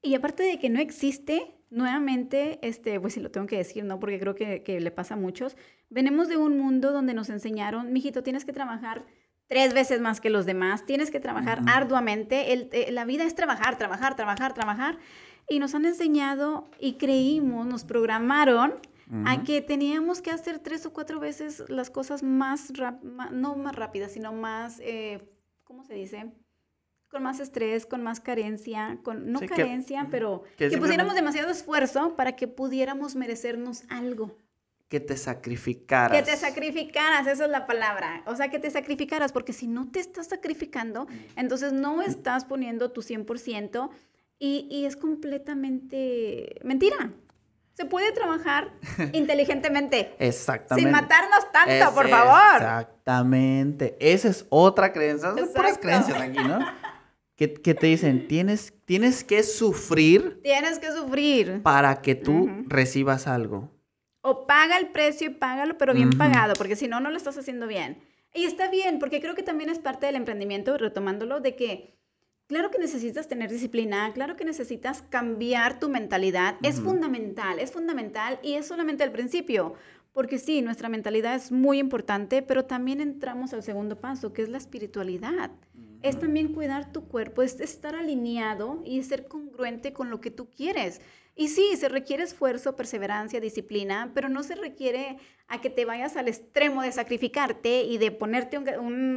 Y 0.00 0.14
aparte 0.14 0.44
de 0.44 0.60
que 0.60 0.70
no 0.70 0.78
existe, 0.78 1.56
nuevamente, 1.70 2.60
este, 2.62 3.00
pues 3.00 3.14
si 3.14 3.20
lo 3.20 3.32
tengo 3.32 3.48
que 3.48 3.56
decir, 3.56 3.84
¿no? 3.84 3.98
Porque 3.98 4.20
creo 4.20 4.36
que, 4.36 4.62
que, 4.62 4.78
le 4.78 4.92
pasa 4.92 5.14
a 5.14 5.16
muchos. 5.16 5.56
Venimos 5.90 6.28
de 6.28 6.36
un 6.36 6.56
mundo 6.56 6.92
donde 6.92 7.14
nos 7.14 7.30
enseñaron, 7.30 7.92
mijito, 7.92 8.22
tienes 8.22 8.44
que 8.44 8.52
trabajar 8.52 9.06
tres 9.48 9.74
veces 9.74 10.00
más 10.00 10.20
que 10.20 10.30
los 10.30 10.46
demás, 10.46 10.86
tienes 10.86 11.10
que 11.10 11.18
trabajar 11.18 11.62
arduamente. 11.66 12.52
El, 12.52 12.68
eh, 12.70 12.92
la 12.92 13.04
vida 13.04 13.24
es 13.24 13.34
trabajar, 13.34 13.76
trabajar, 13.76 14.14
trabajar, 14.14 14.54
trabajar. 14.54 14.98
Y 15.48 15.58
nos 15.58 15.74
han 15.74 15.84
enseñado 15.84 16.70
y 16.78 16.92
creímos, 16.92 17.66
nos 17.66 17.82
programaron 17.82 18.74
a 19.24 19.42
que 19.42 19.62
teníamos 19.62 20.20
que 20.20 20.30
hacer 20.30 20.58
tres 20.58 20.84
o 20.84 20.92
cuatro 20.92 21.18
veces 21.18 21.64
las 21.68 21.90
cosas 21.90 22.22
más, 22.22 22.72
no 23.32 23.56
más 23.56 23.74
rápidas, 23.74 24.12
sino 24.12 24.32
más, 24.32 24.80
eh, 24.80 25.26
¿cómo 25.64 25.84
se 25.84 25.94
dice? 25.94 26.32
con 27.08 27.22
más 27.22 27.40
estrés, 27.40 27.86
con 27.86 28.02
más 28.02 28.20
carencia, 28.20 28.98
con 29.02 29.32
no 29.32 29.40
carencia, 29.40 30.08
pero 30.10 30.42
que, 30.56 30.76
pusiéramos 30.76 31.14
demasiado 31.14 31.50
esfuerzo 31.50 32.14
para 32.16 32.36
que 32.36 32.48
pudiéramos 32.48 33.16
merecernos 33.16 33.84
algo. 33.88 34.36
Que 34.88 35.00
te 35.00 35.16
sacrificaras. 35.16 36.16
Que 36.16 36.30
te 36.30 36.36
sacrificaras, 36.36 37.26
esa 37.26 37.44
es 37.44 37.50
la 37.50 37.66
palabra. 37.66 38.22
O 38.26 38.36
sea, 38.36 38.48
que 38.48 38.58
te 38.58 38.70
sacrificaras, 38.70 39.32
porque 39.32 39.52
si 39.52 39.66
no 39.66 39.90
te 39.90 40.00
estás 40.00 40.28
sacrificando, 40.28 41.06
entonces 41.36 41.72
no 41.72 42.00
estás 42.02 42.44
poniendo 42.44 42.90
tu 42.90 43.02
100% 43.02 43.90
y, 44.38 44.66
y 44.70 44.86
es 44.86 44.96
completamente 44.96 46.60
mentira. 46.64 47.12
Se 47.78 47.84
puede 47.84 48.10
trabajar 48.10 48.72
inteligentemente. 49.12 50.16
Exactamente. 50.18 50.84
Sin 50.84 50.90
matarnos 50.90 51.52
tanto, 51.52 51.94
por 51.94 52.08
favor. 52.08 52.56
Exactamente. 52.56 53.96
Esa 54.00 54.30
es 54.30 54.46
otra 54.48 54.92
creencia. 54.92 55.32
Son 55.32 55.52
puras 55.54 55.78
creencias 55.78 56.20
aquí, 56.20 56.38
¿no? 56.38 56.58
que, 57.36 57.46
te 57.46 57.86
dicen, 57.86 58.26
tienes, 58.26 58.74
tienes 58.84 59.22
que 59.22 59.44
sufrir. 59.44 60.40
Tienes 60.42 60.80
que 60.80 60.90
sufrir. 60.90 61.62
Para 61.62 62.02
que 62.02 62.16
tú 62.16 62.48
recibas 62.66 63.28
algo. 63.28 63.70
O 64.22 64.48
paga 64.48 64.76
el 64.76 64.88
precio 64.88 65.28
y 65.28 65.34
págalo, 65.34 65.78
pero 65.78 65.94
bien 65.94 66.10
pagado, 66.10 66.54
porque 66.54 66.74
si 66.74 66.88
no, 66.88 66.98
no 66.98 67.10
lo 67.10 67.16
estás 67.16 67.38
haciendo 67.38 67.68
bien. 67.68 68.02
Y 68.34 68.42
está 68.42 68.68
bien, 68.68 68.98
porque 68.98 69.20
creo 69.20 69.36
que 69.36 69.44
también 69.44 69.70
es 69.70 69.78
parte 69.78 70.06
del 70.06 70.16
emprendimiento, 70.16 70.76
retomándolo, 70.78 71.38
de 71.38 71.54
que 71.54 71.96
claro 72.48 72.70
que 72.70 72.78
necesitas 72.78 73.28
tener 73.28 73.50
disciplina, 73.50 74.10
claro 74.12 74.34
que 74.34 74.44
necesitas 74.44 75.02
cambiar 75.02 75.78
tu 75.78 75.88
mentalidad. 75.88 76.56
Es 76.62 76.80
fundamental, 76.80 77.60
es 77.60 77.70
fundamental 77.70 78.40
y 78.42 78.54
es 78.54 78.66
solamente 78.66 79.04
el 79.04 79.12
principio. 79.12 79.74
Porque 80.12 80.38
sí, 80.38 80.62
nuestra 80.62 80.88
mentalidad 80.88 81.36
es 81.36 81.52
muy 81.52 81.78
importante, 81.78 82.42
pero 82.42 82.64
también 82.64 83.00
entramos 83.00 83.52
al 83.52 83.62
segundo 83.62 84.00
paso, 84.00 84.32
que 84.32 84.42
es 84.42 84.48
la 84.48 84.58
espiritualidad. 84.58 85.52
Es 86.02 86.18
también 86.18 86.54
cuidar 86.54 86.92
tu 86.92 87.06
cuerpo, 87.06 87.42
es 87.42 87.60
estar 87.60 87.94
alineado 87.94 88.82
y 88.84 89.02
ser 89.02 89.28
congruente 89.28 89.92
con 89.92 90.10
lo 90.10 90.20
que 90.20 90.30
tú 90.30 90.48
quieres. 90.48 91.00
Y 91.38 91.48
sí, 91.48 91.76
se 91.76 91.88
requiere 91.88 92.24
esfuerzo, 92.24 92.74
perseverancia, 92.74 93.38
disciplina, 93.40 94.10
pero 94.12 94.28
no 94.28 94.42
se 94.42 94.56
requiere 94.56 95.18
a 95.46 95.60
que 95.60 95.70
te 95.70 95.84
vayas 95.84 96.16
al 96.16 96.26
extremo 96.26 96.82
de 96.82 96.90
sacrificarte 96.90 97.82
y 97.84 97.96
de 97.96 98.10
ponerte 98.10 98.58
un, 98.58 98.66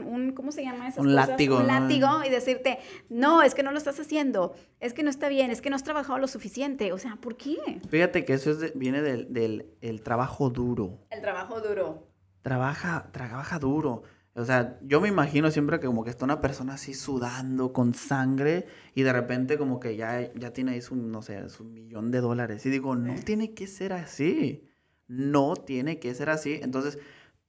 un, 0.05 0.31
¿cómo 0.33 0.51
se 0.51 0.63
llama 0.63 0.87
eso? 0.87 1.01
Un 1.01 1.15
látigo. 1.15 1.57
Un 1.57 1.67
¿no? 1.67 1.79
látigo 1.79 2.07
y 2.23 2.29
decirte, 2.29 2.77
no, 3.09 3.41
es 3.41 3.55
que 3.55 3.63
no 3.63 3.71
lo 3.71 3.79
estás 3.79 3.99
haciendo, 3.99 4.53
es 4.79 4.93
que 4.93 5.01
no 5.01 5.09
está 5.09 5.29
bien, 5.29 5.49
es 5.49 5.61
que 5.61 5.71
no 5.71 5.75
has 5.75 5.83
trabajado 5.83 6.19
lo 6.19 6.27
suficiente. 6.27 6.93
O 6.93 6.99
sea, 6.99 7.15
¿por 7.15 7.35
qué? 7.37 7.57
Fíjate 7.89 8.23
que 8.23 8.33
eso 8.33 8.51
es 8.51 8.59
de- 8.59 8.71
viene 8.75 9.01
del, 9.01 9.33
del 9.33 9.65
el 9.81 10.03
trabajo 10.03 10.51
duro. 10.51 10.99
El 11.09 11.21
trabajo 11.21 11.59
duro. 11.59 12.07
Trabaja, 12.43 13.09
trabaja 13.11 13.57
duro. 13.57 14.03
O 14.33 14.45
sea, 14.45 14.79
yo 14.81 15.01
me 15.01 15.09
imagino 15.09 15.51
siempre 15.51 15.79
que 15.79 15.87
como 15.87 16.03
que 16.05 16.09
está 16.09 16.23
una 16.25 16.39
persona 16.39 16.75
así 16.75 16.93
sudando 16.93 17.73
con 17.73 17.93
sangre 17.93 18.65
y 18.95 19.03
de 19.03 19.11
repente 19.11 19.57
como 19.57 19.79
que 19.79 19.97
ya, 19.97 20.31
ya 20.33 20.53
tiene 20.53 20.71
ahí 20.71 20.81
su, 20.81 20.95
no 20.95 21.21
sé, 21.21 21.49
su 21.49 21.65
millón 21.65 22.11
de 22.11 22.21
dólares. 22.21 22.65
Y 22.65 22.69
digo, 22.69 22.95
no 22.95 23.17
Sí. 23.17 23.23
tiene 23.25 23.53
que 23.53 23.67
ser 23.67 23.91
así. 23.93 24.67
No 25.07 25.55
tiene 25.55 25.99
que 25.99 26.13
ser 26.15 26.29
así. 26.29 26.59
Entonces, 26.63 26.97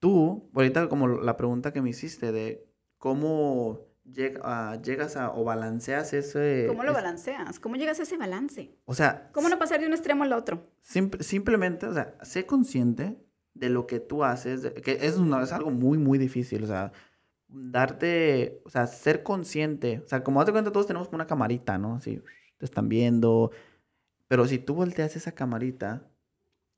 tú, 0.01 0.51
ahorita 0.55 0.89
como 0.89 1.07
la 1.07 1.37
pregunta 1.37 1.73
que 1.73 1.83
me 1.83 1.91
hiciste 1.91 2.33
de 2.33 2.67
cómo 2.99 3.87
lleg- 4.05 4.41
ah, 4.43 4.77
llegas 4.83 5.17
a 5.17 5.31
o 5.33 5.45
balanceas 5.45 6.13
ese... 6.13 6.65
¿Cómo 6.67 6.83
lo 6.83 6.93
balanceas? 6.93 7.61
¿Cómo 7.61 7.77
llegas 7.77 8.01
a 8.01 8.03
ese 8.03 8.17
balance? 8.17 8.75
O 8.87 8.95
sea, 8.95 9.31
¿Cómo 9.33 9.49
no 9.49 9.59
pasar 9.59 9.79
de 9.81 9.87
un 9.87 9.93
extremo 9.93 10.25
al 10.25 10.33
otro? 10.33 10.69
Simp- 10.85 11.21
simplemente, 11.23 11.87
o 11.87 11.95
sea, 11.95 12.17
sé 12.23 12.45
consciente 12.47 13.25
de 13.55 13.69
lo 13.69 13.87
que 13.87 14.01
tú 14.01 14.25
haces, 14.25 14.71
que 14.83 14.99
es, 15.03 15.17
una- 15.17 15.43
es 15.43 15.53
algo 15.53 15.71
muy, 15.71 15.99
muy 15.99 16.19
difícil, 16.19 16.65
o 16.65 16.67
sea, 16.67 16.93
darte, 17.49 18.61
o 18.65 18.71
sea, 18.71 18.87
ser 18.87 19.23
consciente, 19.23 20.03
o 20.05 20.09
sea, 20.09 20.23
como 20.25 20.41
date 20.41 20.53
cuenta, 20.53 20.73
todos 20.73 20.87
tenemos 20.87 21.09
una 21.13 21.27
camarita, 21.27 21.79
¿no? 21.79 21.97
Así, 21.97 22.23
te 22.59 22.65
están 22.65 22.89
viendo, 22.89 23.51
pero 24.29 24.47
si 24.47 24.59
tú 24.59 24.75
volteas 24.75 25.17
esa 25.17 25.33
camarita, 25.33 26.09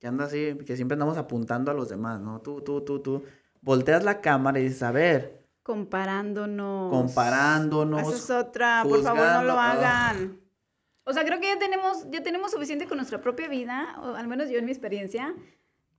que 0.00 0.08
anda 0.08 0.24
así, 0.24 0.56
que 0.66 0.76
siempre 0.76 0.94
andamos 0.94 1.16
apuntando 1.16 1.70
a 1.70 1.74
los 1.74 1.88
demás, 1.88 2.20
¿no? 2.20 2.40
Tú, 2.40 2.60
tú, 2.62 2.80
tú, 2.80 3.00
tú, 3.00 3.22
volteas 3.62 4.04
la 4.04 4.20
cámara 4.20 4.58
y 4.58 4.64
dices, 4.64 4.82
a 4.82 4.90
ver, 4.92 5.44
Comparándonos. 5.62 6.90
comparándonos, 6.90 8.02
Esa 8.02 8.16
es 8.16 8.30
otra, 8.30 8.82
por 8.86 9.02
favor 9.02 9.26
no 9.32 9.44
lo 9.44 9.52
ah. 9.54 9.70
hagan. 9.72 10.40
O 11.04 11.12
sea, 11.12 11.24
creo 11.24 11.40
que 11.40 11.46
ya 11.46 11.58
tenemos, 11.58 12.10
ya 12.10 12.22
tenemos 12.22 12.50
suficiente 12.50 12.86
con 12.86 12.96
nuestra 12.96 13.20
propia 13.20 13.48
vida, 13.48 13.96
o 14.02 14.14
al 14.14 14.26
menos 14.28 14.50
yo 14.50 14.58
en 14.58 14.64
mi 14.66 14.72
experiencia. 14.72 15.34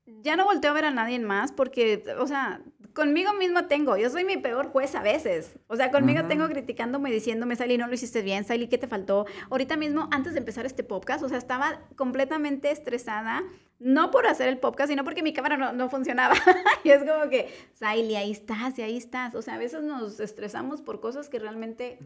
Ya 0.05 0.35
no 0.35 0.45
volteo 0.45 0.71
a 0.71 0.73
ver 0.73 0.85
a 0.85 0.91
nadie 0.91 1.19
más 1.19 1.51
porque, 1.51 2.03
o 2.19 2.27
sea, 2.27 2.61
conmigo 2.93 3.33
misma 3.33 3.67
tengo. 3.67 3.97
Yo 3.97 4.09
soy 4.09 4.23
mi 4.23 4.37
peor 4.37 4.67
juez 4.67 4.95
a 4.95 5.01
veces. 5.01 5.59
O 5.67 5.75
sea, 5.75 5.91
conmigo 5.91 6.25
tengo 6.25 6.47
criticándome, 6.47 7.11
diciéndome, 7.11 7.55
Sally, 7.55 7.77
no 7.77 7.87
lo 7.87 7.93
hiciste 7.93 8.21
bien, 8.21 8.43
Sally, 8.45 8.67
¿qué 8.67 8.77
te 8.77 8.87
faltó? 8.87 9.25
Ahorita 9.51 9.77
mismo, 9.77 10.07
antes 10.11 10.33
de 10.33 10.39
empezar 10.39 10.65
este 10.65 10.83
podcast, 10.83 11.23
o 11.23 11.29
sea, 11.29 11.37
estaba 11.37 11.81
completamente 11.95 12.71
estresada, 12.71 13.43
no 13.79 14.11
por 14.11 14.25
hacer 14.27 14.47
el 14.47 14.57
podcast, 14.57 14.89
sino 14.89 15.03
porque 15.03 15.23
mi 15.23 15.33
cámara 15.33 15.57
no, 15.57 15.73
no 15.73 15.89
funcionaba. 15.89 16.35
y 16.83 16.89
es 16.89 17.03
como 17.03 17.29
que, 17.29 17.53
Sally, 17.73 18.15
ahí 18.15 18.31
estás, 18.31 18.79
y 18.79 18.83
ahí 18.83 18.97
estás. 18.97 19.35
O 19.35 19.41
sea, 19.41 19.55
a 19.55 19.57
veces 19.57 19.83
nos 19.83 20.19
estresamos 20.19 20.81
por 20.81 21.01
cosas 21.01 21.29
que 21.29 21.39
realmente 21.39 21.99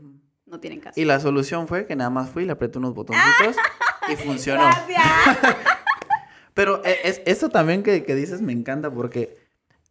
no 0.45 0.59
tienen 0.59 0.79
caso. 0.79 0.99
y 0.99 1.05
la 1.05 1.19
solución 1.19 1.67
fue 1.67 1.85
que 1.85 1.95
nada 1.95 2.09
más 2.09 2.29
fui, 2.29 2.45
le 2.45 2.53
apreté 2.53 2.79
unos 2.79 2.95
botoncitos 2.95 3.55
y 4.07 4.15
funcionó. 4.25 4.63
Gracias. 4.63 5.75
Pero 6.59 6.83
e- 6.83 6.97
es, 7.05 7.21
eso 7.25 7.47
también 7.47 7.83
que, 7.83 8.03
que 8.03 8.15
dices 8.15 8.41
me 8.41 8.51
encanta 8.51 8.91
porque 8.91 9.37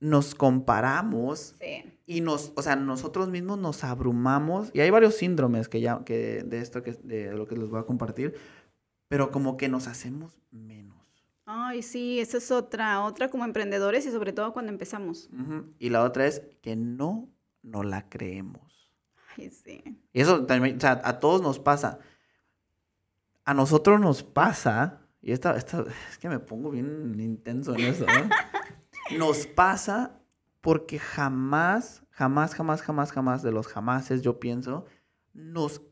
nos 0.01 0.35
comparamos 0.35 1.55
Sí. 1.59 1.83
y 2.05 2.21
nos, 2.21 2.53
o 2.57 2.63
sea, 2.63 2.77
nosotros 2.77 3.31
mismos 3.31 3.59
nos 3.59 3.85
abrumamos 3.85 4.71
y 4.75 4.81
hay 4.81 4.91
varios 4.91 5.15
síndromes 5.15 5.67
que 5.71 5.81
ya, 5.81 6.05
que 6.05 6.43
de 6.45 6.61
esto 6.61 6.83
que, 6.83 6.93
de 6.93 7.33
lo 7.33 7.47
que 7.47 7.57
les 7.57 7.71
voy 7.71 7.81
a 7.81 7.85
compartir, 7.85 8.35
pero 9.09 9.31
como 9.31 9.57
que 9.57 9.71
nos 9.71 9.87
hacemos 9.87 10.39
menos. 10.51 10.99
Ay, 11.47 11.81
sí, 11.81 12.21
esa 12.21 12.37
es 12.37 12.51
otra, 12.51 13.03
otra 13.03 13.31
como 13.31 13.47
emprendedores 13.47 14.05
y 14.05 14.11
sobre 14.11 14.35
todo 14.35 14.53
cuando 14.53 14.71
empezamos. 14.71 15.31
Ujú. 15.33 15.73
Y 15.79 15.89
la 15.89 16.05
otra 16.05 16.27
es 16.27 16.43
que 16.61 16.77
no 16.77 17.31
no 17.63 17.83
la 17.83 18.11
creemos. 18.11 18.93
Ay, 19.39 19.49
sí. 19.51 19.83
Y 20.13 20.21
eso 20.21 20.45
también, 20.45 20.77
o 20.77 20.81
sea, 20.81 21.01
a 21.03 21.19
todos 21.19 21.41
nos 21.41 21.59
pasa. 21.59 21.99
A 23.47 23.55
nosotros 23.55 23.99
nos 24.01 24.23
pasa, 24.23 24.98
y 25.21 25.33
esta, 25.33 25.57
esta 25.57 25.85
es 26.11 26.19
que 26.19 26.29
me 26.29 26.39
pongo 26.39 26.71
bien 26.71 27.19
intenso 27.19 27.75
en 27.75 27.81
eso, 27.81 28.07
¿no? 28.07 28.29
Nos 29.19 29.47
pasa 29.47 30.21
porque 30.61 30.99
jamás, 30.99 32.05
jamás, 32.11 32.55
jamás, 32.55 32.83
jamás, 32.83 33.13
jamás, 33.13 33.43
de 33.43 33.53
los 33.53 33.67
jamases, 33.67 34.23
yo 34.23 34.39
pienso, 34.39 34.87
nos 35.33 35.83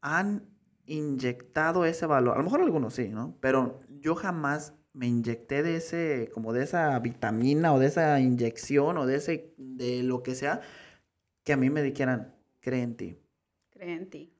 han 0.00 0.48
inyectado 0.86 1.84
ese 1.84 2.06
valor. 2.06 2.34
A 2.34 2.38
lo 2.38 2.44
mejor 2.44 2.62
algunos 2.62 2.94
sí, 2.94 3.08
¿no? 3.08 3.36
Pero 3.40 3.80
yo 3.88 4.14
jamás 4.14 4.74
me 4.92 5.06
inyecté 5.06 5.62
de 5.62 5.76
ese, 5.76 6.30
como 6.34 6.52
de 6.52 6.64
esa 6.64 6.98
vitamina 6.98 7.72
o 7.72 7.78
de 7.78 7.86
esa 7.86 8.18
inyección 8.20 8.98
o 8.98 9.06
de 9.06 9.16
ese, 9.16 9.54
de 9.56 10.02
lo 10.02 10.22
que 10.22 10.34
sea, 10.34 10.60
que 11.44 11.52
a 11.52 11.56
mí 11.56 11.70
me 11.70 11.82
dijeran, 11.82 12.34
cree 12.60 12.82
en 12.82 12.96
ti, 12.96 13.18
Cree 13.70 13.94
en 13.94 14.10
ti. 14.10 14.34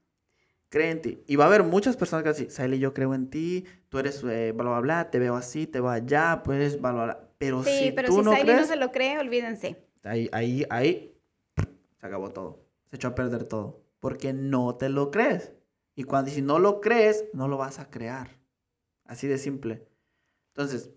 Cree 0.70 0.90
en 0.90 1.02
ti. 1.02 1.22
Y 1.26 1.36
va 1.36 1.44
a 1.44 1.48
haber 1.48 1.62
muchas 1.64 1.96
personas 1.98 2.22
que 2.24 2.30
dicen, 2.30 2.50
Saile, 2.50 2.78
yo 2.78 2.94
creo 2.94 3.12
en 3.14 3.28
ti, 3.28 3.66
tú 3.90 3.98
eres 3.98 4.24
eh, 4.24 4.52
bla, 4.52 4.70
bla, 4.70 4.80
bla, 4.80 5.10
te 5.10 5.18
veo 5.18 5.36
así, 5.36 5.66
te 5.66 5.80
veo 5.80 5.90
allá, 5.90 6.36
bla, 6.44 6.56
bla, 6.78 7.04
bla. 7.04 7.28
Pero 7.36 7.62
Sí, 7.62 7.70
si 7.70 7.92
pero 7.92 8.08
tú 8.08 8.14
si 8.16 8.22
no 8.22 8.30
Saily 8.30 8.44
crees, 8.46 8.60
no 8.62 8.66
se 8.66 8.76
lo 8.76 8.90
cree, 8.92 9.18
olvídense. 9.18 9.76
ahí, 10.04 10.28
ahí, 10.32 10.64
ahí, 10.70 11.14
se 12.00 12.06
acabó 12.06 12.30
todo. 12.30 12.64
Se 12.88 12.96
echó 12.96 13.08
a 13.08 13.14
perder 13.14 13.44
todo. 13.44 13.82
Porque 14.00 14.32
no 14.32 14.76
te 14.76 14.88
lo 14.88 15.10
crees. 15.10 15.52
Y 15.94 16.04
cuando 16.04 16.30
si 16.30 16.40
no 16.40 16.58
lo 16.58 16.80
crees, 16.80 17.26
no 17.34 17.48
lo 17.48 17.58
vas 17.58 17.78
a 17.78 17.90
crear. 17.90 18.38
Así 19.04 19.26
de 19.26 19.36
simple. 19.38 19.86
Entonces, 20.54 20.90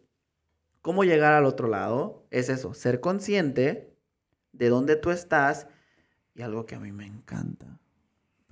¿cómo 0.82 1.04
llegar 1.04 1.34
al 1.34 1.46
otro 1.46 1.68
lado? 1.68 2.26
Es 2.32 2.48
eso, 2.50 2.74
ser 2.74 3.02
consciente 3.02 3.94
de 4.54 4.70
dónde 4.70 4.96
tú 4.96 5.12
estás 5.12 5.68
y 6.36 6.42
algo 6.42 6.66
que 6.66 6.76
a 6.76 6.80
mí 6.80 6.92
me 6.92 7.06
encanta. 7.06 7.80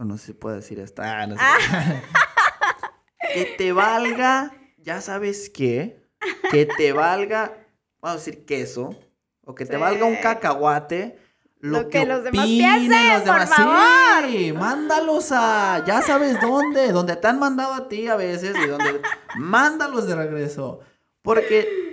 No 0.06 0.18
sé 0.18 0.28
si 0.28 0.34
puedo 0.34 0.56
decir 0.56 0.80
esto. 0.80 1.02
Ah, 1.04 1.26
no 1.28 1.36
sé. 1.36 1.42
que 3.34 3.46
te 3.58 3.72
valga, 3.72 4.52
ya 4.78 5.02
sabes 5.02 5.50
qué, 5.50 6.04
que 6.50 6.66
te 6.66 6.92
valga, 6.94 7.54
vamos 8.02 8.16
a 8.22 8.26
decir 8.26 8.46
queso, 8.46 8.98
o 9.46 9.56
que 9.56 9.66
te 9.66 9.74
Sí. 9.76 9.80
valga 9.80 10.06
un 10.06 10.16
cacahuate. 10.18 11.18
Lo, 11.60 11.82
Lo 11.84 11.90
que, 11.90 12.00
que 12.00 12.06
los 12.08 12.24
demás 12.24 12.46
piensen, 12.48 12.90
los 13.10 13.22
por 13.22 13.34
demás. 13.40 13.50
favor. 13.50 14.32
Sí, 14.32 14.52
mándalos 14.52 15.32
a, 15.32 15.84
ya 15.86 16.02
sabes 16.02 16.42
dónde, 16.42 16.92
donde 16.92 17.16
te 17.16 17.28
han 17.28 17.38
mandado 17.38 17.74
a 17.76 17.88
ti 17.88 18.08
a 18.08 18.16
veces 18.16 18.56
y 18.58 18.68
donde, 18.68 19.00
mándalos 19.38 20.08
de 20.08 20.16
regreso. 20.16 20.80
Porque 21.22 21.91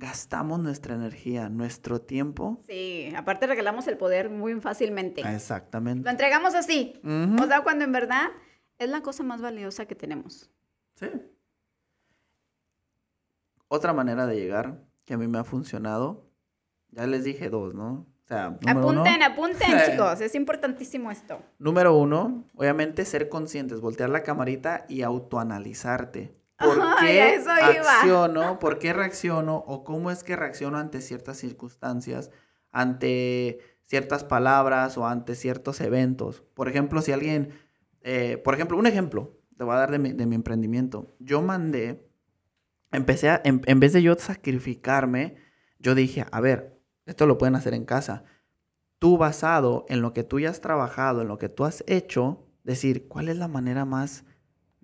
gastamos 0.00 0.58
nuestra 0.58 0.94
energía, 0.94 1.48
nuestro 1.50 2.00
tiempo. 2.00 2.58
Sí, 2.66 3.12
aparte 3.14 3.46
regalamos 3.46 3.86
el 3.86 3.98
poder 3.98 4.30
muy 4.30 4.58
fácilmente. 4.60 5.22
Lo 5.22 5.28
Exactamente. 5.28 6.08
entregamos 6.08 6.54
así. 6.54 6.94
Ujú. 7.04 7.44
O 7.44 7.46
sea, 7.46 7.62
cuando 7.62 7.84
en 7.84 7.92
verdad 7.92 8.28
es 8.78 8.88
la 8.88 9.02
cosa 9.02 9.22
más 9.22 9.42
valiosa 9.42 9.84
que 9.84 9.94
tenemos. 9.94 10.50
Sí. 10.96 11.06
Otra 13.68 13.92
manera 13.92 14.26
de 14.26 14.36
llegar 14.36 14.82
que 15.04 15.14
a 15.14 15.18
mí 15.18 15.28
me 15.28 15.38
ha 15.38 15.44
funcionado, 15.44 16.30
ya 16.90 17.06
les 17.06 17.22
dije 17.22 17.50
dos, 17.50 17.74
¿no? 17.74 18.06
O 18.24 18.26
sea, 18.26 18.56
número 18.62 18.86
uno, 18.88 19.00
apunten, 19.02 19.22
apunten, 19.22 19.68
chicos. 19.90 20.20
Es 20.22 20.34
importantísimo 20.34 21.10
esto. 21.10 21.42
número 21.58 21.94
uno, 21.96 22.44
obviamente 22.56 23.04
ser 23.04 23.28
conscientes, 23.28 23.80
voltear 23.80 24.08
la 24.08 24.22
camarita 24.22 24.86
y 24.88 25.02
autoanalizarte. 25.02 26.39
¿Por 26.60 26.78
Ay, 26.80 27.06
qué 27.06 27.34
eso 27.34 27.50
iba. 27.50 28.00
acciono? 28.00 28.58
¿Por 28.58 28.78
qué 28.78 28.92
reacciono? 28.92 29.56
¿O 29.66 29.82
cómo 29.82 30.10
es 30.10 30.22
que 30.22 30.36
reacciono 30.36 30.78
ante 30.78 31.00
ciertas 31.00 31.38
circunstancias, 31.38 32.30
ante 32.70 33.60
ciertas 33.86 34.24
palabras 34.24 34.98
o 34.98 35.06
ante 35.06 35.34
ciertos 35.34 35.80
eventos? 35.80 36.42
Por 36.54 36.68
ejemplo, 36.68 37.00
si 37.02 37.12
alguien, 37.12 37.50
eh, 38.02 38.36
por 38.44 38.54
ejemplo, 38.54 38.76
un 38.76 38.86
ejemplo, 38.86 39.38
te 39.56 39.64
voy 39.64 39.74
a 39.74 39.78
dar 39.78 39.90
de 39.90 39.98
mi, 39.98 40.12
de 40.12 40.26
mi 40.26 40.34
emprendimiento. 40.34 41.08
Yo 41.18 41.42
mandé, 41.42 42.06
empecé 42.92 43.30
a, 43.30 43.40
en, 43.44 43.62
en 43.66 43.80
vez 43.80 43.92
de 43.92 44.02
yo 44.02 44.14
sacrificarme, 44.16 45.36
yo 45.78 45.94
dije, 45.94 46.26
a 46.30 46.40
ver, 46.40 46.78
esto 47.06 47.26
lo 47.26 47.38
pueden 47.38 47.56
hacer 47.56 47.74
en 47.74 47.84
casa. 47.86 48.24
Tú 48.98 49.16
basado 49.16 49.86
en 49.88 50.02
lo 50.02 50.12
que 50.12 50.24
tú 50.24 50.40
ya 50.40 50.50
has 50.50 50.60
trabajado, 50.60 51.22
en 51.22 51.28
lo 51.28 51.38
que 51.38 51.48
tú 51.48 51.64
has 51.64 51.82
hecho, 51.86 52.46
decir, 52.64 53.08
¿cuál 53.08 53.30
es 53.30 53.38
la 53.38 53.48
manera 53.48 53.86
más 53.86 54.24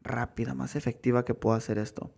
rápida, 0.07 0.55
más 0.55 0.77
efectiva 0.77 1.25
que 1.25 1.35
puedo 1.35 1.57
hacer 1.57 1.79
esto? 1.79 2.15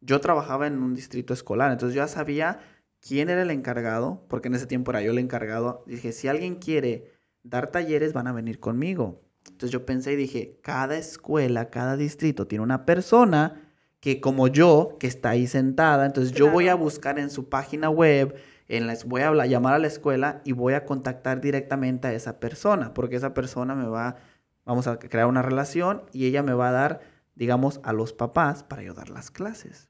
Yo 0.00 0.20
trabajaba 0.20 0.66
en 0.66 0.82
un 0.82 0.94
distrito 0.94 1.34
escolar, 1.34 1.72
entonces 1.72 1.94
yo 1.94 2.02
ya 2.02 2.08
sabía 2.08 2.60
quién 3.00 3.28
era 3.28 3.42
el 3.42 3.50
encargado, 3.50 4.24
porque 4.28 4.48
en 4.48 4.54
ese 4.54 4.66
tiempo 4.66 4.90
era 4.90 5.02
yo 5.02 5.12
el 5.12 5.18
encargado. 5.18 5.84
Dije, 5.86 6.12
si 6.12 6.28
alguien 6.28 6.56
quiere 6.56 7.12
dar 7.42 7.70
talleres, 7.70 8.12
van 8.12 8.26
a 8.26 8.32
venir 8.32 8.60
conmigo. 8.60 9.22
Entonces 9.46 9.70
yo 9.70 9.86
pensé 9.86 10.12
y 10.12 10.16
dije, 10.16 10.58
cada 10.62 10.96
escuela, 10.96 11.70
cada 11.70 11.96
distrito 11.96 12.46
tiene 12.46 12.62
una 12.62 12.84
persona 12.84 13.70
que 14.00 14.20
como 14.20 14.48
yo, 14.48 14.96
que 14.98 15.06
está 15.06 15.30
ahí 15.30 15.46
sentada, 15.46 16.06
entonces 16.06 16.32
yo 16.32 16.50
voy 16.50 16.68
a 16.68 16.74
buscar 16.74 17.18
en 17.18 17.28
su 17.30 17.50
página 17.50 17.90
web, 17.90 18.34
en 18.66 18.86
la, 18.86 18.96
voy 19.04 19.22
a 19.22 19.28
hablar, 19.28 19.48
llamar 19.48 19.74
a 19.74 19.78
la 19.78 19.88
escuela 19.88 20.40
y 20.44 20.52
voy 20.52 20.72
a 20.72 20.86
contactar 20.86 21.40
directamente 21.40 22.08
a 22.08 22.14
esa 22.14 22.40
persona, 22.40 22.94
porque 22.94 23.16
esa 23.16 23.34
persona 23.34 23.74
me 23.74 23.86
va, 23.86 24.16
vamos 24.64 24.86
a 24.86 24.98
crear 24.98 25.26
una 25.26 25.42
relación 25.42 26.02
y 26.12 26.26
ella 26.26 26.42
me 26.42 26.54
va 26.54 26.70
a 26.70 26.72
dar, 26.72 27.00
digamos, 27.34 27.80
a 27.82 27.92
los 27.92 28.12
papás 28.12 28.62
para 28.62 28.82
ayudar 28.82 29.10
las 29.10 29.30
clases. 29.30 29.88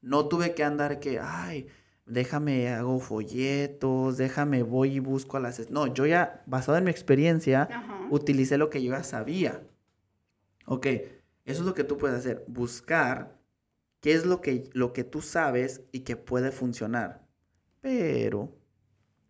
No 0.00 0.28
tuve 0.28 0.54
que 0.54 0.64
andar 0.64 1.00
que, 1.00 1.18
ay, 1.20 1.68
déjame, 2.06 2.68
hago 2.68 3.00
folletos, 3.00 4.16
déjame, 4.16 4.62
voy 4.62 4.94
y 4.94 5.00
busco 5.00 5.36
a 5.36 5.40
las... 5.40 5.70
No, 5.70 5.86
yo 5.86 6.06
ya, 6.06 6.42
basado 6.46 6.78
en 6.78 6.84
mi 6.84 6.90
experiencia, 6.90 7.68
utilicé 8.10 8.58
lo 8.58 8.70
que 8.70 8.82
yo 8.82 8.92
ya 8.92 9.02
sabía. 9.02 9.66
Ok, 10.66 10.86
eso 10.86 11.60
es 11.60 11.66
lo 11.66 11.74
que 11.74 11.84
tú 11.84 11.98
puedes 11.98 12.18
hacer, 12.18 12.44
buscar 12.48 13.38
qué 14.00 14.12
es 14.12 14.26
lo 14.26 14.40
que, 14.40 14.70
lo 14.72 14.92
que 14.92 15.04
tú 15.04 15.20
sabes 15.20 15.82
y 15.92 16.00
que 16.00 16.16
puede 16.16 16.50
funcionar. 16.50 17.26
Pero 17.80 18.56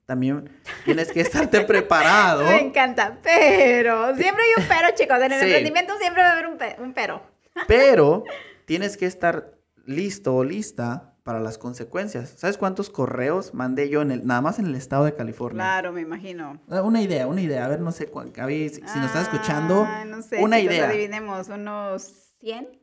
también 0.07 0.49
tienes 0.85 1.11
que 1.13 1.21
estarte 1.21 1.61
preparado. 1.63 2.45
Me 2.49 2.61
encanta, 2.61 3.19
pero 3.23 4.15
siempre 4.17 4.45
hay 4.45 4.63
un 4.63 4.69
pero, 4.69 4.89
chicos. 4.95 5.17
En 5.19 5.33
el 5.33 5.43
emprendimiento 5.43 5.95
siempre 5.99 6.23
va 6.23 6.29
a 6.31 6.33
haber 6.33 6.47
un, 6.47 6.59
un 6.85 6.95
pero. 6.95 7.21
Pero 7.69 8.25
tienes 8.67 8.99
que 8.99 9.07
estar 9.07 9.55
listo 9.87 10.37
o 10.37 10.45
lista 10.45 11.15
para 11.23 11.41
las 11.41 11.57
consecuencias. 11.57 12.35
¿Sabes 12.37 12.59
cuántos 12.59 12.91
correos 12.91 13.55
mandé 13.55 13.89
yo 13.89 14.03
en 14.03 14.11
el, 14.11 14.27
nada 14.27 14.43
más 14.43 14.59
en 14.59 14.67
el 14.67 14.75
estado 14.75 15.07
de 15.07 15.15
California? 15.15 15.57
Claro, 15.57 15.91
me 15.91 16.03
imagino. 16.03 16.61
Ah, 16.69 16.83
una 16.83 17.01
idea, 17.01 17.27
una 17.27 17.41
idea. 17.41 17.65
A 17.65 17.69
ver, 17.69 17.81
no 17.81 17.93
sé, 17.93 18.05
si, 18.07 18.69
si 18.69 18.81
nos 18.81 19.07
estás 19.07 19.23
escuchando, 19.23 19.85
ah, 19.89 20.05
no 20.05 20.21
sé, 20.21 20.37
una 20.43 20.61
idea. 20.61 20.89
adivinemos, 20.89 21.49
unos 21.49 22.03
100? 22.41 22.79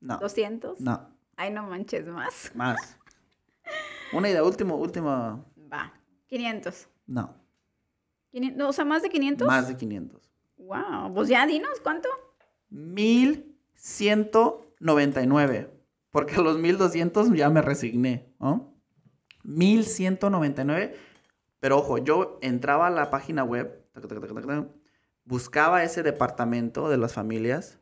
No. 0.00 0.18
¿200? 0.20 0.74
No. 0.80 1.08
Ay, 1.36 1.52
no 1.52 1.62
manches, 1.62 2.06
más. 2.06 2.50
Más. 2.54 2.98
Una 4.12 4.28
idea, 4.28 4.42
último, 4.42 4.76
última. 4.76 5.44
Va. 5.72 5.92
500. 6.26 6.88
No. 7.06 7.46
O 8.66 8.72
sea, 8.72 8.84
más 8.84 9.02
de 9.02 9.08
500? 9.08 9.46
Más 9.46 9.68
de 9.68 9.76
500. 9.76 10.28
Wow. 10.58 11.14
Pues 11.14 11.28
ya 11.28 11.46
dinos, 11.46 11.78
¿cuánto? 11.82 12.08
1199. 12.70 15.70
Porque 16.10 16.34
a 16.36 16.40
los 16.40 16.58
1200 16.58 17.32
ya 17.34 17.50
me 17.50 17.62
resigné, 17.62 18.32
¿no? 18.38 18.74
1199. 19.44 20.96
Pero 21.60 21.78
ojo, 21.78 21.98
yo 21.98 22.38
entraba 22.42 22.88
a 22.88 22.90
la 22.90 23.10
página 23.10 23.44
web, 23.44 23.84
buscaba 25.24 25.82
ese 25.82 26.02
departamento 26.02 26.88
de 26.88 26.96
las 26.98 27.14
familias 27.14 27.80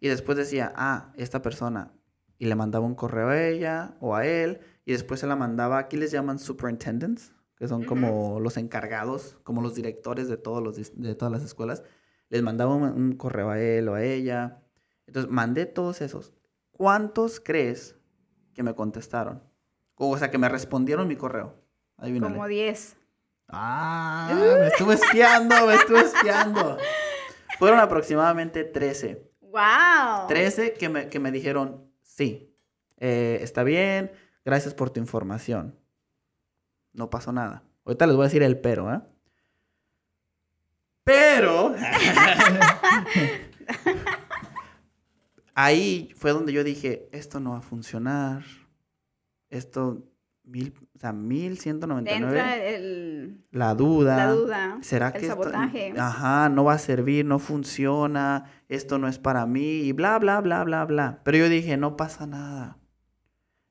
y 0.00 0.08
después 0.08 0.36
decía, 0.36 0.72
ah, 0.76 1.12
esta 1.16 1.42
persona. 1.42 1.92
Y 2.38 2.46
le 2.46 2.56
mandaba 2.56 2.84
un 2.84 2.96
correo 2.96 3.28
a 3.28 3.40
ella 3.40 3.96
o 4.00 4.16
a 4.16 4.26
él 4.26 4.60
y 4.84 4.92
después 4.92 5.20
se 5.20 5.26
la 5.26 5.36
mandaba, 5.36 5.78
aquí 5.78 5.96
les 5.96 6.10
llaman 6.10 6.40
superintendents, 6.40 7.32
que 7.62 7.68
son 7.68 7.84
como 7.84 8.40
los 8.40 8.56
encargados, 8.56 9.38
como 9.44 9.62
los 9.62 9.76
directores 9.76 10.26
de, 10.26 10.36
todos 10.36 10.60
los, 10.60 10.96
de 11.00 11.14
todas 11.14 11.30
las 11.30 11.44
escuelas. 11.44 11.84
Les 12.28 12.42
mandaba 12.42 12.74
un 12.74 13.12
correo 13.12 13.50
a 13.50 13.60
él 13.60 13.88
o 13.88 13.94
a 13.94 14.02
ella. 14.02 14.64
Entonces 15.06 15.30
mandé 15.30 15.66
todos 15.66 16.00
esos. 16.00 16.32
¿Cuántos 16.72 17.38
crees 17.38 17.94
que 18.52 18.64
me 18.64 18.74
contestaron? 18.74 19.44
O 19.94 20.18
sea, 20.18 20.28
que 20.28 20.38
me 20.38 20.48
respondieron 20.48 21.06
mi 21.06 21.14
correo. 21.14 21.54
Adivínale. 21.98 22.34
Como 22.34 22.48
10. 22.48 22.96
Ah, 23.46 24.32
me 24.34 24.66
estuve 24.66 24.94
espiando, 24.94 25.64
me 25.64 25.76
estuve 25.76 26.00
espiando. 26.00 26.78
Fueron 27.60 27.78
aproximadamente 27.78 28.64
13. 28.64 29.30
¡Wow! 29.40 30.26
13 30.26 30.72
que 30.72 30.88
me, 30.88 31.08
que 31.08 31.20
me 31.20 31.30
dijeron, 31.30 31.88
sí, 32.00 32.56
eh, 32.98 33.38
está 33.40 33.62
bien, 33.62 34.10
gracias 34.44 34.74
por 34.74 34.90
tu 34.90 34.98
información. 34.98 35.78
No 36.92 37.10
pasó 37.10 37.32
nada. 37.32 37.62
Ahorita 37.84 38.06
les 38.06 38.16
voy 38.16 38.24
a 38.24 38.28
decir 38.28 38.42
el 38.42 38.58
pero, 38.58 38.92
¿eh? 38.92 39.00
Pero... 41.04 41.74
ahí 45.54 46.12
fue 46.16 46.32
donde 46.32 46.52
yo 46.52 46.64
dije, 46.64 47.08
esto 47.12 47.40
no 47.40 47.52
va 47.52 47.58
a 47.58 47.62
funcionar. 47.62 48.44
Esto, 49.50 50.02
mil, 50.44 50.74
o 50.94 50.98
sea, 50.98 51.12
1199. 51.12 52.74
El, 52.74 53.44
la 53.50 53.74
duda. 53.74 54.16
La 54.16 54.32
duda. 54.32 54.78
¿Será 54.80 55.08
el 55.08 55.20
que 55.20 55.26
sabotaje. 55.26 55.94
ajá, 55.98 56.48
no 56.48 56.64
va 56.64 56.74
a 56.74 56.78
servir, 56.78 57.24
no 57.24 57.38
funciona, 57.38 58.44
esto 58.68 58.98
no 58.98 59.08
es 59.08 59.18
para 59.18 59.46
mí 59.46 59.80
y 59.82 59.92
bla, 59.92 60.18
bla, 60.18 60.40
bla, 60.40 60.64
bla, 60.64 60.84
bla. 60.84 61.20
Pero 61.24 61.38
yo 61.38 61.48
dije, 61.48 61.76
no 61.76 61.96
pasa 61.96 62.26
nada. 62.26 62.78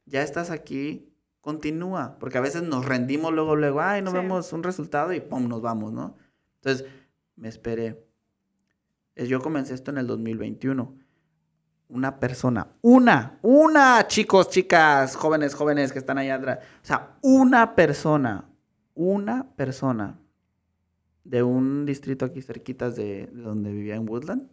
Ya 0.05 0.21
estás 0.23 0.51
aquí, 0.51 1.10
continúa. 1.41 2.17
Porque 2.19 2.37
a 2.37 2.41
veces 2.41 2.63
nos 2.63 2.85
rendimos 2.85 3.33
luego, 3.33 3.55
luego, 3.55 3.81
ay, 3.81 4.01
no 4.01 4.11
vemos 4.11 4.53
un 4.53 4.63
resultado 4.63 5.13
y 5.13 5.19
pum, 5.19 5.47
nos 5.47 5.61
vamos, 5.61 5.91
¿no? 5.91 6.17
Entonces, 6.55 6.87
me 7.35 7.49
esperé. 7.49 8.07
Yo 9.15 9.41
comencé 9.41 9.73
esto 9.73 9.91
en 9.91 9.97
el 9.97 10.07
2021 10.07 11.01
una 11.91 12.19
persona, 12.19 12.69
una, 12.81 13.37
una, 13.41 14.07
chicos, 14.07 14.49
chicas, 14.49 15.17
jóvenes, 15.17 15.53
jóvenes 15.53 15.91
que 15.91 15.99
están 15.99 16.17
allá 16.17 16.35
atrás, 16.35 16.59
o 16.81 16.85
sea, 16.85 17.17
una 17.21 17.75
persona, 17.75 18.49
una 18.93 19.51
persona 19.55 20.17
de 21.25 21.43
un 21.43 21.85
distrito 21.85 22.25
aquí 22.25 22.41
cerquitas 22.41 22.95
de, 22.95 23.27
donde 23.33 23.73
vivía 23.73 23.95
en 23.95 24.09
Woodland, 24.09 24.49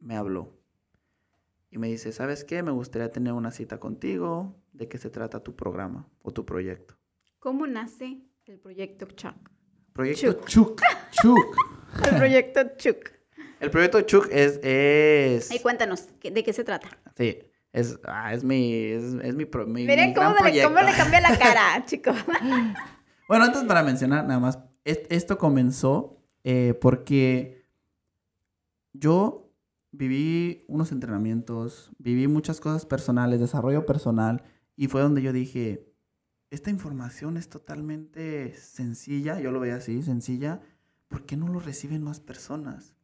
me 0.00 0.16
habló 0.16 0.52
y 1.74 1.78
me 1.78 1.88
dice, 1.88 2.12
¿sabes 2.12 2.44
qué? 2.44 2.62
Me 2.62 2.70
gustaría 2.70 3.10
tener 3.10 3.32
una 3.32 3.50
cita 3.50 3.80
contigo, 3.80 4.54
¿de 4.72 4.86
qué 4.86 4.96
se 4.96 5.10
trata 5.10 5.42
tu 5.42 5.56
programa 5.56 6.08
o 6.22 6.30
tu 6.30 6.46
proyecto? 6.46 6.94
¿Cómo 7.40 7.66
nace 7.66 8.20
el 8.44 8.60
proyecto 8.60 9.06
Chuck? 9.06 9.50
Proyecto 9.92 10.34
Chuck. 10.46 10.80
Chuck. 11.10 11.56
el 12.08 12.16
proyecto 12.16 12.60
Chuck. 12.76 13.10
El 13.58 13.70
proyecto 13.72 14.02
Chuck 14.02 14.28
es... 14.30 14.60
es... 14.62 15.50
Y 15.50 15.58
cuéntanos, 15.58 16.06
¿de 16.22 16.44
qué 16.44 16.52
se 16.52 16.62
trata? 16.62 16.88
Sí, 17.16 17.40
es, 17.72 17.98
ah, 18.04 18.32
es 18.32 18.44
mi, 18.44 18.72
es, 18.72 19.02
es 19.02 19.34
mi, 19.34 19.44
mi, 19.44 19.84
Miren 19.84 20.14
cómo, 20.14 20.30
le, 20.30 20.62
cómo, 20.62 20.80
le, 20.80 20.92
cambia 20.92 21.20
la 21.20 21.36
cara, 21.36 21.84
chicos. 21.86 22.14
bueno, 23.26 23.46
antes 23.46 23.64
para 23.64 23.82
mencionar 23.82 24.24
nada 24.24 24.38
más, 24.38 24.60
esto 24.84 25.38
comenzó 25.38 26.22
eh, 26.44 26.78
porque 26.80 27.66
yo 28.92 29.43
viví 29.94 30.64
unos 30.68 30.92
entrenamientos, 30.92 31.92
viví 31.98 32.28
muchas 32.28 32.60
cosas 32.60 32.84
personales, 32.84 33.40
desarrollo 33.40 33.86
personal, 33.86 34.42
y 34.76 34.88
fue 34.88 35.00
donde 35.00 35.22
yo 35.22 35.32
dije, 35.32 35.92
esta 36.50 36.70
información 36.70 37.36
es 37.36 37.48
totalmente 37.48 38.54
sencilla, 38.54 39.40
yo 39.40 39.52
lo 39.52 39.60
veía 39.60 39.76
así, 39.76 40.02
sencilla, 40.02 40.60
¿por 41.08 41.24
qué 41.26 41.36
no 41.36 41.48
lo 41.48 41.60
reciben 41.60 42.02
más 42.02 42.20
personas? 42.20 42.94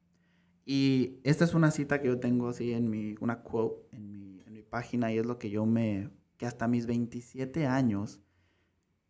Y 0.65 1.21
esta 1.25 1.45
es 1.45 1.55
una 1.55 1.71
cita 1.71 2.01
que 2.01 2.09
yo 2.09 2.21
tengo 2.21 2.49
así 2.49 2.73
en 2.73 2.91
mi, 2.91 3.15
una 3.21 3.43
quote 3.43 3.97
en 3.97 4.11
mi, 4.11 4.41
en 4.47 4.53
mi 4.53 4.63
página 4.63 5.13
y 5.13 5.19
es 5.19 5.27
lo 5.27 5.39
que 5.39 5.51
yo 5.51 5.67
me, 5.67 6.11
que 6.37 6.47
hasta 6.47 6.69
mis 6.69 6.87
27 6.87 7.67
años 7.67 8.21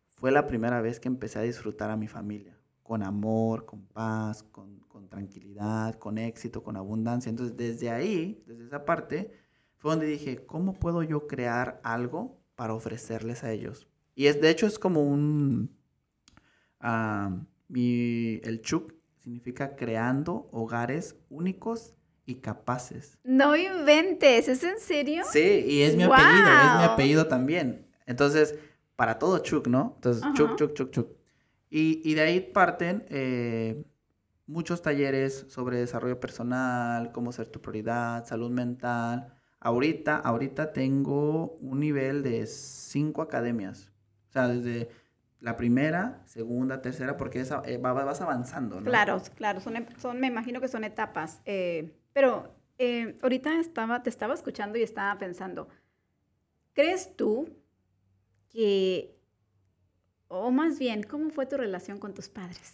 fue 0.07 0.31
la 0.31 0.47
primera 0.47 0.81
vez 0.81 0.99
que 0.99 1.07
empecé 1.07 1.39
a 1.39 1.43
disfrutar 1.43 1.89
a 1.89 1.97
mi 1.97 2.07
familia, 2.07 2.60
con 2.83 3.03
amor, 3.03 3.65
con 3.65 3.85
paz, 3.85 4.43
con, 4.43 4.79
con 4.87 5.07
tranquilidad, 5.07 5.95
con 5.95 6.17
éxito, 6.17 6.63
con 6.63 6.75
abundancia. 6.77 7.29
Entonces 7.29 7.55
desde 7.55 7.89
ahí, 7.89 8.43
desde 8.45 8.65
esa 8.65 8.85
parte, 8.85 9.31
fue 9.77 9.91
donde 9.91 10.05
dije, 10.05 10.45
¿cómo 10.45 10.73
puedo 10.73 11.01
yo 11.03 11.27
crear 11.27 11.79
algo 11.83 12.39
para 12.55 12.73
ofrecerles 12.73 13.43
a 13.43 13.51
ellos? 13.51 13.87
Y 14.13 14.27
es, 14.27 14.41
de 14.41 14.49
hecho 14.49 14.67
es 14.67 14.77
como 14.77 15.03
un, 15.03 15.75
uh, 16.83 17.35
mi, 17.67 18.39
el 18.43 18.61
Chuk 18.61 18.93
significa 19.19 19.75
creando 19.75 20.49
hogares 20.51 21.15
únicos 21.29 21.95
y 22.25 22.35
capaces. 22.35 23.17
No 23.23 23.55
inventes, 23.55 24.47
¿es 24.47 24.63
en 24.63 24.79
serio? 24.79 25.23
Sí, 25.31 25.63
y 25.67 25.81
es 25.81 25.95
mi 25.95 26.03
apellido, 26.03 26.29
es 26.29 26.77
mi 26.77 26.83
apellido 26.83 27.27
también. 27.27 27.87
Entonces, 28.05 28.55
para 28.95 29.17
todo 29.17 29.39
Chuk, 29.39 29.67
¿no? 29.67 29.93
Entonces, 29.95 30.23
Chuk, 30.35 30.55
Chuk, 30.57 30.73
Chuk, 30.73 30.91
Chuk. 30.91 31.20
Y, 31.73 32.13
de 32.15 32.21
ahí 32.21 32.41
parten 32.41 33.05
eh, 33.07 33.85
muchos 34.45 34.81
talleres 34.81 35.45
sobre 35.47 35.77
desarrollo 35.77 36.19
personal, 36.19 37.13
cómo 37.13 37.31
ser 37.31 37.47
tu 37.47 37.61
prioridad, 37.61 38.25
salud 38.25 38.51
mental. 38.51 39.33
Ahorita, 39.61 40.17
ahorita 40.17 40.73
tengo 40.73 41.53
un 41.61 41.79
nivel 41.79 42.23
de 42.23 42.45
cinco 42.45 43.21
academias. 43.21 43.89
O 44.27 44.33
sea, 44.33 44.49
desde 44.49 44.89
la 45.39 45.55
primera, 45.55 46.21
segunda, 46.25 46.81
tercera, 46.81 47.15
porque 47.15 47.39
eh, 47.39 47.77
vas 47.77 48.19
avanzando, 48.19 48.81
¿no? 48.81 48.85
Claro, 48.89 49.21
claro, 49.37 49.61
son, 49.61 49.73
me 50.19 50.27
imagino 50.27 50.59
que 50.59 50.67
son 50.67 50.83
etapas. 50.83 51.41
Eh, 51.45 51.95
pero 52.11 52.53
ahorita 53.21 53.59
estaba, 53.61 54.03
te 54.03 54.09
estaba 54.09 54.33
escuchando 54.33 54.77
y 54.77 54.83
estaba 54.83 55.17
pensando, 55.17 55.69
¿crees 56.73 57.15
tú 57.15 57.47
que, 58.49 59.20
o 60.31 60.51
más 60.51 60.79
bien, 60.79 61.03
cómo 61.03 61.29
fue 61.29 61.45
tu 61.45 61.57
relación 61.57 61.99
con 61.99 62.13
tus 62.13 62.29
padres? 62.29 62.73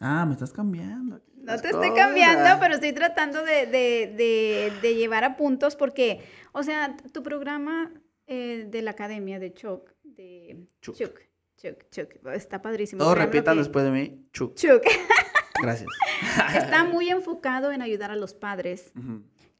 Ah, 0.00 0.26
me 0.26 0.32
estás 0.32 0.52
cambiando. 0.52 1.20
No 1.36 1.60
te 1.60 1.68
estoy 1.68 1.92
cambiando, 1.94 2.60
pero 2.60 2.74
estoy 2.74 2.92
tratando 2.92 3.42
de, 3.44 3.66
de, 3.66 4.72
de, 4.80 4.94
llevar 4.94 5.24
a 5.24 5.36
puntos 5.36 5.76
porque, 5.76 6.24
o 6.52 6.62
sea, 6.62 6.96
tu 7.12 7.22
programa 7.22 7.92
de 8.26 8.82
la 8.82 8.92
academia 8.92 9.38
de 9.38 9.52
Chuck, 9.52 9.90
de 10.02 10.66
Chuck 10.80 11.20
Chuck, 11.62 11.84
Chuck. 11.90 12.26
Está 12.34 12.60
padrísimo. 12.60 12.98
Todos 13.02 13.16
repitan 13.16 13.54
que- 13.54 13.60
después 13.60 13.84
de 13.84 13.90
mí, 13.90 14.26
Chuck. 14.32 14.54
Chuck. 14.56 14.82
Gracias. 15.60 15.88
Está 16.56 16.84
muy 16.84 17.08
enfocado 17.08 17.70
en 17.70 17.82
ayudar 17.82 18.10
a 18.10 18.16
los 18.16 18.34
padres, 18.34 18.92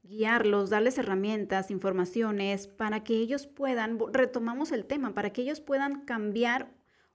guiarlos, 0.03 0.69
darles 0.69 0.97
herramientas, 0.97 1.71
informaciones, 1.71 2.67
para 2.67 3.03
que 3.05 3.15
ellos 3.15 3.47
puedan, 3.47 3.97
retomamos 4.11 4.71
el 4.73 4.85
tema, 4.85 5.13
para 5.13 5.31
que 5.31 5.43
ellos 5.43 5.61
puedan 5.61 6.01
cambiar, 6.01 6.73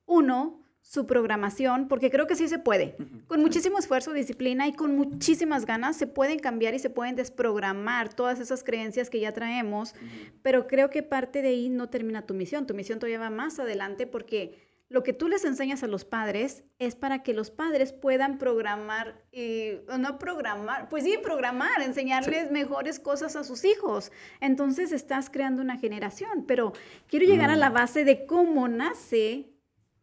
uno, 0.08 0.60
su 0.80 1.06
programación, 1.06 1.86
porque 1.86 2.10
creo 2.10 2.26
que 2.26 2.34
sí 2.34 2.48
se 2.48 2.58
puede. 2.58 2.96
Con 3.26 3.40
muchísimo 3.40 3.78
esfuerzo, 3.78 4.14
disciplina 4.14 4.66
y 4.66 4.72
con 4.72 4.96
muchísimas 4.96 5.66
ganas 5.66 5.96
se 5.96 6.06
pueden 6.06 6.38
cambiar 6.38 6.72
y 6.74 6.78
se 6.78 6.88
pueden 6.88 7.14
desprogramar 7.14 8.14
todas 8.14 8.40
esas 8.40 8.64
creencias 8.64 9.10
que 9.10 9.20
ya 9.20 9.32
traemos, 9.32 9.94
pero 10.42 10.66
creo 10.66 10.88
que 10.88 11.02
parte 11.02 11.42
de 11.42 11.48
ahí 11.48 11.68
no 11.68 11.90
termina 11.90 12.22
tu 12.26 12.32
misión. 12.32 12.66
Tu 12.66 12.72
misión 12.74 12.98
todavía 12.98 13.18
va 13.20 13.28
más 13.28 13.58
adelante 13.58 14.06
porque 14.06 14.66
lo 14.88 15.02
que 15.02 15.12
tú 15.12 15.28
les 15.28 15.44
enseñas 15.44 15.82
a 15.82 15.86
los 15.88 16.06
padres 16.06 16.64
es 16.78 16.94
para 16.94 17.22
que 17.22 17.34
los 17.34 17.50
padres 17.50 17.92
puedan 17.92 18.38
programar, 18.38 19.22
y, 19.30 19.72
o 19.90 19.98
no 19.98 20.18
programar, 20.18 20.88
pues 20.88 21.04
sí, 21.04 21.18
programar, 21.22 21.82
enseñarles 21.82 22.50
mejores 22.50 22.98
cosas 22.98 23.36
a 23.36 23.44
sus 23.44 23.66
hijos. 23.66 24.10
Entonces 24.40 24.92
estás 24.92 25.28
creando 25.28 25.60
una 25.60 25.76
generación, 25.76 26.46
pero 26.46 26.72
quiero 27.08 27.26
llegar 27.26 27.50
a 27.50 27.56
la 27.56 27.68
Mm. 27.68 27.74
base 27.74 28.04
de 28.06 28.24
cómo 28.24 28.68
nace 28.68 29.50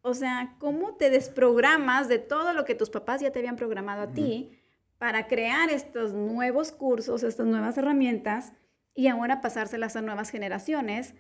o 0.05 0.13
sea, 0.13 0.55
¿cómo 0.59 0.93
te 0.97 1.09
desprogramas 1.09 2.07
de 2.07 2.19
todo 2.19 2.53
lo 2.53 2.63
que 2.63 2.75
tus 2.75 2.91
papás 2.91 3.21
ya 3.21 3.31
te 3.31 3.39
habían 3.39 3.55
programado 3.55 4.03
a 4.03 4.11
ti 4.11 4.51
para 4.99 5.25
crear 5.25 5.71
estos 5.71 6.13
nuevos 6.13 6.71
cursos, 6.71 7.23
estas 7.23 7.47
nuevas 7.47 7.75
herramientas 7.79 8.53
y 8.93 9.07
ahora 9.07 9.41
pasárselas 9.41 9.95
a 9.95 10.01
nuevas 10.01 10.29
generaciones? 10.29 11.15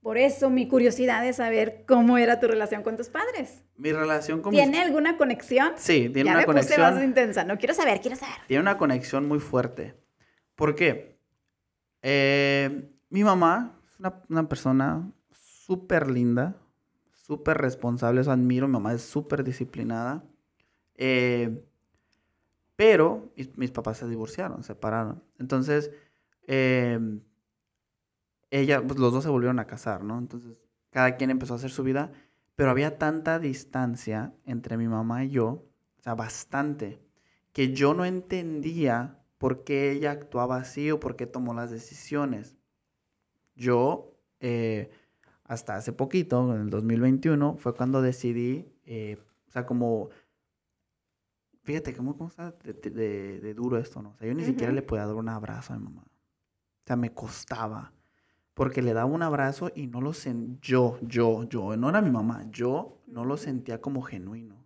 Por 0.00 0.18
eso 0.18 0.50
mi 0.50 0.66
curiosidad 0.66 1.24
es 1.24 1.36
saber 1.36 1.84
cómo 1.86 2.18
era 2.18 2.40
tu 2.40 2.48
relación 2.48 2.82
con 2.82 2.96
tus 2.96 3.10
padres. 3.10 3.62
Mi 3.76 3.92
relación 3.92 4.42
con 4.42 4.50
mis... 4.50 4.60
¿Tiene 4.60 4.82
alguna 4.82 5.16
conexión? 5.16 5.74
Sí, 5.76 6.08
tiene 6.08 6.24
ya 6.24 6.30
una 6.32 6.40
me 6.40 6.46
puse 6.46 6.74
conexión. 6.74 6.94
más 6.94 7.04
intensa. 7.04 7.44
No 7.44 7.58
quiero 7.58 7.74
saber, 7.74 8.00
quiero 8.00 8.16
saber. 8.16 8.34
Tiene 8.48 8.60
una 8.60 8.76
conexión 8.76 9.28
muy 9.28 9.38
fuerte. 9.38 9.94
¿Por 10.56 10.74
qué? 10.74 11.20
Eh, 12.02 12.90
mi 13.08 13.22
mamá 13.22 13.80
es 13.88 14.00
una, 14.00 14.20
una 14.28 14.48
persona 14.48 15.12
súper 15.30 16.10
linda, 16.10 16.56
súper 17.26 17.58
responsable, 17.58 18.20
eso 18.20 18.32
admiro. 18.32 18.66
Mi 18.68 18.74
mamá 18.74 18.92
es 18.92 19.02
súper 19.02 19.44
disciplinada. 19.44 20.24
Eh, 20.96 21.64
pero 22.76 23.32
mis, 23.56 23.70
papás 23.70 23.98
se 23.98 24.08
divorciaron, 24.08 24.62
se 24.62 24.68
separaron. 24.68 25.22
Entonces, 25.38 25.90
eh, 26.46 26.98
ella, 28.50 28.82
pues 28.82 28.98
los 28.98 29.12
dos 29.12 29.24
se 29.24 29.30
volvieron 29.30 29.58
a 29.58 29.66
casar, 29.66 30.04
¿no? 30.04 30.18
Entonces, 30.18 30.52
cada 30.90 31.16
quien 31.16 31.30
empezó 31.30 31.54
a 31.54 31.56
hacer 31.56 31.70
su 31.70 31.82
vida, 31.82 32.12
pero 32.56 32.70
había 32.70 32.98
tanta 32.98 33.38
distancia 33.38 34.34
entre 34.44 34.76
mi 34.76 34.86
mamá 34.86 35.24
y 35.24 35.30
yo, 35.30 35.48
o 35.98 36.02
sea, 36.02 36.14
bastante, 36.14 37.00
que 37.52 37.72
yo 37.72 37.94
no 37.94 38.04
entendía 38.04 39.18
por 39.38 39.64
qué 39.64 39.92
ella 39.92 40.10
actuaba 40.10 40.56
así 40.56 40.90
o 40.90 41.00
por 41.00 41.16
qué 41.16 41.26
tomó 41.26 41.54
las 41.54 41.70
decisiones. 41.70 42.56
Yo, 43.56 44.12
eh, 44.40 44.90
hasta 45.44 45.76
hace 45.76 45.92
poquito, 45.92 46.54
en 46.54 46.62
el 46.62 46.70
2021, 46.70 47.56
fue 47.56 47.74
cuando 47.74 48.02
decidí, 48.02 48.66
eh, 48.86 49.18
o 49.48 49.50
sea, 49.50 49.66
como, 49.66 50.10
fíjate 51.62 51.94
cómo, 51.96 52.16
cómo 52.16 52.28
está 52.28 52.52
de, 52.52 52.72
de- 52.74 52.90
de- 52.90 53.40
de 53.40 53.54
duro 53.54 53.78
esto, 53.78 54.02
¿no? 54.02 54.10
O 54.10 54.16
sea, 54.16 54.28
yo 54.28 54.34
ni 54.34 54.44
siquiera 54.44 54.72
le 54.72 54.82
podía 54.82 55.06
dar 55.06 55.16
un 55.16 55.28
abrazo 55.28 55.72
a 55.72 55.78
mi 55.78 55.84
mamá. 55.84 56.02
O 56.02 56.86
sea, 56.86 56.96
me 56.96 57.12
costaba. 57.14 57.92
Porque 58.54 58.82
le 58.82 58.92
daba 58.94 59.06
un 59.10 59.22
abrazo 59.22 59.70
y 59.74 59.88
no 59.88 60.00
lo 60.00 60.12
sentía, 60.14 60.58
yo, 60.62 60.98
yo, 61.02 61.44
yo, 61.44 61.76
no 61.76 61.88
era 61.90 62.00
mi 62.02 62.10
mamá, 62.10 62.46
yo 62.50 63.02
no 63.06 63.24
lo 63.24 63.36
sentía 63.36 63.80
como 63.80 64.02
genuino. 64.02 64.56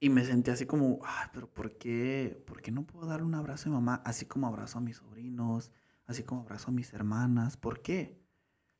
Y 0.00 0.10
me 0.10 0.24
sentía 0.24 0.54
así 0.54 0.66
como, 0.66 1.00
ay, 1.04 1.28
pero 1.32 1.48
¿por 1.48 1.72
qué, 1.78 2.42
¿por 2.46 2.60
qué 2.62 2.70
no 2.70 2.86
puedo 2.86 3.06
darle 3.06 3.26
un 3.26 3.34
abrazo 3.34 3.68
a 3.68 3.72
mi 3.72 3.74
mamá? 3.76 4.02
Así 4.04 4.26
como 4.26 4.46
abrazo 4.46 4.78
a 4.78 4.80
mis 4.82 4.96
sobrinos, 4.98 5.72
así 6.06 6.22
como 6.22 6.42
abrazo 6.42 6.70
a 6.70 6.74
mis 6.74 6.92
hermanas. 6.92 7.56
¿Por 7.56 7.80
qué? 7.82 8.18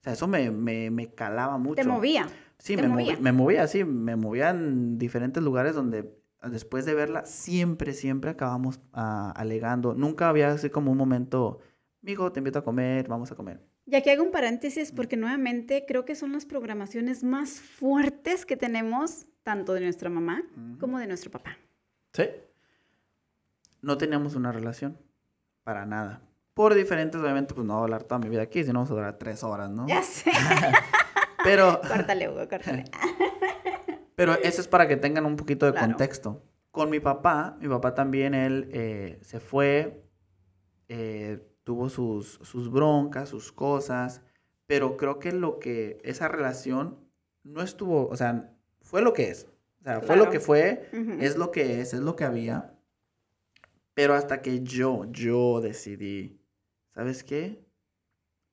O 0.06 0.08
sea, 0.08 0.12
eso 0.12 0.28
me, 0.28 0.50
me, 0.52 0.90
me 0.90 1.12
calaba 1.12 1.58
mucho. 1.58 1.74
Te 1.82 1.84
movía. 1.84 2.28
Sí, 2.58 2.76
te 2.76 2.82
me, 2.82 2.88
movi- 2.88 2.90
movía. 3.06 3.16
me 3.20 3.32
movía, 3.32 3.66
sí, 3.66 3.84
me 3.84 4.14
movía 4.14 4.50
en 4.50 4.98
diferentes 4.98 5.42
lugares 5.42 5.74
donde 5.74 6.16
después 6.48 6.84
de 6.84 6.94
verla 6.94 7.24
siempre, 7.24 7.92
siempre 7.92 8.30
acabamos 8.30 8.80
ah, 8.92 9.32
alegando. 9.36 9.94
Nunca 9.94 10.28
había 10.28 10.52
así 10.52 10.70
como 10.70 10.92
un 10.92 10.98
momento, 10.98 11.58
mijo, 12.02 12.30
te 12.30 12.38
invito 12.40 12.60
a 12.60 12.64
comer, 12.64 13.08
vamos 13.08 13.32
a 13.32 13.34
comer. 13.34 13.60
Y 13.84 13.96
aquí 13.96 14.10
hago 14.10 14.22
un 14.22 14.30
paréntesis 14.30 14.92
porque 14.92 15.16
nuevamente 15.16 15.84
creo 15.86 16.04
que 16.04 16.14
son 16.14 16.32
las 16.32 16.46
programaciones 16.46 17.24
más 17.24 17.60
fuertes 17.60 18.46
que 18.46 18.56
tenemos, 18.56 19.26
tanto 19.42 19.74
de 19.74 19.80
nuestra 19.80 20.08
mamá 20.08 20.42
como 20.78 20.98
de 20.98 21.06
nuestro 21.08 21.30
papá. 21.32 21.56
Sí. 22.12 22.24
No 23.82 23.98
teníamos 23.98 24.34
una 24.34 24.50
relación, 24.52 24.98
para 25.62 25.84
nada. 25.84 26.22
Por 26.56 26.72
diferentes, 26.74 27.20
obviamente, 27.20 27.52
pues 27.52 27.66
no 27.66 27.74
voy 27.74 27.80
a 27.82 27.84
hablar 27.84 28.04
toda 28.04 28.18
mi 28.18 28.30
vida 28.30 28.40
aquí, 28.40 28.64
si 28.64 28.68
no 28.68 28.78
vamos 28.78 28.90
a 28.90 28.94
durar 28.94 29.18
tres 29.18 29.44
horas, 29.44 29.68
¿no? 29.68 29.86
Ya 29.86 30.02
sé. 30.02 30.30
Pero, 31.44 31.82
córtale, 31.86 32.30
Hugo, 32.30 32.48
córtale. 32.48 32.84
pero 34.16 34.32
eso 34.42 34.62
es 34.62 34.66
para 34.66 34.88
que 34.88 34.96
tengan 34.96 35.26
un 35.26 35.36
poquito 35.36 35.66
de 35.66 35.72
Claro. 35.72 35.88
contexto. 35.88 36.42
Con 36.70 36.88
mi 36.88 36.98
papá, 36.98 37.58
mi 37.60 37.68
papá 37.68 37.94
también, 37.94 38.32
él 38.32 38.70
eh, 38.72 39.18
se 39.20 39.38
fue, 39.38 40.02
eh, 40.88 41.46
tuvo 41.62 41.90
sus, 41.90 42.40
sus 42.42 42.70
broncas, 42.72 43.28
sus 43.28 43.52
cosas, 43.52 44.22
pero 44.66 44.96
creo 44.96 45.18
que 45.18 45.32
lo 45.32 45.58
que, 45.58 45.98
esa 46.04 46.26
relación 46.26 46.98
no 47.44 47.60
estuvo, 47.60 48.08
o 48.08 48.16
sea, 48.16 48.50
fue 48.80 49.02
lo 49.02 49.12
que 49.12 49.28
es. 49.28 49.46
O 49.82 49.84
sea, 49.84 50.00
fue 50.00 50.16
lo 50.16 50.30
que 50.30 50.40
fue, 50.40 50.88
es 51.20 51.36
lo 51.36 51.50
que 51.50 51.82
es, 51.82 51.92
es 51.92 52.00
lo 52.00 52.16
que 52.16 52.24
había. 52.24 52.72
Pero 53.92 54.14
hasta 54.14 54.40
que 54.40 54.62
yo, 54.62 55.04
yo 55.10 55.60
decidí, 55.60 56.40
¿sabes 56.96 57.22
qué? 57.22 57.62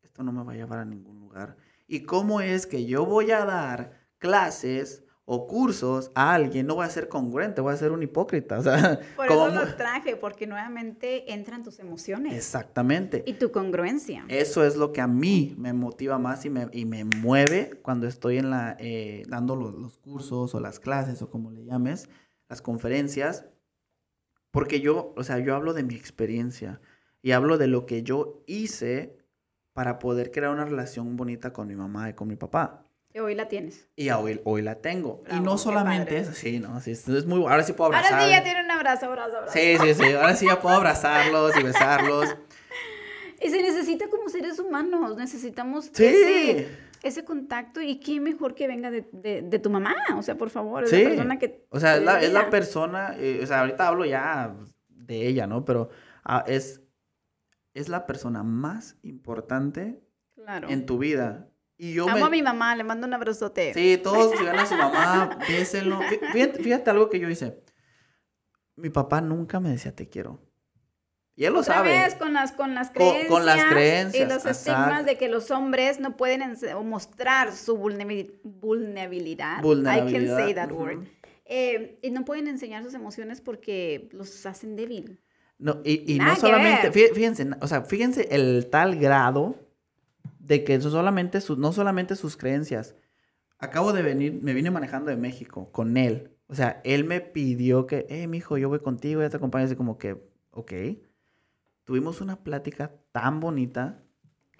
Esto 0.01 0.21
no 0.21 0.33
me 0.33 0.43
va 0.43 0.51
a 0.51 0.55
llevar 0.55 0.79
a 0.79 0.85
ningún 0.85 1.17
lugar. 1.17 1.55
¿Y 1.87 2.01
cómo 2.01 2.41
es 2.41 2.67
que 2.67 2.85
yo 2.85 3.05
voy 3.05 3.31
a 3.31 3.45
dar 3.45 4.09
clases 4.17 5.05
o 5.23 5.47
cursos 5.47 6.11
a 6.13 6.33
alguien? 6.33 6.67
No 6.67 6.75
voy 6.75 6.85
a 6.85 6.89
ser 6.89 7.07
congruente, 7.07 7.61
voy 7.61 7.73
a 7.73 7.77
ser 7.77 7.93
un 7.93 8.03
hipócrita. 8.03 8.59
O 8.59 8.61
sea, 8.61 8.99
Por 9.15 9.27
como 9.27 9.47
eso 9.47 9.63
lo 9.63 9.75
traje, 9.75 10.17
porque 10.17 10.45
nuevamente 10.45 11.33
entran 11.33 11.63
tus 11.63 11.79
emociones 11.79 12.35
Exactamente. 12.35 13.23
y 13.25 13.35
tu 13.35 13.49
congruencia. 13.49 14.25
Eso 14.27 14.65
es 14.65 14.75
lo 14.75 14.91
que 14.91 14.99
a 14.99 15.07
mí 15.07 15.55
me 15.57 15.71
motiva 15.71 16.19
más 16.19 16.43
y 16.43 16.49
me, 16.49 16.67
y 16.73 16.83
me 16.83 17.05
mueve 17.05 17.79
cuando 17.81 18.07
estoy 18.07 18.39
en 18.39 18.49
la, 18.49 18.75
eh, 18.77 19.23
dando 19.29 19.55
los, 19.55 19.73
los 19.73 19.97
cursos 19.97 20.53
o 20.53 20.59
las 20.59 20.81
clases 20.81 21.21
o 21.21 21.29
como 21.29 21.49
le 21.49 21.63
llames, 21.63 22.09
las 22.49 22.61
conferencias, 22.61 23.45
porque 24.51 24.81
yo, 24.81 25.13
o 25.15 25.23
sea, 25.23 25.39
yo 25.39 25.55
hablo 25.55 25.73
de 25.73 25.83
mi 25.83 25.95
experiencia 25.95 26.81
y 27.23 27.31
hablo 27.31 27.57
de 27.57 27.65
lo 27.67 27.87
que 27.87 28.03
yo 28.03 28.43
hice 28.45 29.17
para 29.73 29.97
poder 29.97 30.29
crear 30.29 30.51
una 30.51 30.65
relación 30.65 31.15
bonita 31.17 31.51
con 31.53 31.67
mi 31.67 31.75
mamá 31.75 32.09
y 32.09 32.13
con 32.13 32.27
mi 32.27 32.35
papá. 32.35 32.83
Y 33.15 33.19
hoy 33.19 33.33
la 33.35 33.47
tienes. 33.47 33.87
Y 33.95 34.09
hoy, 34.09 34.41
hoy 34.43 34.61
la 34.61 34.75
tengo. 34.75 35.21
y 35.25 35.29
Bravo, 35.29 35.45
no 35.45 35.51
qué 35.53 35.57
solamente 35.59 36.17
eso, 36.17 36.33
sí, 36.33 36.59
no, 36.59 36.79
sí, 36.81 36.91
es 36.91 37.25
muy, 37.25 37.41
ahora 37.41 37.63
sí 37.63 37.73
puedo 37.73 37.87
abrazar. 37.87 38.13
Ahora 38.13 38.25
sí 38.25 38.31
ya 38.31 38.43
tiene 38.43 38.63
un 38.63 38.71
abrazo, 38.71 39.05
abrazo, 39.07 39.37
abrazo. 39.37 39.53
Sí, 39.53 39.77
sí, 39.81 39.93
sí, 39.93 40.11
ahora 40.13 40.35
sí 40.35 40.45
ya 40.47 40.59
puedo 40.59 40.75
abrazarlos 40.75 41.57
y 41.57 41.63
besarlos. 41.63 42.35
Y 43.41 43.49
se 43.49 43.61
necesita 43.61 44.07
como 44.07 44.29
seres 44.29 44.57
humanos, 44.57 45.17
necesitamos 45.17 45.89
Sí. 45.91 46.05
ese, 46.05 46.67
ese 47.01 47.25
contacto 47.25 47.81
y 47.81 47.99
qué 47.99 48.21
mejor 48.21 48.55
que 48.55 48.67
venga 48.67 48.89
de, 48.89 49.05
de- 49.11 49.41
de 49.41 49.59
tu 49.59 49.69
mamá, 49.69 49.93
o 50.17 50.21
sea, 50.23 50.35
por 50.37 50.49
favor, 50.49 50.85
es 50.85 50.89
Sí. 50.91 51.03
la 51.03 51.09
persona 51.09 51.39
que... 51.39 51.65
O 51.69 51.77
sea, 51.77 51.97
es 51.97 52.03
la, 52.03 52.21
es 52.21 52.31
la 52.31 52.49
persona, 52.49 53.15
eh, 53.17 53.41
o 53.43 53.45
sea, 53.45 53.59
ahorita 53.61 53.85
hablo 53.85 54.05
ya 54.05 54.55
de 54.87 55.27
ella, 55.27 55.45
¿no? 55.45 55.65
Pero 55.65 55.89
ah, 56.23 56.45
es, 56.47 56.82
es 57.73 57.89
la 57.89 58.05
persona 58.05 58.43
más 58.43 58.97
importante 59.03 60.01
Claro. 60.35 60.69
en 60.69 60.85
tu 60.85 60.97
vida. 60.97 61.49
Y 61.77 61.93
yo 61.93 62.05
Amo 62.07 62.17
me... 62.19 62.23
a 62.25 62.29
mi 62.29 62.41
mamá, 62.43 62.75
le 62.75 62.83
mando 62.83 63.07
un 63.07 63.13
abrazote. 63.13 63.73
Sí, 63.73 63.99
todos 64.01 64.31
ven 64.39 64.55
a 64.57 64.65
su 64.65 64.75
mamá. 64.75 65.37
Fí- 65.47 66.31
Fíjate, 66.31 66.61
fíjate 66.63 66.89
algo 66.89 67.09
que 67.09 67.19
yo 67.19 67.29
hice. 67.29 67.63
Mi 68.75 68.89
papá 68.89 69.21
nunca 69.21 69.59
me 69.59 69.69
decía 69.69 69.95
te 69.95 70.09
quiero. 70.09 70.39
Y 71.35 71.45
él 71.45 71.53
lo 71.53 71.59
Otra 71.61 71.75
sabe. 71.75 71.89
vez 71.89 72.13
con 72.15 72.33
las, 72.33 72.51
con 72.51 72.75
las 72.75 72.89
Con- 72.89 72.97
creencias. 72.97 73.29
con 73.29 73.45
las 73.45 73.57
Y 73.57 73.73
creencias, 73.73 74.33
los 74.33 74.45
estigmas 74.45 75.05
de 75.05 75.17
que 75.17 75.29
los 75.29 75.49
hombres 75.49 75.99
no 75.99 76.15
pueden 76.15 76.43
mostrar 76.85 77.53
su 77.53 77.75
vulnerabil- 77.77 78.39
vulnerabilidad. 78.43 79.53
I 79.53 79.55
can 79.55 79.63
Vulnerabilidad, 79.63 80.37
say 80.37 80.53
that 80.53 80.71
ujú. 80.71 80.81
word. 80.83 81.07
Eh, 81.45 81.99
y 82.03 82.11
no 82.11 82.23
pueden 82.23 82.47
enseñar 82.47 82.83
sus 82.83 82.93
emociones 82.93 83.41
porque 83.41 84.09
los 84.11 84.45
hacen 84.45 84.75
débil. 84.75 85.19
No, 85.63 85.79
y, 85.85 86.13
y 86.13 86.19
no 86.19 86.35
solamente, 86.35 86.89
ver. 86.89 87.13
fíjense, 87.13 87.47
o 87.61 87.67
sea, 87.67 87.83
fíjense 87.83 88.27
el 88.31 88.67
tal 88.69 88.97
grado 88.97 89.55
de 90.39 90.65
que 90.65 90.75
eso 90.75 90.91
solamente 90.91 91.39
sus, 91.39 91.57
no 91.57 91.71
solamente 91.71 92.17
sus 92.17 92.35
creencias. 92.35 92.95
Acabo 93.59 93.93
de 93.93 94.01
venir, 94.01 94.39
me 94.41 94.53
vine 94.53 94.71
manejando 94.71 95.09
de 95.09 95.15
México 95.15 95.71
con 95.71 95.95
él. 95.95 96.31
O 96.47 96.55
sea, 96.55 96.81
él 96.83 97.05
me 97.05 97.21
pidió 97.21 97.87
que, 97.87 98.05
eh, 98.09 98.27
mijo, 98.27 98.57
yo 98.57 98.67
voy 98.67 98.79
contigo, 98.79 99.21
ya 99.21 99.29
te 99.29 99.37
acompaño. 99.37 99.63
Así 99.63 99.77
como 99.77 99.97
que, 99.97 100.21
ok. 100.51 100.73
Tuvimos 101.85 102.19
una 102.19 102.43
plática 102.43 102.91
tan 103.13 103.39
bonita, 103.39 104.02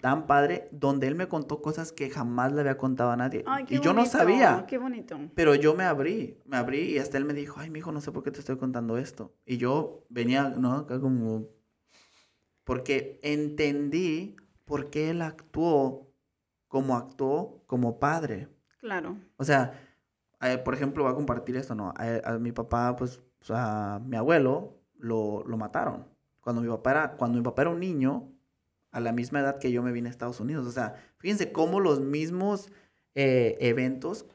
tan 0.04 0.26
padre 0.26 0.68
donde 0.70 1.06
él 1.06 1.14
me 1.14 1.28
contó 1.28 1.62
cosas 1.62 1.90
que 1.90 2.10
jamás 2.10 2.52
le 2.52 2.60
había 2.60 2.76
contado 2.76 3.10
a 3.10 3.16
nadie. 3.16 3.42
Ay, 3.46 3.64
qué 3.64 3.76
y 3.76 3.80
yo 3.80 3.94
no 3.94 4.04
sabía. 4.04 4.66
Qué 4.68 4.76
bonito. 4.76 5.18
Pero 5.34 5.54
yo 5.54 5.74
me 5.74 5.84
abrí, 5.84 6.42
me 6.44 6.58
abrí 6.58 6.80
y 6.92 6.98
hasta 6.98 7.16
él 7.16 7.24
me 7.24 7.32
dijo, 7.32 7.58
ay, 7.58 7.70
mijo, 7.70 7.90
no 7.90 8.02
sé 8.02 8.12
por 8.12 8.22
qué 8.22 8.30
te 8.30 8.40
estoy 8.40 8.58
contando 8.58 8.98
esto. 8.98 9.34
Y 9.46 9.56
yo 9.56 10.04
venía, 10.10 10.50
¿no? 10.50 10.74
Acá 10.74 11.00
como... 11.00 11.46
Porque 12.64 13.18
entendí 13.22 14.36
por 14.66 14.90
qué 14.90 15.08
él 15.08 15.22
actuó 15.22 16.12
como 16.68 16.98
actuó 16.98 17.64
como 17.66 17.98
padre. 17.98 18.50
Claro. 18.80 19.16
O 19.38 19.44
sea, 19.44 19.72
eh, 20.42 20.58
por 20.58 20.74
ejemplo, 20.74 21.04
voy 21.04 21.12
a 21.12 21.16
compartir 21.16 21.56
esto, 21.56 21.74
¿no? 21.74 21.94
A, 21.96 22.34
a 22.34 22.38
mi 22.38 22.52
papá, 22.52 22.94
pues, 22.94 23.22
o 23.40 23.44
sea, 23.46 24.02
mi 24.04 24.18
abuelo 24.18 24.82
lo, 24.98 25.44
lo 25.46 25.56
mataron. 25.56 26.06
Cuando 26.42 26.60
mi, 26.60 26.68
papá 26.68 26.90
era, 26.90 27.16
cuando 27.16 27.38
mi 27.38 27.42
papá 27.42 27.62
era 27.62 27.70
un 27.70 27.80
niño, 27.80 28.33
a 28.94 29.00
la 29.00 29.12
misma 29.12 29.40
edad 29.40 29.58
que 29.58 29.72
yo 29.72 29.82
me 29.82 29.90
vine 29.90 30.08
a 30.08 30.10
Estados 30.10 30.38
Unidos. 30.38 30.66
O 30.66 30.70
sea, 30.70 30.94
fíjense 31.18 31.50
cómo 31.50 31.80
los 31.80 32.00
mismos 32.00 32.70
eh, 33.16 33.56
eventos 33.58 34.26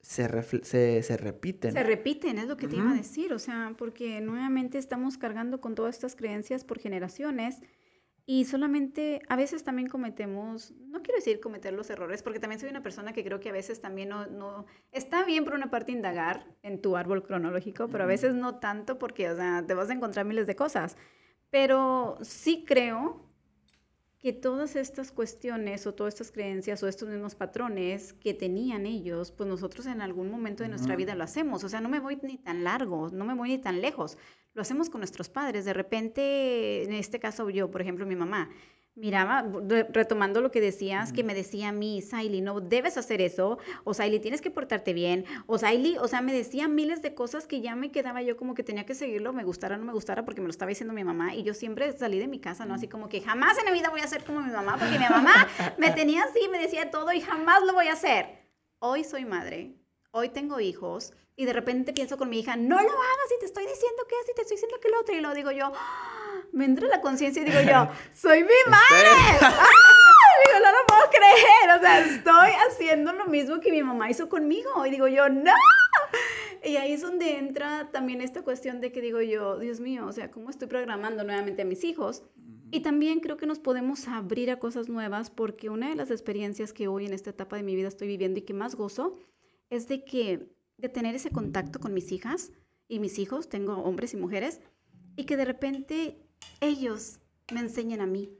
se, 0.00 0.42
se, 0.62 1.02
se 1.02 1.16
repiten. 1.18 1.72
Se 1.72 1.82
repiten, 1.82 2.38
es 2.38 2.48
lo 2.48 2.56
que 2.56 2.66
te 2.66 2.76
iba 2.76 2.90
a 2.90 2.94
decir, 2.94 3.34
o 3.34 3.38
sea, 3.38 3.74
porque 3.76 4.22
nuevamente 4.22 4.78
estamos 4.78 5.18
cargando 5.18 5.60
con 5.60 5.74
todas 5.74 5.94
estas 5.94 6.16
creencias 6.16 6.64
por 6.64 6.78
generaciones 6.78 7.60
y 8.24 8.46
solamente 8.46 9.20
a 9.28 9.36
veces 9.36 9.64
también 9.64 9.88
cometemos, 9.88 10.72
no 10.86 11.02
quiero 11.02 11.16
decir 11.18 11.38
cometer 11.38 11.74
los 11.74 11.90
errores, 11.90 12.22
porque 12.22 12.40
también 12.40 12.58
soy 12.58 12.70
una 12.70 12.82
persona 12.82 13.12
que 13.12 13.22
creo 13.22 13.38
que 13.38 13.50
a 13.50 13.52
veces 13.52 13.82
también 13.82 14.08
no, 14.08 14.26
no 14.28 14.64
está 14.92 15.26
bien 15.26 15.44
por 15.44 15.52
una 15.52 15.70
parte 15.70 15.92
indagar 15.92 16.46
en 16.62 16.80
tu 16.80 16.96
árbol 16.96 17.22
cronológico, 17.22 17.88
pero 17.88 18.04
a 18.04 18.06
veces 18.06 18.34
no 18.34 18.54
tanto 18.60 18.98
porque, 18.98 19.28
o 19.28 19.36
sea, 19.36 19.66
te 19.66 19.74
vas 19.74 19.90
a 19.90 19.92
encontrar 19.92 20.24
miles 20.24 20.46
de 20.46 20.56
cosas, 20.56 20.96
pero 21.50 22.16
sí 22.22 22.64
creo 22.66 23.29
que 24.20 24.34
todas 24.34 24.76
estas 24.76 25.12
cuestiones 25.12 25.86
o 25.86 25.94
todas 25.94 26.14
estas 26.14 26.30
creencias 26.30 26.82
o 26.82 26.88
estos 26.88 27.08
mismos 27.08 27.34
patrones 27.34 28.12
que 28.12 28.34
tenían 28.34 28.84
ellos, 28.84 29.32
pues 29.32 29.48
nosotros 29.48 29.86
en 29.86 30.02
algún 30.02 30.30
momento 30.30 30.62
de 30.62 30.68
nuestra 30.68 30.94
vida 30.94 31.14
lo 31.14 31.24
hacemos. 31.24 31.64
O 31.64 31.68
sea, 31.70 31.80
no 31.80 31.88
me 31.88 32.00
voy 32.00 32.18
ni 32.22 32.36
tan 32.36 32.62
largo, 32.62 33.08
no 33.10 33.24
me 33.24 33.34
voy 33.34 33.48
ni 33.48 33.58
tan 33.58 33.80
lejos. 33.80 34.18
Lo 34.52 34.60
hacemos 34.60 34.90
con 34.90 35.00
nuestros 35.00 35.30
padres. 35.30 35.64
De 35.64 35.72
repente, 35.72 36.84
en 36.84 36.92
este 36.92 37.18
caso 37.18 37.48
yo, 37.48 37.70
por 37.70 37.80
ejemplo, 37.80 38.04
mi 38.04 38.16
mamá, 38.16 38.50
miraba, 39.00 39.44
re- 39.66 39.86
retomando 39.90 40.42
lo 40.42 40.50
que 40.50 40.60
decías, 40.60 41.12
que 41.12 41.24
me 41.24 41.34
decía 41.34 41.70
a 41.70 41.72
mí, 41.72 42.02
Saily, 42.02 42.42
no 42.42 42.60
debes 42.60 42.98
hacer 42.98 43.22
eso, 43.22 43.58
o 43.84 43.94
Saily, 43.94 44.20
tienes 44.20 44.42
que 44.42 44.50
portarte 44.50 44.92
bien, 44.92 45.24
o 45.46 45.56
Saily, 45.56 45.96
o 45.98 46.06
sea, 46.06 46.20
me 46.20 46.34
decía 46.34 46.68
miles 46.68 47.00
de 47.00 47.14
cosas 47.14 47.46
que 47.46 47.62
ya 47.62 47.74
me 47.74 47.90
quedaba 47.90 48.20
yo 48.20 48.36
como 48.36 48.54
que 48.54 48.62
tenía 48.62 48.84
que 48.84 48.94
seguirlo, 48.94 49.32
me 49.32 49.42
gustara 49.42 49.76
o 49.76 49.78
no 49.78 49.86
me 49.86 49.94
gustara, 49.94 50.24
porque 50.26 50.42
me 50.42 50.46
lo 50.48 50.50
estaba 50.50 50.68
diciendo 50.68 50.92
mi 50.92 51.02
mamá, 51.02 51.34
y 51.34 51.42
yo 51.42 51.54
siempre 51.54 51.96
salí 51.96 52.18
de 52.18 52.28
mi 52.28 52.40
casa, 52.40 52.66
¿no? 52.66 52.74
Así 52.74 52.88
como 52.88 53.08
que 53.08 53.22
jamás 53.22 53.58
en 53.58 53.64
la 53.64 53.72
vida 53.72 53.88
voy 53.88 54.02
a 54.02 54.06
ser 54.06 54.22
como 54.22 54.42
mi 54.42 54.52
mamá, 54.52 54.76
porque 54.78 54.98
mi 54.98 55.08
mamá 55.08 55.48
me 55.78 55.90
tenía 55.92 56.24
así, 56.24 56.46
me 56.50 56.58
decía 56.58 56.90
todo, 56.90 57.10
y 57.12 57.22
jamás 57.22 57.62
lo 57.66 57.72
voy 57.72 57.88
a 57.88 57.94
hacer. 57.94 58.26
Hoy 58.80 59.02
soy 59.04 59.24
madre, 59.24 59.76
hoy 60.10 60.28
tengo 60.28 60.60
hijos, 60.60 61.14
y 61.36 61.46
de 61.46 61.54
repente 61.54 61.94
pienso 61.94 62.18
con 62.18 62.28
mi 62.28 62.40
hija, 62.40 62.56
no 62.56 62.76
lo 62.76 62.90
hagas, 62.90 63.32
y 63.34 63.40
te 63.40 63.46
estoy 63.46 63.64
diciendo 63.66 64.02
que 64.06 64.14
así, 64.22 64.32
te 64.36 64.42
estoy 64.42 64.56
diciendo 64.56 64.76
que 64.82 64.90
lo 64.90 65.00
otro, 65.00 65.16
y 65.16 65.20
lo 65.22 65.32
digo 65.32 65.50
yo, 65.52 65.72
¡ah! 65.74 66.29
Me 66.52 66.64
entra 66.64 66.88
la 66.88 67.00
conciencia 67.00 67.42
y 67.42 67.46
digo 67.46 67.60
yo, 67.60 67.88
soy 68.14 68.42
mi 68.42 68.70
madre. 68.70 69.38
¡Ah! 69.42 69.66
Digo, 70.46 70.58
no 70.64 70.70
lo 70.70 70.86
puedo 70.86 71.10
creer. 71.10 71.76
O 71.76 71.80
sea, 71.80 72.00
estoy 72.06 72.50
haciendo 72.68 73.12
lo 73.12 73.26
mismo 73.26 73.60
que 73.60 73.70
mi 73.70 73.82
mamá 73.82 74.10
hizo 74.10 74.28
conmigo. 74.28 74.86
Y 74.86 74.90
digo 74.90 75.08
yo, 75.08 75.28
no. 75.28 75.52
Y 76.64 76.76
ahí 76.76 76.92
es 76.92 77.02
donde 77.02 77.38
entra 77.38 77.90
también 77.90 78.20
esta 78.20 78.42
cuestión 78.42 78.80
de 78.80 78.92
que 78.92 79.00
digo 79.00 79.20
yo, 79.20 79.58
Dios 79.58 79.80
mío, 79.80 80.06
o 80.06 80.12
sea, 80.12 80.30
¿cómo 80.30 80.50
estoy 80.50 80.68
programando 80.68 81.24
nuevamente 81.24 81.62
a 81.62 81.64
mis 81.64 81.84
hijos? 81.84 82.22
Y 82.70 82.80
también 82.80 83.20
creo 83.20 83.36
que 83.36 83.46
nos 83.46 83.58
podemos 83.58 84.06
abrir 84.08 84.50
a 84.50 84.58
cosas 84.58 84.88
nuevas 84.88 85.30
porque 85.30 85.70
una 85.70 85.88
de 85.88 85.96
las 85.96 86.10
experiencias 86.10 86.72
que 86.72 86.86
hoy 86.86 87.06
en 87.06 87.14
esta 87.14 87.30
etapa 87.30 87.56
de 87.56 87.62
mi 87.62 87.74
vida 87.74 87.88
estoy 87.88 88.08
viviendo 88.08 88.38
y 88.38 88.42
que 88.42 88.54
más 88.54 88.74
gozo 88.76 89.18
es 89.70 89.88
de 89.88 90.04
que 90.04 90.48
de 90.76 90.88
tener 90.88 91.14
ese 91.14 91.30
contacto 91.30 91.80
con 91.80 91.94
mis 91.94 92.12
hijas 92.12 92.52
y 92.88 93.00
mis 93.00 93.18
hijos, 93.18 93.48
tengo 93.48 93.74
hombres 93.78 94.14
y 94.14 94.16
mujeres, 94.16 94.60
y 95.16 95.24
que 95.24 95.36
de 95.36 95.44
repente 95.44 96.18
ellos 96.60 97.18
me 97.52 97.60
enseñen 97.60 98.00
a 98.00 98.06
mí 98.06 98.30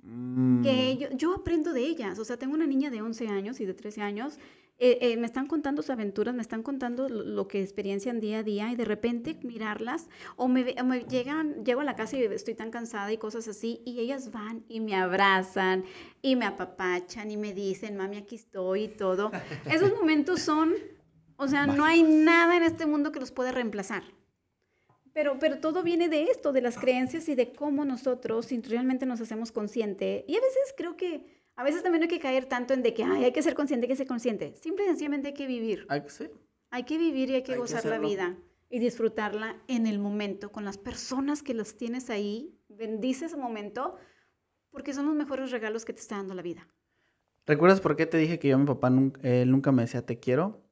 Mm. 0.00 0.62
que 0.62 0.96
yo, 0.96 1.08
yo 1.16 1.34
aprendo 1.34 1.72
de 1.72 1.80
ellas. 1.80 2.20
O 2.20 2.24
sea, 2.24 2.36
tengo 2.36 2.54
una 2.54 2.68
niña 2.68 2.88
de 2.88 3.02
11 3.02 3.26
años 3.26 3.58
y 3.60 3.66
de 3.66 3.74
13 3.74 4.00
años. 4.00 4.38
eh, 4.80 4.96
eh, 5.00 5.16
me 5.16 5.26
están 5.26 5.48
contando 5.48 5.82
sus 5.82 5.90
aventuras, 5.90 6.36
me 6.36 6.40
están 6.40 6.62
contando 6.62 7.08
lo, 7.08 7.24
lo 7.24 7.48
que 7.48 7.60
experiencian 7.60 8.20
día 8.20 8.38
a 8.38 8.42
día 8.44 8.70
y 8.70 8.76
de 8.76 8.84
repente 8.84 9.36
mirarlas 9.42 10.08
o 10.36 10.46
me, 10.46 10.62
ve- 10.62 10.76
o 10.80 10.84
me 10.84 11.00
llegan, 11.00 11.64
llego 11.64 11.80
a 11.80 11.84
la 11.84 11.96
casa 11.96 12.16
y 12.16 12.22
estoy 12.22 12.54
tan 12.54 12.70
cansada 12.70 13.12
y 13.12 13.18
cosas 13.18 13.48
así 13.48 13.82
y 13.84 13.98
ellas 13.98 14.30
van 14.30 14.64
y 14.68 14.78
me 14.78 14.94
abrazan 14.94 15.82
y 16.22 16.36
me 16.36 16.44
apapachan 16.44 17.28
y 17.32 17.36
me 17.36 17.52
dicen, 17.52 17.96
mami, 17.96 18.18
aquí 18.18 18.36
estoy 18.36 18.84
y 18.84 18.88
todo. 18.88 19.32
Esos 19.68 19.92
momentos 19.96 20.38
son, 20.42 20.72
o 21.38 21.48
sea, 21.48 21.66
no 21.66 21.84
hay 21.84 22.04
nada 22.04 22.56
en 22.56 22.62
este 22.62 22.86
mundo 22.86 23.10
que 23.10 23.18
los 23.18 23.32
pueda 23.32 23.50
reemplazar. 23.50 24.04
Pero, 25.18 25.36
pero 25.40 25.58
todo 25.58 25.82
viene 25.82 26.08
de 26.08 26.22
esto, 26.30 26.52
de 26.52 26.60
las 26.60 26.78
creencias 26.78 27.28
y 27.28 27.34
de 27.34 27.50
cómo 27.50 27.84
nosotros 27.84 28.50
realmente 28.68 29.04
nos 29.04 29.20
hacemos 29.20 29.50
consciente. 29.50 30.24
Y 30.28 30.36
a 30.36 30.40
veces 30.40 30.72
creo 30.76 30.96
que, 30.96 31.42
a 31.56 31.64
veces 31.64 31.82
también 31.82 32.04
hay 32.04 32.08
que 32.08 32.20
caer 32.20 32.46
tanto 32.46 32.72
en 32.72 32.84
de 32.84 32.94
que 32.94 33.02
Ay, 33.02 33.24
hay 33.24 33.32
que 33.32 33.42
ser 33.42 33.56
consciente, 33.56 33.86
hay 33.86 33.88
que 33.88 33.96
ser 33.96 34.06
consciente. 34.06 34.54
Simple 34.54 34.84
y 34.84 34.86
sencillamente 34.86 35.26
hay 35.26 35.34
que 35.34 35.48
vivir. 35.48 35.86
Ay, 35.88 36.04
sí. 36.06 36.30
Hay 36.70 36.84
que 36.84 36.98
vivir 36.98 37.30
y 37.30 37.34
hay 37.34 37.42
que 37.42 37.50
Hay 37.50 37.56
que 37.56 37.62
gozar 37.62 37.84
la 37.86 37.96
hacerlo. 37.96 38.08
vida 38.08 38.38
y 38.70 38.78
disfrutarla 38.78 39.60
en 39.66 39.88
el 39.88 39.98
momento, 39.98 40.52
con 40.52 40.64
las 40.64 40.78
personas 40.78 41.42
que 41.42 41.52
las 41.52 41.74
tienes 41.74 42.10
ahí. 42.10 42.56
Bendice 42.68 43.24
ese 43.24 43.36
momento 43.36 43.96
porque 44.70 44.94
son 44.94 45.06
los 45.06 45.16
mejores 45.16 45.50
regalos 45.50 45.84
que 45.84 45.94
te 45.94 46.00
está 46.00 46.14
dando 46.14 46.34
la 46.34 46.42
vida. 46.42 46.68
¿Recuerdas 47.44 47.80
por 47.80 47.96
qué 47.96 48.06
te 48.06 48.18
dije 48.18 48.38
que 48.38 48.46
yo 48.46 48.54
a 48.54 48.58
mi 48.60 48.66
papá 48.66 48.88
nunca, 48.88 49.20
él 49.24 49.50
nunca 49.50 49.72
me 49.72 49.82
decía 49.82 50.06
te 50.06 50.20
quiero? 50.20 50.62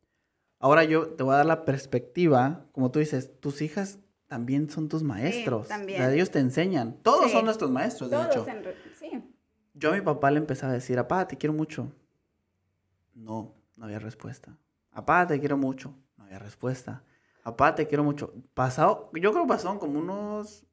Ahora 0.61 0.85
yo 0.85 1.09
te 1.09 1.25
voy 1.25 1.35
a 1.35 1.39
dar 1.39 1.47
la 1.47 1.65
perspectiva, 1.65 2.69
como 2.71 2.93
tú 2.93 3.01
dices, 3.01 3.41
tus 3.41 3.61
hijas 3.61 3.99
también 4.27 4.69
son 4.71 4.89
tus 4.89 5.03
maestros. 5.03 5.69
también. 5.69 6.01
O 6.01 6.05
sea, 6.05 6.15
ellos 6.15 6.31
te 6.31 6.39
enseñan. 6.41 6.99
Todos 7.03 7.27
Sí. 7.27 7.33
son 7.33 7.45
nuestros 7.45 7.71
maestros, 7.71 8.11
de 8.11 8.17
hecho. 8.17 8.33
Todos 8.45 8.49
en 8.49 8.65
re- 8.65 8.77
sí. 8.99 9.11
Yo 9.75 9.91
a 9.93 9.95
mi 9.95 10.01
papá 10.01 10.31
le 10.31 10.39
empezaba 10.39 10.73
a 10.73 10.75
decir, 10.75 10.97
papá, 10.97 11.27
te 11.29 11.37
quiero 11.37 11.53
mucho. 11.53 11.93
No, 13.15 13.55
no 13.77 13.85
había 13.85 13.99
respuesta. 13.99 14.57
Papá, 14.91 15.27
te 15.27 15.39
quiero 15.39 15.57
mucho. 15.57 15.95
No 16.17 16.25
había 16.25 16.39
respuesta. 16.39 17.05
Papá, 17.43 17.75
te 17.75 17.87
quiero 17.87 18.03
mucho. 18.05 18.33
Pasado, 18.55 19.11
yo 19.15 19.31
creo 19.33 19.45
que 19.45 19.49
pasaron 19.49 19.79
como 19.79 19.99
unos, 20.01 20.65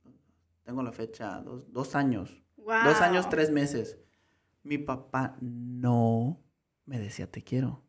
tengo 0.63 0.81
la 0.81 0.91
fecha, 0.91 1.41
dos, 1.41 1.71
dos 1.71 1.95
años. 1.95 2.41
Dos 2.57 3.01
años, 3.01 3.29
tres 3.29 3.51
meses. 3.51 3.99
Mi 4.63 4.77
papá 4.77 5.35
no 5.41 6.39
me 6.85 6.97
decía 6.99 7.29
te 7.29 7.43
quiero. 7.43 7.83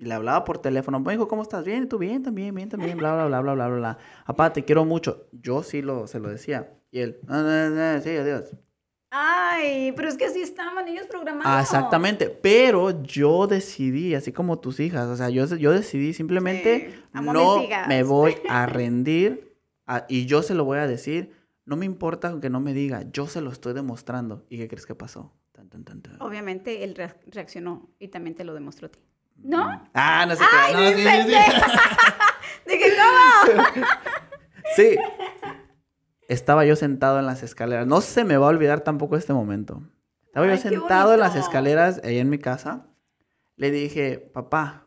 Y 0.00 0.06
le 0.06 0.14
hablaba 0.14 0.44
por 0.44 0.56
teléfono. 0.58 0.98
Me 0.98 1.12
dijo, 1.12 1.28
¿cómo 1.28 1.42
estás? 1.42 1.62
Bien, 1.62 1.86
¿tú 1.86 1.98
bien? 1.98 2.22
También, 2.22 2.54
bien, 2.54 2.70
también. 2.70 2.96
Bla, 2.96 3.12
bla, 3.14 3.26
bla, 3.26 3.40
bla, 3.42 3.52
bla, 3.52 3.68
bla, 3.68 3.76
bla. 3.76 3.98
Papá, 4.26 4.50
te 4.50 4.64
quiero 4.64 4.86
mucho. 4.86 5.28
Yo 5.32 5.62
sí 5.62 5.82
lo, 5.82 6.06
se 6.06 6.18
lo 6.20 6.30
decía. 6.30 6.72
Y 6.90 7.00
él, 7.00 7.20
"Ah, 7.28 7.44
ah, 7.46 7.94
ah, 7.96 8.00
sí, 8.02 8.08
adiós. 8.16 8.56
Ay, 9.10 9.92
pero 9.96 10.08
es 10.08 10.16
que 10.16 10.24
así 10.26 10.40
estaban 10.40 10.86
ellos 10.88 11.06
programados. 11.06 11.60
Exactamente. 11.62 12.30
Pero 12.30 13.02
yo 13.02 13.46
decidí, 13.46 14.14
así 14.14 14.32
como 14.32 14.58
tus 14.60 14.80
hijas, 14.80 15.06
o 15.08 15.16
sea, 15.16 15.28
yo, 15.30 15.44
yo 15.56 15.72
decidí 15.72 16.14
simplemente 16.14 16.90
Sí, 16.92 17.00
no 17.12 17.22
me 17.88 18.02
voy 18.04 18.36
a 18.48 18.66
rendir 18.66 19.56
a- 19.86 20.06
y 20.08 20.26
yo 20.26 20.42
se 20.42 20.54
lo 20.54 20.64
voy 20.64 20.78
a 20.78 20.86
decir. 20.86 21.32
No 21.66 21.76
me 21.76 21.84
importa 21.86 22.28
aunque 22.28 22.50
no 22.50 22.60
me 22.60 22.72
diga, 22.72 23.04
yo 23.12 23.26
se 23.26 23.40
lo 23.40 23.50
estoy 23.50 23.74
demostrando. 23.74 24.46
¿Y 24.48 24.56
qué 24.58 24.66
crees 24.68 24.86
que 24.86 24.94
pasó? 24.94 25.32
Tan, 25.52 25.68
tan, 25.68 25.84
tan, 25.84 26.00
tan. 26.02 26.22
Obviamente 26.22 26.84
él 26.84 26.94
re- 26.94 27.14
reaccionó 27.26 27.90
y 27.98 28.08
también 28.08 28.34
te 28.34 28.44
lo 28.44 28.54
demostró 28.54 28.86
a 28.86 28.90
ti. 28.90 29.00
¿No? 29.42 29.82
Ah, 29.94 30.26
no 30.26 30.36
sé 30.36 30.44
¡Ay, 30.44 30.74
qué. 30.74 30.80
No, 30.80 30.88
sí, 30.90 31.24
sí, 31.24 31.34
sí. 31.34 31.60
Dije, 32.66 32.92
¿cómo? 32.96 33.64
Sí. 34.76 34.96
Estaba 36.28 36.64
yo 36.64 36.76
sentado 36.76 37.18
en 37.18 37.26
las 37.26 37.42
escaleras. 37.42 37.86
No 37.86 38.00
se 38.00 38.24
me 38.24 38.36
va 38.36 38.46
a 38.46 38.50
olvidar 38.50 38.80
tampoco 38.80 39.16
este 39.16 39.32
momento. 39.32 39.82
Estaba 40.26 40.46
yo 40.46 40.52
Ay, 40.52 40.58
sentado 40.58 41.14
en 41.14 41.20
las 41.20 41.34
escaleras 41.34 42.00
ahí 42.04 42.18
en 42.18 42.30
mi 42.30 42.38
casa. 42.38 42.86
Le 43.56 43.70
dije, 43.70 44.18
papá, 44.18 44.86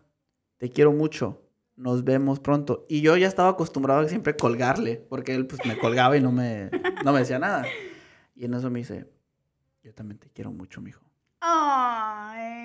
te 0.57 0.69
quiero 0.69 0.93
mucho. 0.93 1.41
Nos 1.75 2.03
vemos 2.03 2.39
pronto. 2.39 2.85
Y 2.87 3.01
yo 3.01 3.17
ya 3.17 3.27
estaba 3.27 3.49
acostumbrado 3.49 4.01
a 4.01 4.07
siempre 4.07 4.37
colgarle, 4.37 4.97
porque 5.09 5.35
él 5.35 5.47
pues 5.47 5.65
me 5.65 5.77
colgaba 5.77 6.15
y 6.15 6.21
no 6.21 6.31
me, 6.31 6.69
no 7.03 7.11
me 7.11 7.19
decía 7.19 7.39
nada. 7.39 7.65
Y 8.35 8.45
en 8.45 8.53
eso 8.53 8.69
me 8.69 8.79
dice, 8.79 9.05
yo 9.83 9.93
también 9.93 10.19
te 10.19 10.29
quiero 10.29 10.51
mucho, 10.51 10.79
mijo. 10.81 11.01
Ay. 11.41 12.62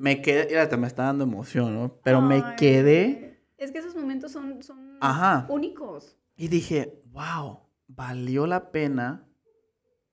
Me 0.00 0.22
quedé, 0.22 0.46
mira, 0.46 0.66
te 0.66 0.78
me 0.78 0.86
está 0.86 1.04
dando 1.04 1.24
emoción, 1.24 1.74
¿no? 1.74 2.00
Pero 2.02 2.22
me 2.22 2.56
quedé 2.56 3.44
Es 3.58 3.70
que 3.70 3.78
esos 3.78 3.94
momentos 3.94 4.32
son, 4.32 4.62
son 4.62 4.96
Ajá. 5.02 5.46
únicos. 5.50 6.16
Y 6.36 6.48
dije, 6.48 7.02
wow, 7.12 7.60
valió 7.86 8.46
la 8.46 8.72
pena 8.72 9.28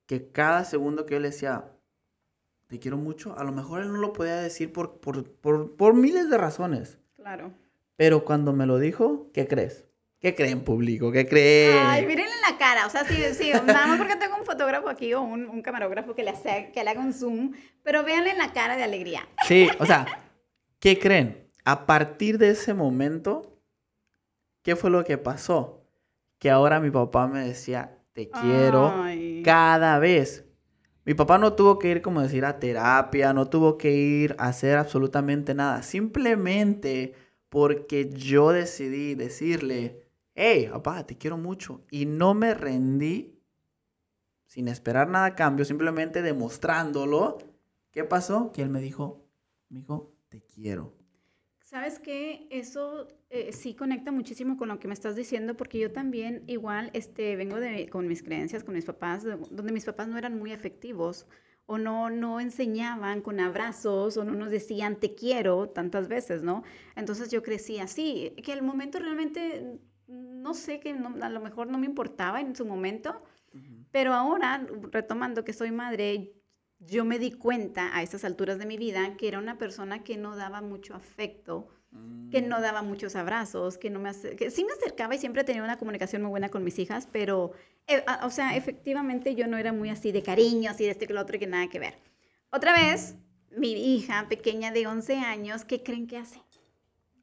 que 0.05 0.29
cada 0.29 0.65
segundo 0.65 1.05
que 1.05 1.13
yo 1.13 1.21
le 1.21 1.29
decía, 1.29 1.71
te 2.67 2.79
quiero 2.79 2.97
mucho, 2.97 3.37
a 3.39 3.45
lo 3.45 3.53
mejor 3.53 3.81
él 3.81 3.87
no 3.93 3.99
lo 3.99 4.11
podía 4.11 4.35
decir 4.35 4.73
por, 4.73 4.99
por, 4.99 5.31
por, 5.31 5.77
por 5.77 5.93
miles 5.93 6.29
de 6.29 6.37
razones. 6.37 6.99
Claro. 7.15 7.53
Pero 7.95 8.25
cuando 8.25 8.51
me 8.51 8.65
lo 8.65 8.79
dijo, 8.79 9.31
¿qué 9.31 9.47
crees? 9.47 9.86
¿Qué 10.19 10.33
creen, 10.33 10.63
público? 10.63 11.11
¿Qué 11.11 11.27
creen? 11.27 11.85
Ay, 11.85 12.05
mírenle 12.05 12.33
la 12.49 12.57
cara. 12.57 12.87
O 12.87 12.89
sea, 12.89 13.05
sí, 13.05 13.15
sí, 13.33 13.51
nada 13.51 13.85
más 13.85 13.97
porque 13.99 14.15
tengo 14.15 14.35
un 14.35 14.45
fotógrafo 14.45 14.89
aquí 14.89 15.13
o 15.13 15.21
un, 15.21 15.45
un 15.45 15.61
camarógrafo 15.61 16.15
que 16.15 16.23
le, 16.23 16.31
hace, 16.31 16.71
que 16.73 16.83
le 16.83 16.89
haga 16.89 17.01
un 17.01 17.13
zoom, 17.13 17.53
pero 17.83 18.03
véanle 18.03 18.35
la 18.35 18.51
cara 18.51 18.75
de 18.75 18.83
alegría. 18.83 19.27
Sí, 19.47 19.69
o 19.79 19.85
sea, 19.85 20.05
¿qué 20.79 20.97
creen? 20.97 21.47
A 21.65 21.85
partir 21.85 22.39
de 22.39 22.49
ese 22.49 22.73
momento, 22.73 23.61
¿qué 24.63 24.75
fue 24.75 24.89
lo 24.89 25.03
que 25.03 25.19
pasó? 25.19 25.85
Que 26.39 26.49
ahora 26.49 26.79
mi 26.79 26.89
papá 26.89 27.27
me 27.27 27.45
decía, 27.45 27.97
te 28.13 28.29
quiero 28.29 28.91
Ay. 28.95 29.43
cada 29.43 29.99
vez. 29.99 30.45
Mi 31.05 31.13
papá 31.13 31.37
no 31.37 31.53
tuvo 31.53 31.77
que 31.77 31.89
ir, 31.89 32.01
como 32.01 32.21
decir, 32.21 32.43
a 32.43 32.59
terapia, 32.59 33.33
no 33.33 33.47
tuvo 33.49 33.77
que 33.77 33.91
ir 33.91 34.35
a 34.39 34.47
hacer 34.47 34.77
absolutamente 34.77 35.53
nada. 35.53 35.83
Simplemente 35.83 37.13
porque 37.49 38.09
yo 38.09 38.51
decidí 38.51 39.13
decirle, 39.15 40.06
hey, 40.37 40.69
papá, 40.71 41.05
te 41.05 41.17
quiero 41.17 41.37
mucho. 41.37 41.83
Y 41.91 42.05
no 42.05 42.33
me 42.33 42.53
rendí 42.53 43.33
sin 44.45 44.67
esperar 44.69 45.09
nada 45.09 45.25
a 45.25 45.35
cambio, 45.35 45.65
simplemente 45.65 46.21
demostrándolo. 46.21 47.39
¿Qué 47.91 48.03
pasó? 48.03 48.51
Que 48.53 48.61
él 48.61 48.69
me 48.69 48.79
dijo, 48.79 49.27
amigo, 49.69 50.13
te 50.29 50.41
quiero. 50.41 50.93
¿Sabes 51.59 51.99
qué? 51.99 52.47
Eso 52.49 53.07
eh, 53.29 53.51
sí 53.51 53.73
conecta 53.75 54.11
muchísimo 54.11 54.55
con 54.55 54.69
lo 54.69 54.79
que 54.79 54.87
me 54.87 54.93
estás 54.93 55.15
diciendo, 55.17 55.57
porque 55.57 55.79
yo 55.79 55.91
también 55.91 56.43
igual 56.47 56.91
este, 56.93 57.35
vengo 57.35 57.59
de, 57.59 57.89
con 57.89 58.07
mis 58.07 58.23
creencias, 58.23 58.63
con 58.63 58.75
mis 58.75 58.85
papás, 58.85 59.23
de- 59.23 59.35
donde 59.51 59.73
mis 59.73 59.83
papás 59.83 60.07
no 60.07 60.17
eran 60.17 60.37
muy 60.37 60.53
efectivos 60.53 61.25
o 61.65 61.77
no, 61.77 62.09
no 62.09 62.39
enseñaban 62.39 63.21
con 63.21 63.41
abrazos 63.41 64.15
o 64.15 64.23
no 64.23 64.31
nos 64.33 64.49
decían 64.49 64.97
te 65.01 65.13
quiero 65.15 65.67
tantas 65.69 66.07
veces, 66.07 66.41
¿no? 66.41 66.63
Entonces 66.95 67.29
yo 67.31 67.43
crecí 67.43 67.79
así, 67.79 68.33
que 68.41 68.53
el 68.53 68.61
momento 68.61 68.99
realmente, 68.99 69.77
no 70.07 70.53
sé, 70.53 70.79
que 70.79 70.93
no- 70.93 71.15
a 71.23 71.29
lo 71.29 71.39
mejor 71.41 71.67
no 71.67 71.77
me 71.77 71.85
importaba 71.85 72.41
en 72.41 72.55
su 72.55 72.65
momento, 72.65 73.21
pero 73.91 74.13
ahora, 74.13 74.65
retomando 74.91 75.43
que 75.43 75.53
soy 75.53 75.71
madre, 75.71 76.33
yo 76.79 77.05
me 77.05 77.17
di 77.17 77.31
cuenta 77.31 77.95
a 77.95 78.03
estas 78.03 78.23
alturas 78.23 78.59
de 78.59 78.65
mi 78.65 78.77
vida 78.77 79.15
que 79.17 79.27
era 79.27 79.39
una 79.39 79.57
persona 79.57 80.03
que 80.03 80.15
no 80.17 80.35
daba 80.35 80.61
mucho 80.61 80.93
afecto, 80.95 81.69
que 82.29 82.41
no 82.41 82.61
daba 82.61 82.83
muchos 82.83 83.15
abrazos, 83.15 83.77
que 83.77 83.89
no 83.89 83.99
me 83.99 84.11
que 84.35 84.51
sí 84.51 84.63
me 84.65 84.73
acercaba 84.73 85.15
y 85.15 85.17
siempre 85.17 85.43
tenía 85.43 85.63
una 85.63 85.77
comunicación 85.77 86.21
muy 86.21 86.29
buena 86.29 86.49
con 86.49 86.63
mis 86.63 86.77
hijas, 86.77 87.07
pero, 87.11 87.53
eh, 87.87 88.03
a- 88.05 88.25
o 88.25 88.29
sea, 88.29 88.55
efectivamente 88.55 89.33
yo 89.35 89.47
no 89.47 89.57
era 89.57 89.71
muy 89.73 89.89
así 89.89 90.11
de 90.11 90.21
cariño, 90.21 90.69
así 90.69 90.83
de 90.83 90.91
este 90.91 91.07
que 91.07 91.13
lo 91.13 91.21
otro, 91.21 91.39
que 91.39 91.47
nada 91.47 91.67
que 91.69 91.79
ver. 91.79 91.95
Otra 92.51 92.73
vez, 92.73 93.15
mi 93.57 93.71
hija 93.71 94.27
pequeña 94.29 94.71
de 94.71 94.85
11 94.85 95.15
años, 95.17 95.65
¿qué 95.65 95.81
creen 95.81 96.05
que 96.07 96.17
hace? 96.17 96.41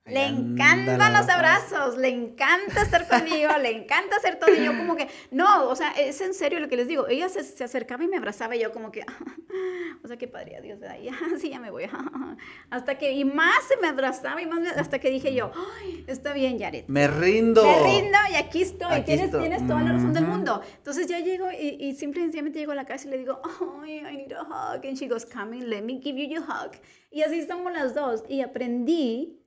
Le 0.06 0.26
encantan 0.26 1.14
los 1.14 1.28
abrazos, 1.30 1.96
le 1.96 2.08
encanta 2.10 2.82
estar 2.82 3.08
conmigo, 3.08 3.48
le 3.62 3.70
encanta 3.70 4.16
hacer 4.16 4.38
todo. 4.38 4.54
Y 4.54 4.62
yo 4.62 4.76
como 4.76 4.96
que, 4.96 5.08
no, 5.30 5.66
o 5.66 5.74
sea, 5.74 5.92
es 5.92 6.20
en 6.20 6.34
serio 6.34 6.60
lo 6.60 6.68
que 6.68 6.76
les 6.76 6.86
digo. 6.88 7.08
Ella 7.08 7.30
se, 7.30 7.42
se 7.42 7.64
acercaba 7.64 8.04
y 8.04 8.08
me 8.08 8.18
abrazaba 8.18 8.54
y 8.54 8.60
yo 8.60 8.70
como 8.70 8.92
que, 8.92 9.00
o 10.04 10.06
sea, 10.06 10.18
qué 10.18 10.28
padre, 10.28 10.60
Dios, 10.60 10.78
ya, 11.02 11.14
sí, 11.40 11.48
ya 11.48 11.58
me 11.58 11.70
voy. 11.70 11.84
Hasta 12.70 12.98
que, 12.98 13.12
y 13.12 13.24
más 13.24 13.64
se 13.66 13.78
me 13.78 13.88
abrazaba 13.88 14.42
y 14.42 14.46
más, 14.46 14.60
me- 14.60 14.68
hasta 14.68 14.98
que 14.98 15.08
dije 15.10 15.34
yo, 15.34 15.50
ay, 15.80 16.04
está 16.06 16.34
bien, 16.34 16.58
Yaret. 16.58 16.86
Me 16.88 17.08
rindo. 17.08 17.62
Me 17.62 17.82
rindo 17.82 18.18
y 18.30 18.34
aquí 18.34 18.60
estoy. 18.60 18.92
Aquí 18.92 19.04
tienes, 19.06 19.24
estoy. 19.26 19.40
tienes 19.40 19.66
toda 19.66 19.80
la 19.80 19.92
razón 19.92 20.12
del 20.12 20.24
Ujú. 20.24 20.32
mundo. 20.32 20.60
Entonces 20.76 21.06
ya 21.06 21.20
llego 21.20 21.50
y, 21.50 21.78
y 21.82 21.94
simple 21.94 22.20
y 22.20 22.24
sencillamente 22.24 22.58
llego 22.58 22.72
a 22.72 22.76
la 22.76 22.84
casa 22.84 23.08
y 23.08 23.10
le 23.10 23.16
digo, 23.16 23.40
ay, 23.82 24.00
I 24.00 24.16
need 24.18 24.32
a 24.34 24.42
hug. 24.42 24.84
And 24.84 24.98
she 24.98 25.08
goes, 25.08 25.24
come 25.24 25.56
in, 25.56 25.70
let 25.70 25.80
me 25.80 25.98
give 26.02 26.18
you 26.20 26.28
your 26.28 26.42
hug. 26.42 26.72
Y 27.10 27.22
así 27.22 27.38
estamos 27.38 27.72
las 27.72 27.94
dos. 27.94 28.22
Y 28.28 28.42
aprendí 28.42 29.40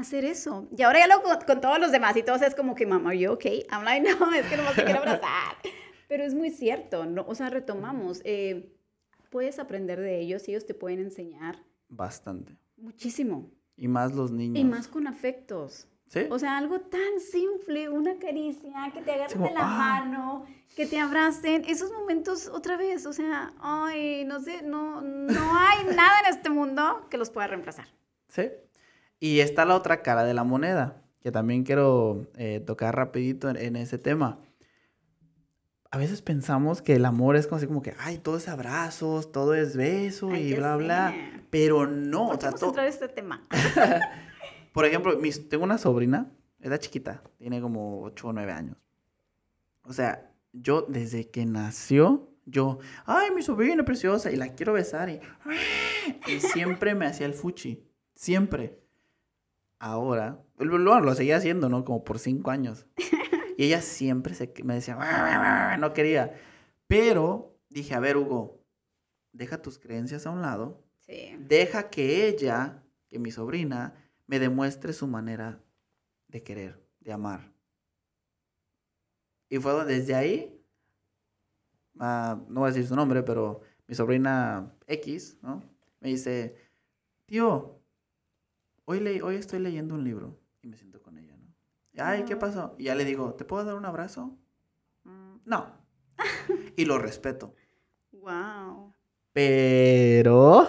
hacer 0.00 0.24
eso. 0.24 0.68
Y 0.76 0.82
ahora 0.82 1.00
ya 1.00 1.06
lo 1.06 1.22
con, 1.22 1.38
con 1.46 1.60
todos 1.60 1.78
los 1.78 1.92
demás 1.92 2.16
y 2.16 2.22
todos 2.22 2.42
es 2.42 2.54
como 2.54 2.74
que, 2.74 2.86
mamá, 2.86 3.14
yo, 3.14 3.34
ok. 3.34 3.44
I'm 3.70 3.84
like, 3.84 4.06
no, 4.18 4.32
es 4.32 4.46
que 4.46 4.56
nomás 4.56 4.74
te 4.74 4.84
quiero 4.84 5.00
abrazar. 5.00 5.56
Pero 6.08 6.24
es 6.24 6.34
muy 6.34 6.50
cierto, 6.50 7.06
¿no? 7.06 7.24
O 7.28 7.34
sea, 7.34 7.50
retomamos. 7.50 8.20
eh, 8.24 8.74
puedes 9.30 9.58
aprender 9.58 10.00
de 10.00 10.20
ellos 10.20 10.46
ellos 10.48 10.66
te 10.66 10.74
pueden 10.74 11.00
enseñar 11.00 11.56
Bastante. 11.88 12.56
muchísimo. 12.76 13.50
Y 13.76 13.88
más 13.88 14.12
los 14.12 14.30
niños. 14.30 14.60
Y 14.60 14.64
más 14.64 14.88
con 14.88 15.06
afectos. 15.06 15.86
¿Sí? 16.08 16.26
O 16.28 16.40
sea, 16.40 16.58
algo 16.58 16.80
tan 16.80 17.20
simple, 17.20 17.88
una 17.88 18.18
caricia, 18.18 18.90
que 18.92 19.00
te 19.00 19.12
agarren 19.12 19.32
como, 19.32 19.46
de 19.46 19.54
la 19.54 19.60
ah. 19.62 19.78
mano, 19.78 20.44
que 20.74 20.84
te 20.84 20.98
abracen, 20.98 21.64
esos 21.68 21.92
momentos 21.92 22.48
otra 22.48 22.76
vez, 22.76 23.06
o 23.06 23.12
sea, 23.12 23.54
ay, 23.60 24.24
no 24.24 24.40
sé, 24.40 24.62
no, 24.62 25.00
no 25.00 25.56
hay 25.56 25.84
nada 25.94 26.18
en 26.26 26.34
este 26.34 26.50
mundo 26.50 27.06
que 27.10 27.16
los 27.16 27.30
pueda 27.30 27.46
reemplazar. 27.46 27.86
Sí. 28.26 28.48
Y 29.20 29.40
está 29.40 29.64
la 29.64 29.76
otra 29.76 30.02
cara 30.02 30.24
de 30.24 30.34
la 30.34 30.44
moneda, 30.44 31.02
que 31.20 31.30
también 31.30 31.62
quiero 31.62 32.26
eh, 32.36 32.60
tocar 32.60 32.96
rapidito 32.96 33.48
en, 33.50 33.56
en 33.56 33.76
ese 33.76 33.98
tema. 33.98 34.40
A 35.92 35.98
veces 35.98 36.22
pensamos 36.22 36.82
que 36.82 36.94
el 36.94 37.04
amor 37.04 37.36
es 37.36 37.46
como 37.46 37.56
así 37.58 37.66
como 37.66 37.82
que, 37.82 37.94
ay, 37.98 38.18
todo 38.18 38.36
es 38.38 38.48
abrazos, 38.48 39.30
todo 39.32 39.54
es 39.54 39.76
beso 39.76 40.30
Ay, 40.30 40.52
y 40.52 40.54
bla, 40.54 40.76
bla. 40.76 41.10
sé. 41.10 41.40
Pero 41.50 41.86
no, 41.86 42.26
o 42.26 42.28
¿Por 42.28 42.38
qué 42.38 42.42
sea, 42.42 42.52
to- 42.52 42.66
entrar 42.68 42.86
a 42.86 42.88
este 42.88 43.08
tema? 43.08 43.46
por 44.72 44.84
ejemplo, 44.86 45.18
mis- 45.18 45.48
tengo 45.48 45.64
una 45.64 45.78
sobrina, 45.78 46.30
era 46.60 46.78
chiquita, 46.78 47.22
tiene 47.38 47.60
como 47.60 48.02
8 48.02 48.28
o 48.28 48.32
9 48.32 48.52
años. 48.52 48.76
O 49.82 49.92
sea, 49.92 50.30
yo 50.52 50.82
desde 50.82 51.28
que 51.28 51.44
nació, 51.44 52.30
yo, 52.46 52.78
ay, 53.04 53.30
mi 53.34 53.42
sobrina 53.42 53.84
preciosa, 53.84 54.30
y 54.30 54.36
la 54.36 54.54
quiero 54.54 54.72
besar, 54.74 55.08
y, 55.10 55.20
y 56.28 56.40
siempre 56.40 56.94
me 56.94 57.06
hacía 57.06 57.26
el 57.26 57.34
fuchi, 57.34 57.84
siempre. 58.14 58.79
Ahora, 59.80 60.44
lo, 60.58 61.14
seguía 61.14 61.38
haciendo, 61.38 61.70
¿no? 61.70 61.84
Como 61.86 62.04
por 62.04 62.18
5 62.18 62.50
años. 62.50 62.86
Y 63.56 63.64
ella 63.64 63.82
siempre 63.82 64.32
se, 64.32 64.50
me 64.64 64.72
decía, 64.72 64.96
no 65.78 65.92
quería. 65.92 66.32
Pero 66.86 67.58
dije, 67.68 67.92
a 67.92 68.00
ver, 68.00 68.16
Hugo, 68.16 68.64
deja 69.32 69.60
tus 69.60 69.78
creencias 69.78 70.24
a 70.26 70.30
un 70.30 70.40
lado 70.40 70.82
Sí. 71.00 71.36
deja 71.40 71.90
que 71.90 72.26
ella, 72.26 72.82
que 73.10 73.18
mi 73.18 73.30
sobrina, 73.30 73.94
me 74.26 74.38
demuestre 74.38 74.94
su 74.94 75.06
manera 75.06 75.62
de 76.28 76.42
querer, 76.42 76.82
de 77.00 77.12
amar. 77.12 77.52
Y 79.50 79.58
fue 79.58 79.72
donde 79.72 79.98
desde 79.98 80.14
ahí, 80.14 80.64
ah, 81.98 82.40
no 82.48 82.60
voy 82.60 82.70
a 82.70 82.72
decir 82.72 82.88
su 82.88 82.96
nombre, 82.96 83.22
pero 83.22 83.60
mi 83.86 83.94
sobrina 83.94 84.72
X, 84.86 85.36
¿no? 85.42 85.62
Me 86.00 86.08
dice, 86.08 86.56
tío, 87.26 87.79
hoy, 88.90 89.00
le 89.00 89.22
hoy 89.22 89.36
estoy 89.36 89.58
leyendo 89.60 89.94
un 89.94 90.04
libro. 90.04 90.38
Y 90.62 90.68
me 90.68 90.76
siento 90.76 91.00
con 91.02 91.16
ella, 91.16 91.36
¿no? 91.36 91.54
Ay, 92.02 92.24
¿qué 92.24 92.34
Ah. 92.34 92.38
pasó? 92.38 92.74
Y 92.78 92.84
ya 92.84 92.94
le 92.94 93.04
digo, 93.04 93.34
¿te 93.34 93.44
puedo 93.44 93.64
dar 93.64 93.74
un 93.76 93.84
abrazo? 93.84 94.36
"Mm, 95.04 95.36
no. 95.44 95.66
y 96.76 96.84
lo 96.84 96.98
respeto. 96.98 97.54
Wow. 98.12 98.94
Pero 99.32 100.68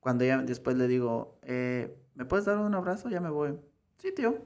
cuando 0.00 0.24
ya 0.24 0.38
después 0.42 0.76
le 0.76 0.88
digo, 0.88 1.38
eh, 1.42 1.94
¿me 2.14 2.24
puedes 2.24 2.46
dar 2.46 2.58
un 2.58 2.74
abrazo? 2.74 3.08
Ya 3.08 3.20
me 3.20 3.30
voy. 3.30 3.58
Sí, 3.98 4.12
tío. 4.14 4.38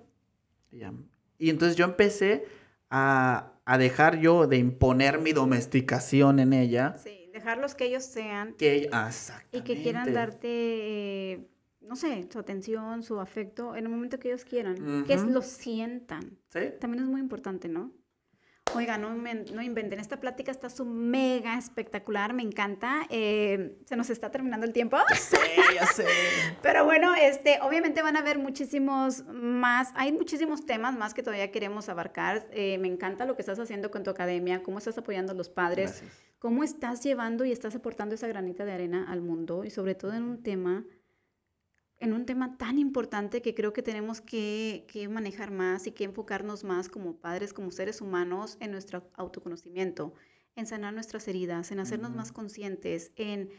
Y, 0.70 0.78
ya. 0.78 0.92
Y 1.38 1.50
entonces 1.50 1.76
yo 1.76 1.84
empecé 1.84 2.44
a, 2.90 3.52
a 3.64 3.78
dejar 3.78 4.18
yo 4.18 4.46
de 4.46 4.56
imponer 4.58 5.20
mi 5.20 5.32
domesticación 5.32 6.38
en 6.40 6.52
ella. 6.52 6.96
Sí, 6.98 7.30
dejarlos 7.32 7.74
que 7.74 7.86
ellos 7.86 8.04
sean 8.04 8.54
Que 8.54 8.88
ah, 8.92 9.04
y 9.04 9.08
exactamente. 9.08 9.62
que 9.74 9.82
quieran 9.82 10.12
darte, 10.12 11.48
no 11.86 11.96
sé, 11.96 12.28
su 12.32 12.38
atención, 12.38 13.02
su 13.02 13.20
afecto, 13.20 13.74
en 13.76 13.84
el 13.84 13.90
momento 13.90 14.18
que 14.18 14.28
ellos 14.28 14.44
quieran, 14.44 15.04
que 15.06 15.14
es- 15.14 15.22
Ujú. 15.22 15.30
lo 15.32 15.42
sientan. 15.42 16.38
¿Sí? 16.48 16.60
También 16.80 17.04
es 17.04 17.08
muy 17.08 17.20
importante, 17.20 17.68
¿no? 17.68 17.92
Oiga, 18.74 18.98
no, 18.98 19.14
me- 19.14 19.44
no 19.54 19.62
inventen. 19.62 20.00
Esta 20.00 20.18
plática 20.18 20.50
está 20.50 20.68
su 20.68 20.84
mega 20.84 21.56
espectacular, 21.56 22.34
me 22.34 22.42
encanta. 22.42 23.06
Eh, 23.10 23.78
se 23.86 23.94
nos 23.96 24.10
está 24.10 24.30
terminando 24.32 24.66
el 24.66 24.72
tiempo. 24.72 24.96
Sí, 25.14 25.36
ya 25.72 25.86
sé. 25.86 26.04
Pero 26.62 26.84
bueno, 26.84 27.14
este, 27.14 27.60
obviamente 27.62 28.02
van 28.02 28.16
a 28.16 28.18
haber 28.20 28.38
muchísimos 28.40 29.24
más, 29.28 29.90
hay 29.94 30.10
muchísimos 30.12 30.66
temas 30.66 30.98
más 30.98 31.14
que 31.14 31.22
todavía 31.22 31.52
queremos 31.52 31.88
abarcar. 31.88 32.48
Eh, 32.50 32.76
me 32.78 32.88
encanta 32.88 33.24
lo 33.24 33.36
que 33.36 33.42
estás 33.42 33.60
haciendo 33.60 33.92
con 33.92 34.02
tu 34.02 34.10
academia, 34.10 34.60
cómo 34.64 34.78
estás 34.78 34.98
apoyando 34.98 35.32
a 35.32 35.36
los 35.36 35.48
padres, 35.48 35.90
Gracias. 36.00 36.12
cómo 36.40 36.64
estás 36.64 37.04
llevando 37.04 37.44
y 37.44 37.52
estás 37.52 37.76
aportando 37.76 38.16
esa 38.16 38.26
granita 38.26 38.64
de 38.64 38.72
arena 38.72 39.06
al 39.08 39.20
mundo 39.22 39.62
y 39.64 39.70
sobre 39.70 39.94
todo 39.94 40.12
en 40.12 40.24
un 40.24 40.42
tema, 40.42 40.84
en 41.98 42.12
un 42.12 42.26
tema 42.26 42.58
tan 42.58 42.78
importante 42.78 43.40
que 43.40 43.54
creo 43.54 43.72
que 43.72 43.82
tenemos 43.82 44.20
que, 44.20 44.84
que 44.88 45.08
manejar 45.08 45.50
más 45.50 45.86
y 45.86 45.92
que 45.92 46.04
enfocarnos 46.04 46.64
más 46.64 46.88
como 46.88 47.16
padres, 47.16 47.52
como 47.52 47.70
seres 47.70 48.00
humanos 48.00 48.58
en 48.60 48.70
nuestro 48.70 49.10
autoconocimiento, 49.14 50.12
en 50.56 50.66
sanar 50.66 50.92
nuestras 50.92 51.26
heridas, 51.28 51.72
en 51.72 51.80
hacernos 51.80 52.14
más 52.14 52.32
conscientes, 52.32 53.12
en, 53.16 53.50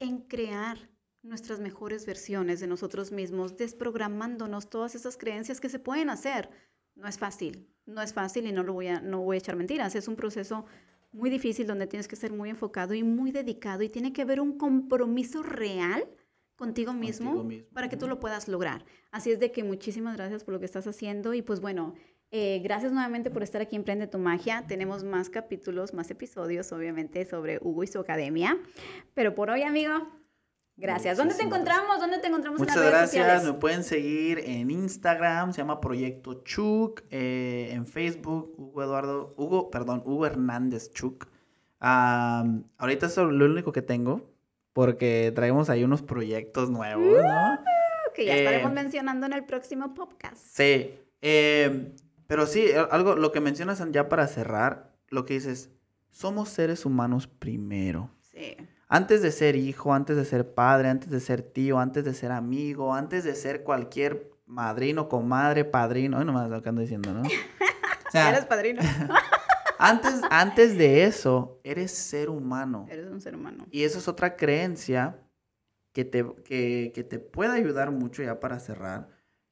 en 0.00 0.18
crear 0.18 0.90
nuestras 1.22 1.60
mejores 1.60 2.06
versiones 2.06 2.60
de 2.60 2.66
nosotros 2.66 3.12
mismos, 3.12 3.56
desprogramándonos 3.56 4.68
todas 4.68 4.94
esas 4.94 5.16
creencias 5.16 5.60
que 5.60 5.68
se 5.68 5.78
pueden 5.78 6.10
hacer. 6.10 6.50
No 6.94 7.08
es 7.08 7.18
fácil, 7.18 7.68
no 7.86 8.02
es 8.02 8.12
fácil 8.12 8.46
y 8.46 8.52
no 8.52 8.62
lo 8.62 8.74
voy 8.74 8.88
a, 8.88 9.00
no 9.00 9.20
voy 9.22 9.36
a 9.36 9.38
echar 9.38 9.56
mentiras. 9.56 9.94
Es 9.94 10.08
un 10.08 10.16
proceso 10.16 10.66
muy 11.12 11.30
difícil 11.30 11.66
donde 11.66 11.86
tienes 11.86 12.08
que 12.08 12.16
ser 12.16 12.32
muy 12.32 12.50
enfocado 12.50 12.94
y 12.94 13.02
muy 13.02 13.30
dedicado 13.30 13.82
y 13.82 13.88
tiene 13.88 14.12
que 14.12 14.22
haber 14.22 14.40
un 14.40 14.58
compromiso 14.58 15.42
real 15.42 16.06
contigo 16.56 16.92
mismo, 16.92 17.30
Contigo 17.32 17.48
mismo, 17.48 17.68
para 17.74 17.88
que 17.88 17.96
tú 17.96 18.06
lo 18.08 18.18
puedas 18.20 18.48
lograr. 18.48 18.84
Así 19.10 19.30
es 19.32 19.38
de 19.40 19.50
que 19.52 19.64
muchísimas 19.64 20.16
gracias 20.16 20.44
por 20.44 20.54
lo 20.54 20.60
que 20.60 20.66
estás 20.66 20.86
haciendo 20.86 21.34
y 21.34 21.42
pues 21.42 21.60
bueno, 21.60 21.94
Eh, 22.36 22.58
gracias 22.64 22.90
nuevamente 22.90 23.30
por 23.30 23.44
estar 23.44 23.62
aquí 23.62 23.76
en 23.76 23.84
Prende 23.84 24.08
tu 24.08 24.18
Magia. 24.18 24.64
Tenemos 24.66 25.04
más 25.04 25.30
capítulos, 25.30 25.94
más 25.94 26.10
episodios, 26.10 26.72
obviamente, 26.72 27.24
sobre 27.26 27.58
Hugo 27.62 27.84
y 27.84 27.86
su 27.86 28.00
academia. 28.00 28.58
Pero 29.14 29.36
por 29.36 29.50
hoy, 29.50 29.62
amigo, 29.62 29.94
gracias. 30.76 31.16
¿Dónde 31.16 31.36
te 31.36 31.44
encontramos? 31.44 32.00
¿Dónde 32.00 32.18
te 32.18 32.26
encontramos 32.26 32.58
Muchas 32.58 32.74
en 32.76 32.82
las 32.82 32.90
redes 32.90 33.12
gracias. 33.12 33.24
sociales? 33.26 33.54
Me 33.54 33.60
pueden 33.60 33.84
seguir 33.84 34.40
en 34.40 34.68
Instagram, 34.72 35.52
se 35.52 35.58
llama 35.58 35.80
Proyecto 35.80 36.42
Chuk. 36.42 37.02
eh, 37.10 37.68
en 37.70 37.86
Facebook, 37.86 38.52
Hugo 38.58 38.82
Eduardo, 38.82 39.32
Hugo, 39.36 39.70
perdón, 39.70 40.02
Hugo 40.04 40.26
Hernández 40.26 40.90
Chuk. 40.92 41.28
Ahorita 41.78 43.06
es 43.06 43.16
lo 43.16 43.44
único 43.46 43.70
que 43.70 43.82
tengo, 43.82 44.33
porque 44.74 45.32
traemos 45.34 45.70
ahí 45.70 45.82
unos 45.84 46.02
proyectos 46.02 46.68
nuevos, 46.68 47.22
¿no? 47.22 47.58
Que 48.14 48.26
ya 48.26 48.34
Eh, 48.36 48.38
estaremos 48.40 48.72
mencionando 48.72 49.24
en 49.24 49.32
el 49.32 49.44
próximo 49.44 49.94
podcast. 49.94 50.36
Sí, 50.36 50.98
eh, 51.22 51.94
pero 52.26 52.46
sí, 52.46 52.66
algo, 52.90 53.16
lo 53.16 53.32
que 53.32 53.40
mencionas 53.40 53.82
ya 53.90 54.08
para 54.10 54.26
cerrar, 54.26 54.92
lo 55.08 55.24
que 55.24 55.34
dices, 55.34 55.70
somos 56.10 56.48
seres 56.50 56.84
humanos 56.84 57.26
primero. 57.26 58.10
Sí. 58.20 58.56
Antes 58.88 59.22
de 59.22 59.32
ser 59.32 59.56
hijo, 59.56 59.94
antes 59.94 60.16
de 60.16 60.24
ser 60.24 60.54
padre, 60.54 60.88
antes 60.88 61.10
de 61.10 61.20
ser 61.20 61.42
tío, 61.42 61.78
antes 61.78 62.04
de 62.04 62.12
ser 62.14 62.30
amigo, 62.32 62.94
antes 62.94 63.24
de 63.24 63.34
ser 63.34 63.62
cualquier 63.62 64.30
madrino, 64.46 65.08
comadre, 65.08 65.64
padrino, 65.64 66.18
ay, 66.18 66.24
nomás 66.24 66.50
lo 66.50 66.62
que 66.62 66.68
ando 66.68 66.82
diciendo, 66.82 67.12
¿no? 67.12 67.22
O 68.08 68.10
sea, 68.16 68.30
Eres 68.30 68.44
padrino. 68.44 68.80
antes, 69.78 70.20
antes 70.30 70.78
de 70.78 71.04
eso, 71.04 71.60
eres 71.64 71.90
ser 71.92 72.30
humano. 72.30 72.86
Eres 72.88 73.06
un 73.06 73.20
ser 73.20 73.34
humano. 73.34 73.66
Y 73.70 73.84
eso 73.84 73.98
es 73.98 74.08
otra 74.08 74.36
creencia 74.36 75.18
que 75.92 76.04
te, 76.04 76.24
que, 76.44 76.92
que 76.94 77.04
te 77.04 77.18
puede 77.18 77.52
ayudar 77.52 77.90
mucho 77.92 78.22
ya 78.22 78.40
para 78.40 78.58
cerrar, 78.58 79.08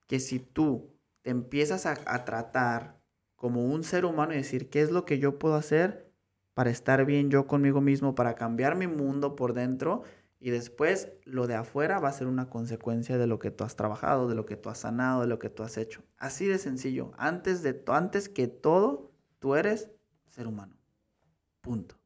que 0.07 0.19
si 0.21 0.41
tú 0.41 0.93
te 1.23 1.31
empiezas 1.31 1.87
a, 1.87 1.97
a 2.07 2.25
tratar 2.25 3.01
como 3.37 3.65
un 3.65 3.85
ser 3.85 4.05
humano 4.05 4.33
y 4.33 4.37
decir, 4.37 4.69
¿qué 4.69 4.83
es 4.83 4.91
lo 4.91 5.05
que 5.05 5.19
yo 5.19 5.39
puedo 5.39 5.55
hacer 5.55 6.13
para 6.55 6.71
estar 6.71 7.05
bien 7.05 7.31
yo 7.31 7.47
conmigo 7.47 7.81
mismo, 7.81 8.15
para 8.15 8.35
cambiar 8.35 8.77
mi 8.77 8.87
mundo 8.87 9.37
por 9.37 9.53
dentro? 9.53 10.03
Y 10.41 10.51
después 10.51 11.13
lo 11.25 11.47
de 11.47 11.55
afuera 11.55 12.01
va 12.01 12.09
a 12.09 12.13
ser 12.13 12.27
una 12.27 12.51
consecuencia 12.51 13.17
de 13.17 13.29
lo 13.29 13.39
que 13.39 13.53
tú 13.53 13.63
has 13.63 13.77
trabajado, 13.77 14.29
de 14.29 14.35
lo 14.35 14.45
que 14.45 14.57
tú 14.57 14.71
has 14.71 14.79
sanado, 14.79 15.21
de 15.21 15.29
lo 15.29 15.39
que 15.39 15.51
tú 15.51 15.63
has 15.63 15.77
hecho. 15.77 16.03
Así 16.19 16.47
de 16.47 16.59
sencillo. 16.59 17.13
Antes, 17.17 17.63
de, 17.63 17.81
antes 17.87 18.29
que 18.29 18.49
todo, 18.49 19.13
tú 19.39 19.55
eres 19.55 19.93
ser 20.33 20.47
humano. 20.47 20.75
Punto. 21.61 21.97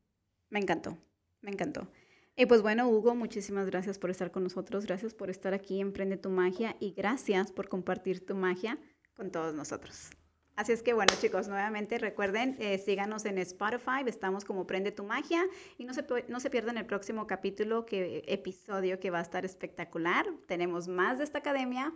Me 0.51 0.59
encantó, 0.59 0.99
me 1.41 1.51
encantó. 1.51 1.89
Y 2.37 2.47
pues 2.47 2.61
bueno, 2.61 2.89
Hugo, 2.89 3.15
muchísimas 3.15 3.67
gracias 3.67 3.99
por 3.99 4.11
estar 4.11 4.31
con 4.31 4.43
nosotros, 4.43 4.85
gracias 4.85 5.15
por 5.15 5.31
estar 5.31 5.55
aquí 5.55 5.81
en 5.81 5.93
Prende 5.93 6.19
tu 6.19 6.29
Magia 6.29 6.77
y 6.81 6.93
gracias 6.93 7.51
por 7.51 7.69
compartir 7.69 8.27
tu 8.27 8.35
magia 8.35 8.79
con 9.15 9.31
todos 9.31 9.55
nosotros. 9.55 10.11
Así 10.55 10.73
es 10.73 10.83
que 10.83 10.93
bueno 10.93 11.15
chicos, 11.19 11.49
nuevamente 11.49 11.99
recuerden, 11.99 12.57
eh, 12.59 12.79
síganos 12.79 13.25
en 13.25 13.39
Spotify, 13.39 14.03
estamos 14.07 14.45
como 14.45 14.67
Prende 14.67 14.93
tu 14.93 15.05
Magia 15.05 15.45
y 15.79 15.85
no 15.85 15.95
se, 15.95 16.05
no 16.29 16.41
se 16.41 16.51
pierdan 16.51 16.77
el 16.77 16.85
próximo 16.85 17.27
capítulo, 17.27 17.87
que, 17.87 18.23
episodio 18.27 19.01
que 19.01 19.11
va 19.11 19.21
a 19.21 19.23
estar 19.23 19.47
espectacular. 19.47 20.27
Tenemos 20.47 20.89
más 20.89 21.19
de 21.19 21.25
esta 21.25 21.39
academia 21.39 21.95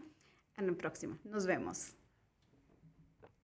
en 0.57 0.69
el 0.69 0.77
próximo. 0.77 1.19
Nos 1.25 1.45
vemos. 1.45 2.00